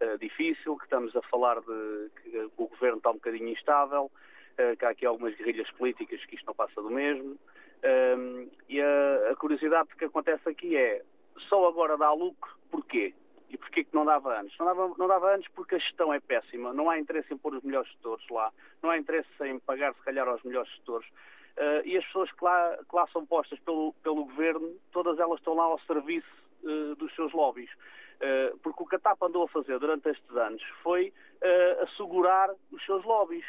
uh, 0.01 0.19
difícil, 0.19 0.77
que 0.77 0.85
estamos 0.85 1.15
a 1.17 1.23
falar 1.23 1.61
de 1.61 2.11
que 2.23 2.51
o 2.57 2.67
governo 2.69 2.99
está 2.99 3.11
um 3.11 3.15
bocadinho 3.15 3.49
instável, 3.49 4.11
que 4.79 4.85
há 4.85 4.91
aqui 4.91 5.05
algumas 5.05 5.35
guerrilhas 5.35 5.69
políticas 5.73 6.25
que 6.27 6.37
isto 6.37 6.47
não 6.47 6.55
passa 6.55 6.81
do 6.81 6.89
mesmo. 6.89 7.37
e 8.69 8.81
a, 8.81 9.33
a 9.33 9.35
curiosidade 9.35 9.89
que 9.99 10.05
acontece 10.05 10.49
aqui 10.49 10.77
é, 10.77 11.03
só 11.49 11.67
agora 11.67 11.97
dá 11.97 12.13
lucro, 12.13 12.57
porquê? 12.71 13.13
E 13.51 13.57
porquê 13.57 13.85
que 13.85 13.95
não 13.95 14.05
dava 14.05 14.41
antes? 14.41 14.57
Não 14.59 14.67
dava, 14.67 14.95
não 14.99 15.07
dava 15.07 15.35
antes 15.35 15.49
porque 15.55 15.77
a 15.77 15.79
gestão 15.79 16.13
é 16.13 16.21
péssima, 16.21 16.73
não 16.73 16.91
há 16.91 16.99
interesse 16.99 17.33
em 17.33 17.37
pôr 17.37 17.55
os 17.55 17.63
melhores 17.63 17.91
setores 17.93 18.27
lá, 18.29 18.53
não 18.83 18.91
há 18.91 18.99
interesse 18.99 19.29
em 19.43 19.59
pagar, 19.61 19.95
se 19.95 20.03
calhar, 20.03 20.27
aos 20.27 20.43
melhores 20.43 20.73
setores. 20.77 21.09
Uh, 21.57 21.87
e 21.87 21.97
as 21.97 22.05
pessoas 22.07 22.33
que 22.33 22.45
lá, 22.45 22.77
que 22.79 22.97
lá 22.97 23.07
são 23.13 23.25
postas 23.25 23.59
pelo, 23.61 23.93
pelo 24.03 24.25
governo, 24.25 24.75
todas 24.91 25.19
elas 25.21 25.39
estão 25.39 25.55
lá 25.55 25.65
ao 25.65 25.79
serviço 25.81 26.27
uh, 26.65 26.97
dos 26.97 27.15
seus 27.15 27.33
lobbies. 27.33 27.71
Uh, 28.25 28.57
porque 28.59 28.83
o 28.83 28.87
que 28.87 28.97
a 28.97 28.99
TAP 28.99 29.23
andou 29.23 29.43
a 29.43 29.49
fazer 29.49 29.79
durante 29.79 30.09
estes 30.09 30.37
anos 30.37 30.63
foi 30.83 31.13
assegurar 31.83 32.49
os 32.73 32.83
seus 32.87 33.05
lobbies, 33.05 33.45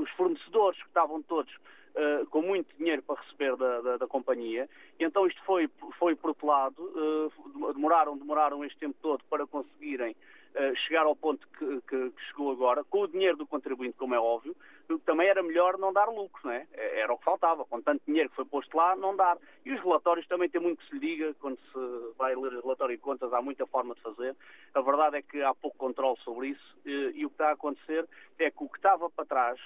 os 0.00 0.10
fornecedores 0.16 0.76
que 0.82 0.88
estavam 0.88 1.22
todos 1.22 1.54
uh, 1.98 2.26
com 2.26 2.42
muito 2.42 2.74
dinheiro 2.76 3.02
para 3.02 3.20
receber 3.20 3.56
da, 3.56 3.80
da, 3.80 3.96
da, 3.98 4.06
companhia, 4.06 4.68
e 4.98 5.04
então 5.04 5.26
isto 5.26 5.42
foi, 5.44 5.68
foi 5.98 6.14
protelado, 6.14 6.82
uh, 6.82 7.72
demoraram, 7.72 8.16
demoraram 8.16 8.64
este 8.64 8.78
tempo 8.78 8.96
todo 9.00 9.22
para 9.28 9.46
conseguirem 9.46 10.12
uh, 10.12 10.76
chegar 10.86 11.04
ao 11.04 11.16
ponto 11.16 11.46
que, 11.58 11.80
que, 11.82 12.10
que, 12.10 12.24
chegou 12.28 12.52
agora, 12.52 12.84
com 12.84 13.02
o 13.02 13.08
dinheiro 13.08 13.36
do 13.36 13.46
contribuinte, 13.46 13.96
como 13.96 14.14
é 14.14 14.20
óbvio, 14.20 14.56
também 15.04 15.28
era 15.28 15.42
melhor 15.42 15.76
não 15.78 15.92
dar 15.92 16.08
lucro, 16.08 16.40
não 16.44 16.52
é? 16.52 16.66
é? 16.72 17.00
Era 17.00 17.12
o 17.12 17.18
que 17.18 17.24
faltava, 17.24 17.64
com 17.64 17.80
tanto 17.80 18.02
dinheiro 18.06 18.30
que 18.30 18.36
foi 18.36 18.44
posto 18.44 18.76
lá, 18.76 18.96
não 18.96 19.14
dar. 19.14 19.36
E 19.64 19.72
os 19.72 19.80
relatórios 19.82 20.26
também 20.26 20.48
tem 20.48 20.60
muito 20.60 20.78
que 20.78 20.88
se 20.88 20.94
lhe 20.94 21.00
diga, 21.00 21.34
quando 21.40 21.58
se 21.58 22.16
vai 22.16 22.34
ler 22.34 22.52
relatório 22.52 22.96
de 22.96 23.02
contas, 23.02 23.32
há 23.32 23.42
muita 23.42 23.66
forma 23.66 23.94
de 23.94 24.00
fazer. 24.00 24.34
A 24.74 24.80
verdade 24.80 25.16
é 25.16 25.22
que 25.22 25.42
há 25.42 25.54
pouco 25.54 25.76
controle 25.76 26.16
sobre 26.20 26.48
isso, 26.48 26.78
e 26.84 27.24
o 27.24 27.28
que 27.28 27.34
está 27.34 27.48
a 27.48 27.52
acontecer 27.52 28.06
é 28.38 28.50
que 28.50 28.62
o 28.62 28.68
que 28.68 28.78
estava 28.78 29.10
para 29.10 29.24
trás 29.24 29.60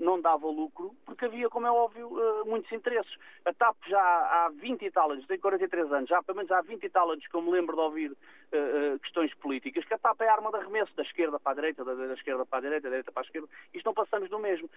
não 0.00 0.20
dava 0.20 0.46
lucro, 0.46 0.94
porque 1.04 1.24
havia, 1.24 1.48
como 1.48 1.66
é 1.66 1.70
óbvio, 1.70 2.08
uh, 2.08 2.46
muitos 2.46 2.70
interesses. 2.72 3.12
A 3.44 3.52
TAP 3.52 3.76
já 3.86 4.00
há 4.00 4.50
20 4.54 4.84
e 4.84 4.90
tal 4.90 5.10
anos, 5.10 5.26
tem 5.26 5.38
43 5.38 5.92
anos, 5.92 6.08
já 6.08 6.22
pelo 6.22 6.36
menos 6.36 6.50
há 6.50 6.60
20 6.60 6.82
e 6.82 6.88
tal 6.88 7.10
anos 7.10 7.26
que 7.26 7.34
eu 7.34 7.42
me 7.42 7.50
lembro 7.50 7.74
de 7.74 7.82
ouvir 7.82 8.10
uh, 8.12 8.98
questões 9.00 9.32
políticas, 9.34 9.84
que 9.84 9.94
a 9.94 9.98
TAP 9.98 10.20
é 10.22 10.28
a 10.28 10.34
arma 10.34 10.50
de 10.50 10.56
arremesso 10.56 10.94
da 10.96 11.02
esquerda 11.02 11.38
para 11.38 11.52
a 11.52 11.54
direita, 11.54 11.84
da, 11.84 11.94
da 11.94 12.14
esquerda 12.14 12.44
para 12.46 12.58
a 12.58 12.62
direita, 12.62 12.82
da 12.82 12.88
direita 12.90 13.12
para 13.12 13.22
a 13.22 13.26
esquerda, 13.26 13.48
isto 13.72 13.86
não 13.86 13.94
passamos 13.94 14.28
do 14.30 14.38
mesmo. 14.58 14.70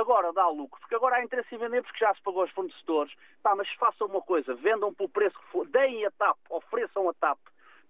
agora 0.00 0.32
dá 0.32 0.48
lucro, 0.48 0.80
porque 0.80 0.94
agora 0.94 1.16
há 1.16 1.24
interesse 1.24 1.54
em 1.54 1.58
vender 1.58 1.82
porque 1.82 1.98
já 1.98 2.14
se 2.14 2.22
pagou 2.22 2.42
aos 2.42 2.50
fornecedores, 2.52 3.12
pá, 3.42 3.54
mas 3.54 3.68
façam 3.74 4.06
uma 4.06 4.22
coisa, 4.22 4.54
vendam 4.54 4.94
pelo 4.94 5.08
preço 5.08 5.38
que 5.38 5.46
for, 5.46 5.66
deem 5.66 6.06
a 6.06 6.10
TAP, 6.12 6.38
ofereçam 6.48 7.08
a 7.08 7.14
TAP, 7.14 7.38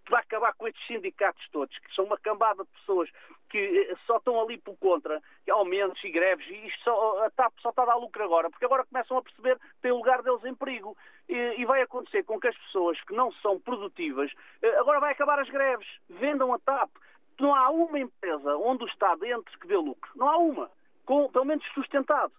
vai 0.08 0.22
acabar 0.22 0.54
com 0.54 0.66
estes 0.66 0.86
sindicatos 0.86 1.46
todos, 1.50 1.76
que 1.78 1.94
são 1.94 2.04
uma 2.04 2.18
cambada 2.18 2.64
de 2.64 2.70
pessoas 2.70 3.10
que 3.48 3.58
eh, 3.58 3.96
só 4.06 4.16
estão 4.16 4.40
ali 4.40 4.58
por 4.58 4.76
contra, 4.78 5.22
aumentos 5.50 6.02
e 6.04 6.10
greves, 6.10 6.46
e 6.48 6.66
isto 6.66 6.82
só, 6.84 7.24
a 7.24 7.30
TAP 7.30 7.52
só 7.60 7.70
está 7.70 7.82
a 7.82 7.86
dar 7.86 7.96
lucro 7.96 8.22
agora, 8.22 8.50
porque 8.50 8.64
agora 8.64 8.84
começam 8.84 9.16
a 9.16 9.22
perceber 9.22 9.58
que 9.58 9.82
tem 9.82 9.92
lugar 9.92 10.22
deles 10.22 10.44
em 10.44 10.54
perigo. 10.54 10.96
E, 11.28 11.34
e, 11.58 11.64
vai 11.66 11.82
acontecer 11.82 12.24
com 12.24 12.40
que 12.40 12.48
as 12.48 12.56
pessoas 12.56 12.98
que 13.02 13.14
não 13.14 13.30
são 13.32 13.60
produtivas, 13.60 14.32
eh, 14.62 14.78
agora 14.78 15.00
vai 15.00 15.12
acabar 15.12 15.38
as 15.38 15.48
greves, 15.48 15.86
vendam 16.08 16.52
a 16.52 16.58
TAP. 16.58 16.90
Não 17.38 17.54
há 17.54 17.70
uma 17.70 17.98
empresa 17.98 18.56
onde 18.56 18.84
o 18.84 18.88
Estado 18.88 19.24
entre 19.24 19.58
que 19.58 19.66
dê 19.66 19.76
lucro. 19.76 20.10
Não 20.16 20.28
há 20.28 20.36
uma. 20.38 20.70
Com, 21.08 21.30
pelo 21.30 21.46
menos 21.46 21.64
sustentado. 21.72 22.34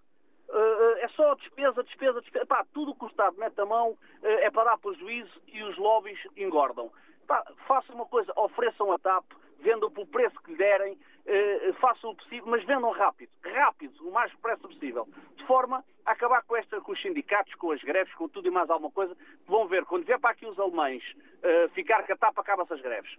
Uh, 0.47 0.97
é 0.99 1.07
só 1.15 1.34
despesa, 1.34 1.84
despesa, 1.84 2.22
despesa. 2.22 2.45
Pá, 2.45 2.63
tudo 2.72 2.91
o 2.91 2.95
que 2.95 3.05
o 3.05 3.07
Estado 3.07 3.36
mete 3.36 3.59
a 3.59 3.65
mão 3.65 3.93
uh, 3.93 3.97
é 4.22 4.51
para 4.51 4.65
dar 4.65 4.78
prejuízo 4.78 5.41
e 5.47 5.63
os 5.63 5.76
lobbies 5.76 6.20
engordam. 6.38 6.91
Pá, 7.26 7.43
façam 7.67 7.95
uma 7.95 8.05
coisa, 8.05 8.32
ofereçam 8.36 8.91
a 8.91 8.99
TAP, 8.99 9.26
vendam 9.57 9.89
pelo 9.89 10.05
preço 10.05 10.39
que 10.43 10.51
lhe 10.51 10.57
derem, 10.57 10.99
eh, 11.26 11.74
façam 11.80 12.11
o 12.11 12.15
possível, 12.15 12.45
mas 12.47 12.63
vendam 12.63 12.91
rápido, 12.91 13.32
rápido, 13.43 14.07
o 14.07 14.11
mais 14.11 14.32
depressa 14.32 14.67
possível, 14.67 15.07
de 15.36 15.45
forma 15.45 15.84
a 16.05 16.11
acabar 16.11 16.43
com, 16.43 16.55
esta, 16.55 16.80
com 16.80 16.91
os 16.91 17.01
sindicatos, 17.01 17.53
com 17.55 17.72
as 17.72 17.82
greves, 17.82 18.13
com 18.15 18.28
tudo 18.30 18.47
e 18.47 18.51
mais 18.51 18.70
alguma 18.70 18.91
coisa. 18.91 19.15
Vão 19.47 19.67
ver, 19.67 19.86
quando 19.86 20.05
vier 20.05 20.20
para 20.20 20.32
aqui 20.32 20.45
os 20.45 20.59
alemães 20.59 21.03
eh, 21.43 21.67
ficar 21.70 22.05
com 22.05 22.13
a 22.13 22.17
TAP, 22.17 22.38
acabam-se 22.38 22.74
as 22.74 22.82
greves. 22.82 23.15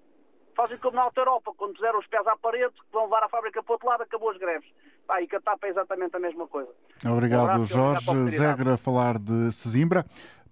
Fazem 0.56 0.76
como 0.78 0.96
na 0.96 1.02
Alta 1.02 1.20
Europa, 1.20 1.52
quando 1.56 1.74
puseram 1.74 1.98
os 1.98 2.06
pés 2.06 2.26
à 2.26 2.36
parede, 2.36 2.74
vão 2.90 3.04
levar 3.04 3.22
a 3.22 3.28
fábrica 3.28 3.62
para 3.62 3.70
o 3.70 3.74
outro 3.74 3.88
lado, 3.88 4.02
acabou 4.02 4.30
as 4.30 4.36
greves. 4.36 4.68
Pá, 5.10 5.20
e 5.20 5.26
que 5.26 5.34
a 5.34 5.40
TAP 5.40 5.64
é 5.64 5.70
exatamente 5.70 6.14
a 6.14 6.20
mesma 6.20 6.46
coisa. 6.46 6.70
Obrigado, 7.04 7.62
um 7.62 7.66
Jorge. 7.66 8.28
Zegra 8.28 8.74
a 8.74 8.78
falar 8.78 9.18
de 9.18 9.50
Sesimbra. 9.50 10.04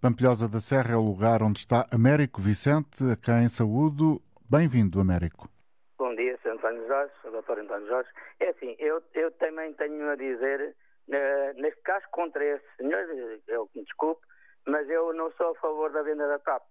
Pampilhosa 0.03 0.49
da 0.49 0.59
Serra 0.59 0.95
é 0.95 0.97
o 0.97 1.01
lugar 1.01 1.45
onde 1.45 1.61
está 1.61 1.87
Américo 1.93 2.41
Vicente, 2.41 3.05
a 3.05 3.15
quem 3.15 3.49
saúdo. 3.49 4.21
Bem-vindo, 4.51 5.01
Américo. 5.01 5.49
Bom 5.97 6.13
dia, 6.17 6.37
Sr. 6.43 6.55
António 6.55 6.85
Jorge, 6.89 7.13
Dr. 7.23 7.61
António 7.61 7.87
Jorge. 7.87 8.11
É 8.41 8.49
assim, 8.49 8.75
eu, 8.81 9.01
eu 9.15 9.31
também 9.39 9.73
tenho 9.75 10.11
a 10.11 10.17
dizer, 10.17 10.75
uh, 11.07 11.63
neste 11.63 11.81
caso, 11.83 12.07
contra 12.11 12.45
esse 12.45 12.67
senhor, 12.79 13.07
eu 13.47 13.69
que 13.69 13.79
me 13.79 13.85
desculpe, 13.85 14.27
mas 14.67 14.91
eu 14.91 15.15
não 15.15 15.31
sou 15.35 15.53
a 15.53 15.61
favor 15.61 15.93
da 15.93 16.03
venda 16.03 16.27
da 16.27 16.41
TAP. 16.41 16.65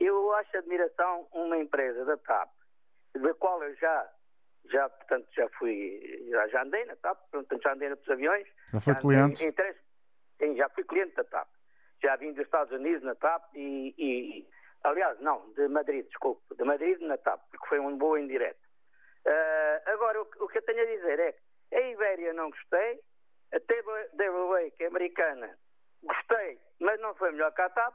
Eu 0.00 0.34
acho 0.34 0.56
admiração 0.56 1.28
uma 1.32 1.56
empresa 1.56 2.04
da 2.04 2.16
TAP 2.16 2.50
da 3.14 3.32
qual 3.34 3.62
eu 3.62 3.76
já, 3.76 4.08
já 4.70 4.88
portanto, 4.88 5.28
já 5.34 5.48
fui, 5.50 6.26
já, 6.30 6.48
já 6.48 6.62
andei 6.62 6.84
na 6.84 6.96
TAP, 6.96 7.18
portanto, 7.30 7.62
já 7.62 7.72
andei 7.72 7.88
nos 7.88 8.08
aviões. 8.08 8.48
Já 8.72 8.80
foi 8.80 8.94
cliente? 8.94 9.44
Em, 9.44 9.52
três, 9.52 9.76
sim, 10.38 10.56
já 10.56 10.68
fui 10.70 10.84
cliente 10.84 11.14
da 11.14 11.24
TAP. 11.24 11.48
Já 12.02 12.16
vim 12.16 12.32
dos 12.32 12.44
Estados 12.44 12.72
Unidos 12.72 13.02
na 13.02 13.14
TAP 13.14 13.54
e, 13.54 13.94
e 13.96 14.48
aliás, 14.84 15.18
não, 15.20 15.52
de 15.54 15.68
Madrid, 15.68 16.06
desculpe, 16.06 16.42
de 16.54 16.64
Madrid 16.64 17.00
na 17.00 17.16
TAP, 17.16 17.40
porque 17.50 17.68
foi 17.68 17.78
um 17.78 17.96
voo 17.98 18.18
indireto. 18.18 18.60
Uh, 19.26 19.90
agora, 19.90 20.20
o, 20.20 20.26
o, 20.40 20.48
que 20.48 20.58
eu 20.58 20.62
tenho 20.62 20.82
a 20.82 20.96
dizer 20.96 21.20
é 21.20 21.32
que 21.32 21.76
a 21.76 21.90
Ibéria 21.90 22.32
não 22.32 22.50
gostei, 22.50 23.00
a 23.52 23.60
TWA, 23.60 24.70
que 24.76 24.84
é 24.84 24.86
americana, 24.88 25.56
gostei, 26.02 26.58
mas 26.80 27.00
não 27.00 27.14
foi 27.14 27.30
melhor 27.30 27.52
que 27.52 27.62
a 27.62 27.70
TAP, 27.70 27.94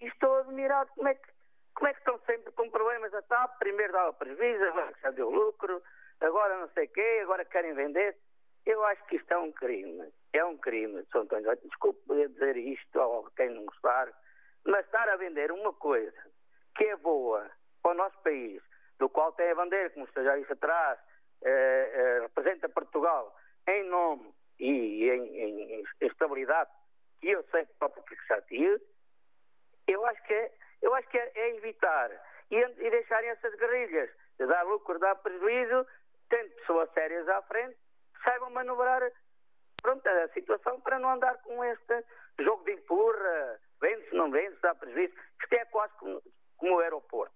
e 0.00 0.06
estou 0.06 0.34
admirado 0.40 0.90
como 0.94 1.08
é 1.08 1.14
que, 1.14 1.28
como 1.74 1.88
é 1.88 1.94
que 1.94 2.00
estão 2.00 2.18
sempre 2.26 2.52
com 2.52 2.70
problemas 2.70 3.14
a 3.14 3.22
TAP, 3.22 3.58
primeiro 3.58 3.92
dava 3.92 4.12
prejuízo, 4.12 4.64
agora 4.64 4.92
já 5.00 5.10
deu 5.12 5.30
lucro, 5.30 5.82
agora 6.20 6.58
não 6.58 6.68
sei 6.70 6.86
o 6.86 6.88
quê, 6.90 7.20
agora 7.22 7.44
querem 7.44 7.74
vender. 7.74 8.16
Eu 8.64 8.84
acho 8.84 9.04
que 9.06 9.16
isto 9.16 9.30
é 9.32 9.38
um 9.38 9.52
crime. 9.52 10.12
É 10.32 10.44
um 10.44 10.56
crime, 10.58 11.04
Sr. 11.12 11.18
António. 11.18 11.56
Desculpe 11.64 12.00
poder 12.06 12.28
dizer 12.30 12.56
isto 12.56 13.00
a 13.00 13.30
quem 13.36 13.50
não 13.50 13.64
gostar, 13.64 14.12
mas 14.64 14.84
estar 14.84 15.08
a 15.08 15.16
vender 15.16 15.52
uma 15.52 15.72
coisa 15.72 16.20
que 16.76 16.84
é 16.84 16.96
boa 16.96 17.48
para 17.82 17.92
o 17.92 17.94
nosso 17.94 18.18
país, 18.22 18.60
do 18.98 19.08
qual 19.08 19.32
tem 19.32 19.50
a 19.50 19.54
bandeira, 19.54 19.90
como 19.90 20.06
você 20.06 20.24
já 20.24 20.36
disse 20.36 20.52
atrás, 20.52 20.98
eh, 21.42 21.90
eh, 21.94 22.20
representa 22.22 22.68
Portugal 22.68 23.34
em 23.68 23.84
nome 23.84 24.34
e 24.58 25.08
em, 25.08 25.38
em, 25.38 25.72
em 25.80 25.84
estabilidade, 26.00 26.70
que 27.20 27.28
eu 27.28 27.42
sei 27.50 27.66
que 27.66 28.26
já 28.28 28.40
tive, 28.42 28.80
eu 29.86 30.04
acho 30.06 30.22
que 30.24 30.34
é, 30.34 30.52
eu 30.82 30.94
acho 30.94 31.08
que 31.08 31.18
é, 31.18 31.32
é 31.34 31.56
evitar 31.56 32.10
e, 32.50 32.56
e 32.56 32.90
deixarem 32.90 33.30
essas 33.30 33.54
guerrilhas 33.54 34.10
de 34.38 34.46
dar 34.46 34.62
lucro, 34.64 34.98
dar 34.98 35.14
prejuízo, 35.16 35.86
tendo 36.28 36.50
pessoas 36.56 36.90
sérias 36.92 37.28
à 37.28 37.42
frente, 37.42 37.76
saibam 38.24 38.50
manobrar 38.50 39.02
pronto, 39.82 40.06
a 40.08 40.28
situação 40.28 40.80
para 40.80 40.98
não 40.98 41.10
andar 41.10 41.40
com 41.42 41.64
este 41.64 42.04
jogo 42.40 42.64
de 42.64 42.72
empurra, 42.72 43.60
vende-se, 43.80 44.14
não 44.14 44.30
vende-se, 44.30 44.60
dá 44.60 44.74
prejuízo. 44.74 45.14
Isto 45.40 45.52
é 45.54 45.64
quase 45.66 45.94
como, 45.98 46.22
como 46.56 46.76
o 46.76 46.80
aeroporto. 46.80 47.34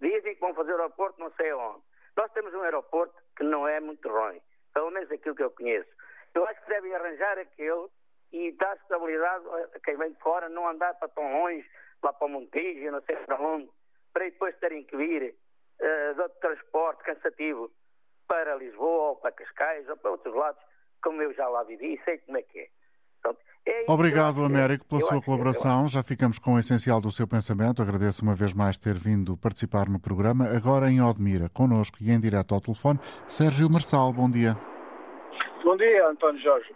Dizem 0.00 0.34
que 0.34 0.40
vão 0.40 0.54
fazer 0.54 0.72
o 0.72 0.76
aeroporto 0.76 1.20
não 1.20 1.30
sei 1.32 1.52
onde. 1.52 1.82
Nós 2.16 2.32
temos 2.32 2.54
um 2.54 2.62
aeroporto 2.62 3.14
que 3.36 3.44
não 3.44 3.68
é 3.68 3.80
muito 3.80 4.08
ruim, 4.08 4.40
pelo 4.72 4.90
menos 4.90 5.10
aquilo 5.10 5.34
que 5.34 5.42
eu 5.42 5.50
conheço. 5.50 5.90
Eu 6.34 6.46
acho 6.46 6.60
que 6.62 6.68
devem 6.68 6.94
arranjar 6.94 7.38
aquele 7.38 7.88
e 8.32 8.52
dar 8.52 8.76
estabilidade 8.76 9.44
a 9.74 9.80
quem 9.80 9.96
vem 9.96 10.12
de 10.12 10.18
fora, 10.20 10.48
não 10.48 10.68
andar 10.68 10.94
para 10.94 11.08
tão 11.08 11.40
longe, 11.40 11.68
lá 12.02 12.12
para 12.12 12.28
Montijo, 12.28 12.90
não 12.90 13.02
sei 13.02 13.16
para 13.16 13.40
onde, 13.40 13.70
para 14.12 14.24
depois 14.24 14.56
terem 14.58 14.84
que 14.84 14.96
vir 14.96 15.34
uh, 15.80 16.14
de 16.14 16.20
outro 16.20 16.38
transporte 16.40 17.02
cansativo 17.02 17.70
para 18.30 18.54
Lisboa 18.54 19.08
ou 19.08 19.16
para 19.16 19.32
Cascais 19.32 19.88
ou 19.88 19.96
para 19.96 20.12
outros 20.12 20.32
lados, 20.32 20.62
como 21.02 21.20
eu 21.20 21.34
já 21.34 21.48
lá 21.48 21.64
vivi 21.64 21.94
e 21.94 22.04
sei 22.04 22.18
como 22.18 22.38
é 22.38 22.42
que 22.42 22.60
é. 22.60 22.68
É 23.66 23.84
Obrigado, 23.88 24.42
Américo, 24.42 24.86
pela 24.86 25.00
sua 25.00 25.20
colaboração. 25.20 25.86
Já 25.86 26.02
ficamos 26.02 26.38
com 26.38 26.54
o 26.54 26.58
essencial 26.58 27.00
do 27.00 27.10
seu 27.10 27.26
pensamento. 27.26 27.82
Agradeço 27.82 28.22
uma 28.22 28.34
vez 28.34 28.54
mais 28.54 28.78
ter 28.78 28.94
vindo 28.94 29.36
participar 29.36 29.88
no 29.88 30.00
programa. 30.00 30.46
Agora 30.56 30.88
em 30.88 31.02
Odmira, 31.02 31.50
connosco 31.50 31.98
e 32.00 32.10
em 32.10 32.18
direto 32.18 32.54
ao 32.54 32.60
telefone, 32.60 32.98
Sérgio 33.26 33.68
Marçal. 33.68 34.12
Bom 34.12 34.30
dia. 34.30 34.56
Bom 35.62 35.76
dia, 35.76 36.08
António 36.08 36.40
Jorge. 36.40 36.74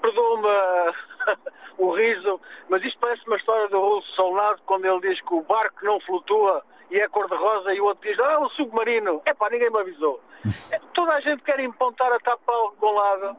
Perdoa-me 0.00 0.94
o 1.78 1.94
riso, 1.94 2.40
mas 2.70 2.82
isto 2.82 2.98
parece 2.98 3.26
uma 3.26 3.36
história 3.36 3.68
do 3.68 3.80
Russo 3.80 4.08
Solnado 4.14 4.62
quando 4.64 4.86
ele 4.86 5.00
diz 5.00 5.20
que 5.20 5.34
o 5.34 5.42
barco 5.42 5.84
não 5.84 6.00
flutua 6.00 6.64
e 6.90 7.00
é 7.00 7.08
cor-de-rosa 7.08 7.72
e 7.72 7.80
o 7.80 7.84
outro 7.84 8.08
diz, 8.08 8.18
ah, 8.18 8.40
o 8.40 8.48
submarino. 8.50 9.22
É 9.24 9.32
pá, 9.32 9.48
ninguém 9.50 9.70
me 9.70 9.80
avisou. 9.80 10.20
Toda 10.94 11.12
a 11.12 11.20
gente 11.20 11.42
quer 11.42 11.60
empontar 11.60 12.12
a 12.12 12.18
tapa 12.18 12.52
algum 12.52 12.92
lado 12.92 13.36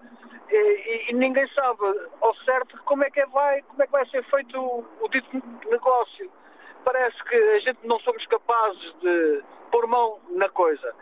e, 0.50 1.10
e, 1.10 1.14
ninguém 1.14 1.48
sabe 1.50 1.80
ao 2.20 2.36
certo 2.44 2.78
como 2.84 3.04
é 3.04 3.10
que 3.10 3.22
é 3.22 3.26
vai, 3.28 3.62
como 3.64 3.82
é 3.82 3.86
que 3.86 3.92
vai 3.92 4.06
ser 4.08 4.24
feito 4.26 4.60
o, 4.60 4.86
o 5.02 5.08
dito 5.10 5.42
negócio. 5.70 6.30
Parece 6.84 7.24
que 7.26 7.36
a 7.36 7.60
gente 7.60 7.80
não 7.86 8.00
somos 8.00 8.26
capazes 8.28 8.96
de 9.02 9.44
pôr 9.72 9.88
mão 9.88 10.20
na 10.30 10.50
coisa. 10.50 10.94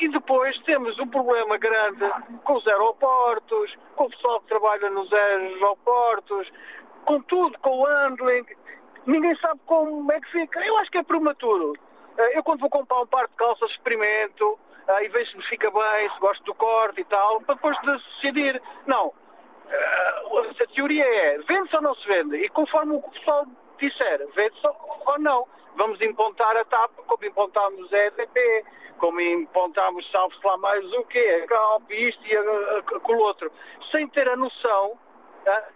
E 0.00 0.08
depois 0.08 0.58
temos 0.62 0.98
um 0.98 1.06
problema 1.06 1.58
grande 1.58 2.04
com 2.44 2.54
os 2.54 2.66
aeroportos, 2.66 3.76
com 3.96 4.04
o 4.04 4.10
pessoal 4.10 4.40
que 4.40 4.48
trabalha 4.48 4.90
nos 4.90 5.12
aeroportos, 5.12 6.50
com 7.04 7.20
tudo, 7.22 7.58
com 7.60 7.80
o 7.80 7.84
handling. 7.84 8.46
Ninguém 9.06 9.34
sabe 9.36 9.60
como 9.66 10.10
é 10.12 10.20
que 10.20 10.30
fica. 10.30 10.60
Eu 10.64 10.76
acho 10.78 10.90
que 10.90 10.98
é 10.98 11.02
prematuro. 11.02 11.74
Eh, 12.18 12.38
eu 12.38 12.42
quando 12.42 12.60
vou 12.60 12.70
comprar 12.70 13.00
um 13.00 13.06
par 13.06 13.26
de 13.26 13.34
calças 13.34 13.70
experimento, 13.70 14.58
uh, 14.88 15.02
e 15.02 15.08
vejo 15.08 15.30
se 15.30 15.36
me 15.36 15.42
fica 15.44 15.70
bem, 15.70 16.10
se 16.10 16.20
gosto 16.20 16.44
do 16.44 16.54
corte 16.54 17.00
e 17.00 17.04
tal, 17.04 17.40
para 17.42 17.54
depois 17.54 17.76
decidir. 17.80 18.60
Não. 18.86 19.08
Uh, 19.08 20.62
a 20.62 20.66
teoria 20.74 21.04
é, 21.04 21.38
vende-se 21.38 21.76
ou 21.76 21.82
não 21.82 21.94
se 21.94 22.06
vende? 22.06 22.36
E 22.36 22.48
conforme 22.50 22.96
o 22.96 23.02
pessoal 23.02 23.46
disser, 23.78 24.26
vende-se 24.34 24.66
ou 24.66 25.18
não. 25.18 25.46
Vamos 25.76 26.00
impontar 26.00 26.56
a 26.56 26.64
TAP 26.64 26.90
como 27.06 27.24
impontámos 27.24 27.92
a 27.92 27.98
EDP, 27.98 28.64
como 28.98 29.20
impontámos, 29.20 30.08
salve-se 30.10 30.44
lá 30.46 30.56
mais 30.58 30.84
o 30.92 31.04
quê, 31.04 31.42
a 31.42 31.46
CALP, 31.46 31.90
isto 31.90 32.26
e 32.26 32.36
aquilo 32.36 33.18
outro, 33.18 33.50
sem 33.90 34.06
ter 34.08 34.28
a 34.28 34.36
noção 34.36 34.98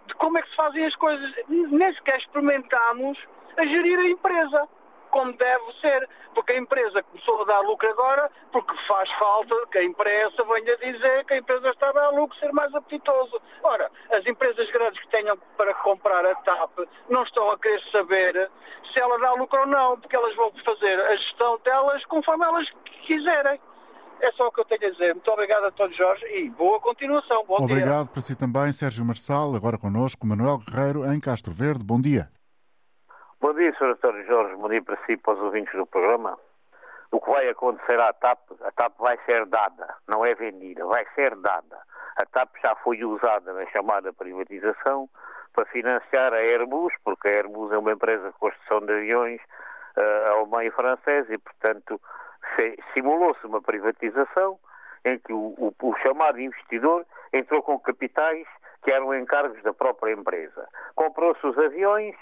de 0.07 0.13
como 0.15 0.37
é 0.37 0.41
que 0.41 0.49
se 0.49 0.55
fazem 0.55 0.85
as 0.85 0.95
coisas. 0.95 1.33
Nem 1.47 1.93
sequer 1.95 2.17
experimentámos 2.19 3.17
a 3.57 3.65
gerir 3.65 3.99
a 3.99 4.09
empresa 4.09 4.67
como 5.15 5.31
deve 5.31 5.71
ser, 5.79 6.09
porque 6.33 6.51
a 6.51 6.57
empresa 6.57 7.01
começou 7.03 7.41
a 7.41 7.45
dar 7.45 7.61
lucro 7.61 7.89
agora, 7.89 8.29
porque 8.51 8.75
faz 8.85 9.09
falta 9.13 9.55
que 9.71 9.77
a 9.77 9.83
imprensa 9.85 10.43
venha 10.43 10.75
dizer 10.75 11.23
que 11.23 11.35
a 11.35 11.37
empresa 11.37 11.69
está 11.69 11.87
a 11.87 11.93
dar 11.93 12.09
lucro, 12.09 12.37
ser 12.37 12.51
mais 12.51 12.75
apetitoso. 12.75 13.41
Ora, 13.63 13.89
as 14.11 14.25
empresas 14.27 14.69
grandes 14.71 14.99
que 14.99 15.07
tenham 15.07 15.37
para 15.55 15.73
comprar 15.75 16.25
a 16.25 16.35
TAP 16.35 16.79
não 17.07 17.23
estão 17.23 17.49
a 17.49 17.57
querer 17.57 17.81
saber 17.93 18.51
se 18.91 18.99
ela 18.99 19.17
dá 19.19 19.31
lucro 19.35 19.61
ou 19.61 19.67
não, 19.67 19.97
porque 19.97 20.17
elas 20.17 20.35
vão 20.35 20.51
fazer 20.65 20.99
a 20.99 21.15
gestão 21.15 21.57
delas 21.63 22.03
conforme 22.07 22.43
elas 22.43 22.69
quiserem. 23.05 23.57
É 24.25 24.31
só 24.31 24.47
o 24.47 24.51
que 24.51 24.59
eu 24.59 24.65
tenho 24.65 24.87
a 24.87 24.91
dizer. 24.91 25.13
Muito 25.13 25.29
obrigado 25.29 25.65
a 25.65 25.71
todos, 25.71 25.95
Jorge, 25.95 26.25
e 26.25 26.49
boa 26.49 26.79
continuação. 26.79 27.45
Bom 27.45 27.63
obrigado 27.63 28.05
dia. 28.05 28.11
Para 28.11 28.21
si 28.21 28.35
também, 28.35 28.71
Sérgio 28.73 29.05
Marçal. 29.05 29.55
Agora 29.55 29.77
connosco, 29.77 30.25
Manuel 30.25 30.57
Guerreiro, 30.57 31.05
em 31.13 31.19
Castro 31.19 31.53
Verde. 31.53 31.85
Bom 31.85 32.01
dia. 32.01 32.27
Bom 33.39 33.53
dia, 33.53 33.71
Sr. 33.77 33.91
António 33.91 34.25
Jorge. 34.25 34.55
Bom 34.55 34.67
dia 34.67 34.81
para 34.81 34.97
si 35.05 35.11
e 35.11 35.17
para 35.17 35.35
os 35.35 35.39
ouvintes 35.41 35.71
do 35.75 35.85
programa. 35.85 36.39
O 37.11 37.21
que 37.21 37.29
vai 37.29 37.47
acontecer 37.47 37.99
à 37.99 38.11
TAP, 38.13 38.39
a 38.63 38.71
TAP 38.71 38.97
vai 38.97 39.15
ser 39.27 39.45
dada, 39.45 39.93
não 40.07 40.25
é 40.25 40.33
vendida, 40.33 40.83
vai 40.87 41.05
ser 41.13 41.35
dada. 41.35 41.77
A 42.17 42.25
TAP 42.25 42.49
já 42.63 42.75
foi 42.77 43.03
usada 43.05 43.53
na 43.53 43.67
chamada 43.67 44.11
privatização 44.11 45.07
para 45.53 45.65
financiar 45.67 46.33
a 46.33 46.37
Airbus, 46.37 46.93
porque 47.03 47.27
a 47.27 47.31
Airbus 47.31 47.71
é 47.71 47.77
uma 47.77 47.91
empresa 47.91 48.31
de 48.31 48.37
construção 48.39 48.79
de 48.81 48.91
aviões 48.91 49.39
uh, 49.95 50.31
alemã 50.31 50.65
e 50.65 50.71
francesa 50.71 51.31
e, 51.31 51.37
portanto, 51.37 52.01
simulou-se 52.93 53.45
uma 53.45 53.61
privatização 53.61 54.57
em 55.03 55.19
que 55.19 55.33
o, 55.33 55.53
o, 55.57 55.73
o 55.81 55.95
chamado 55.97 56.39
investidor 56.39 57.05
entrou 57.31 57.61
com 57.61 57.79
capitais 57.79 58.47
que 58.83 58.91
eram 58.91 59.13
encargos 59.15 59.61
da 59.63 59.73
própria 59.73 60.13
empresa. 60.13 60.67
Comprou-se 60.95 61.45
os 61.45 61.57
aviões, 61.57 62.15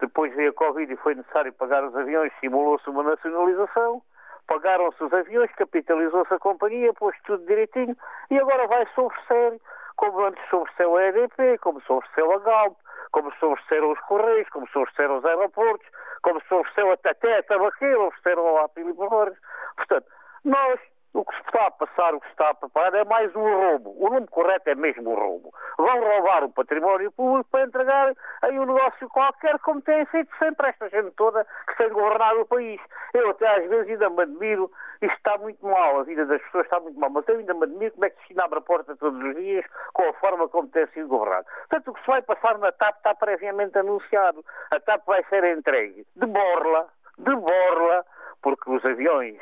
depois 0.00 0.34
veio 0.34 0.50
a 0.50 0.54
Covid 0.54 0.92
e 0.92 0.96
foi 0.96 1.14
necessário 1.14 1.52
pagar 1.52 1.84
os 1.84 1.94
aviões, 1.96 2.32
simulou-se 2.40 2.88
uma 2.88 3.02
nacionalização, 3.02 4.02
pagaram-se 4.46 5.02
os 5.02 5.12
aviões, 5.12 5.50
capitalizou-se 5.52 6.32
a 6.32 6.38
companhia, 6.38 6.92
pôs 6.94 7.16
tudo 7.24 7.46
direitinho 7.46 7.96
e 8.30 8.38
agora 8.38 8.66
vai-se 8.66 9.00
oferecer, 9.00 9.60
como 9.96 10.24
antes 10.24 10.42
se 10.48 10.56
ofereceu 10.56 10.96
a 10.96 11.04
EDP, 11.04 11.58
como 11.58 11.80
se 11.80 11.92
ofereceu 11.92 12.32
a 12.32 12.38
Galp, 12.38 12.76
como 13.12 13.32
se 13.32 13.44
ofereceram 13.44 13.92
os 13.92 14.00
Correios, 14.00 14.48
como 14.50 14.68
se 14.68 14.78
ofereceram 14.78 15.18
os 15.18 15.24
aeroportos, 15.24 15.86
como 16.22 16.40
se 16.40 16.54
ofereceu 16.54 16.92
até 16.92 17.38
a 17.38 17.42
tabaqueira, 17.42 18.00
ofereceram 18.00 18.58
a 18.58 18.68
Pili 18.68 18.92
Portanto, 18.94 20.06
nós 20.44 20.80
o 21.16 21.24
que 21.24 21.34
se 21.34 21.42
está 21.46 21.66
a 21.66 21.70
passar, 21.70 22.14
o 22.14 22.20
que 22.20 22.26
se 22.26 22.32
está 22.32 22.50
a 22.50 22.54
preparar 22.54 22.94
é 22.94 23.04
mais 23.04 23.34
um 23.34 23.42
roubo. 23.42 23.96
O 23.98 24.10
nome 24.10 24.26
correto 24.26 24.68
é 24.68 24.74
mesmo 24.74 25.10
um 25.10 25.14
roubo. 25.14 25.52
Vão 25.78 26.00
roubar 26.00 26.44
o 26.44 26.50
património 26.50 27.10
público 27.12 27.48
para 27.50 27.64
entregar 27.64 28.14
aí 28.42 28.58
um 28.58 28.66
negócio 28.66 29.08
qualquer, 29.08 29.58
como 29.60 29.80
têm 29.80 30.04
feito 30.06 30.30
sempre 30.38 30.68
esta 30.68 30.88
gente 30.90 31.10
toda 31.12 31.46
que 31.66 31.76
tem 31.78 31.88
governado 31.88 32.42
o 32.42 32.46
país. 32.46 32.80
Eu 33.14 33.30
até 33.30 33.48
às 33.48 33.68
vezes 33.68 33.92
ainda 33.92 34.10
me 34.10 34.22
admiro, 34.22 34.70
isto 35.00 35.16
está 35.16 35.38
muito 35.38 35.64
mal, 35.66 36.00
a 36.00 36.02
vida 36.02 36.26
das 36.26 36.42
pessoas 36.42 36.64
está 36.64 36.78
muito 36.80 37.00
mal, 37.00 37.10
mas 37.10 37.26
eu 37.28 37.38
ainda 37.38 37.54
me 37.54 37.62
admiro 37.62 37.92
como 37.92 38.04
é 38.04 38.10
que 38.10 38.26
se 38.26 38.40
abre 38.40 38.58
a 38.58 38.62
porta 38.62 38.96
todos 38.96 39.22
os 39.22 39.34
dias 39.36 39.64
com 39.94 40.08
a 40.08 40.12
forma 40.14 40.48
como 40.48 40.68
tem 40.68 40.86
sido 40.88 41.08
governado. 41.08 41.46
Portanto, 41.68 41.90
o 41.90 41.94
que 41.94 42.00
se 42.00 42.06
vai 42.06 42.22
passar 42.22 42.58
na 42.58 42.72
TAP 42.72 42.96
está 42.96 43.14
previamente 43.14 43.78
anunciado. 43.78 44.44
A 44.70 44.78
TAP 44.80 45.06
vai 45.06 45.24
ser 45.24 45.44
entregue 45.44 46.06
de 46.14 46.26
borla, 46.26 46.88
de 47.18 47.34
borla, 47.34 48.04
porque 48.42 48.70
os 48.70 48.84
aviões 48.84 49.38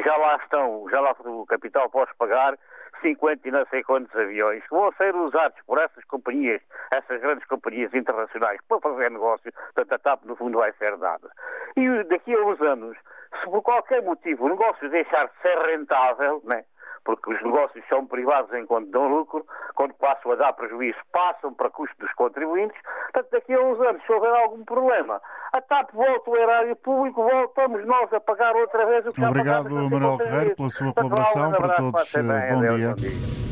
já 0.00 0.16
lá 0.16 0.36
estão, 0.36 0.86
já 0.90 1.00
lá 1.00 1.14
o 1.24 1.46
capital 1.46 1.88
pode 1.90 2.14
pagar, 2.16 2.56
50 3.00 3.46
e 3.46 3.50
não 3.50 3.66
sei 3.66 3.82
quantos 3.82 4.14
aviões 4.16 4.62
que 4.64 4.74
vão 4.74 4.90
ser 4.92 5.14
usados 5.14 5.58
por 5.66 5.78
essas 5.78 6.04
companhias, 6.04 6.62
essas 6.90 7.20
grandes 7.20 7.46
companhias 7.46 7.92
internacionais 7.92 8.60
para 8.66 8.80
fazer 8.80 9.10
negócio, 9.10 9.52
portanto 9.52 9.92
a 9.92 9.98
TAP 9.98 10.24
no 10.24 10.36
fundo 10.36 10.58
vai 10.58 10.72
ser 10.74 10.96
dada. 10.96 11.30
E 11.76 12.04
daqui 12.04 12.34
a 12.34 12.40
uns 12.40 12.60
anos, 12.62 12.96
se 13.40 13.44
por 13.50 13.62
qualquer 13.62 14.02
motivo 14.02 14.46
o 14.46 14.48
negócio 14.48 14.88
deixar 14.88 15.26
de 15.26 15.42
ser 15.42 15.58
rentável, 15.58 16.40
né, 16.44 16.64
porque 17.04 17.32
os 17.32 17.42
negócios 17.42 17.84
são 17.88 18.06
privados 18.06 18.52
enquanto 18.54 18.90
dão 18.90 19.08
lucro, 19.08 19.44
quando 19.74 19.94
passam 19.94 20.32
a 20.32 20.36
dar 20.36 20.52
prejuízo, 20.54 20.98
passam 21.12 21.52
para 21.52 21.70
custo 21.70 21.94
dos 21.98 22.12
contribuintes. 22.14 22.80
Portanto, 23.12 23.28
daqui 23.30 23.52
a 23.52 23.60
uns 23.60 23.80
anos, 23.80 24.02
se 24.04 24.12
houver 24.12 24.34
algum 24.34 24.64
problema, 24.64 25.20
a 25.52 25.60
TAP 25.60 25.92
volta 25.92 26.30
ao 26.30 26.36
erário 26.36 26.76
público, 26.76 27.22
voltamos 27.22 27.86
nós 27.86 28.12
a 28.12 28.20
pagar 28.20 28.56
outra 28.56 28.86
vez 28.86 29.06
o 29.06 29.12
que 29.12 29.24
Obrigado, 29.24 29.70
Manuel 29.70 30.16
Guerreiro, 30.16 30.56
pela 30.56 30.68
sua 30.70 30.92
colaboração. 30.92 31.50
Para 31.52 31.74
todos, 31.74 32.12
bom 32.12 32.60
dia. 32.60 32.88
Bom 32.88 32.94
dia. 32.94 33.43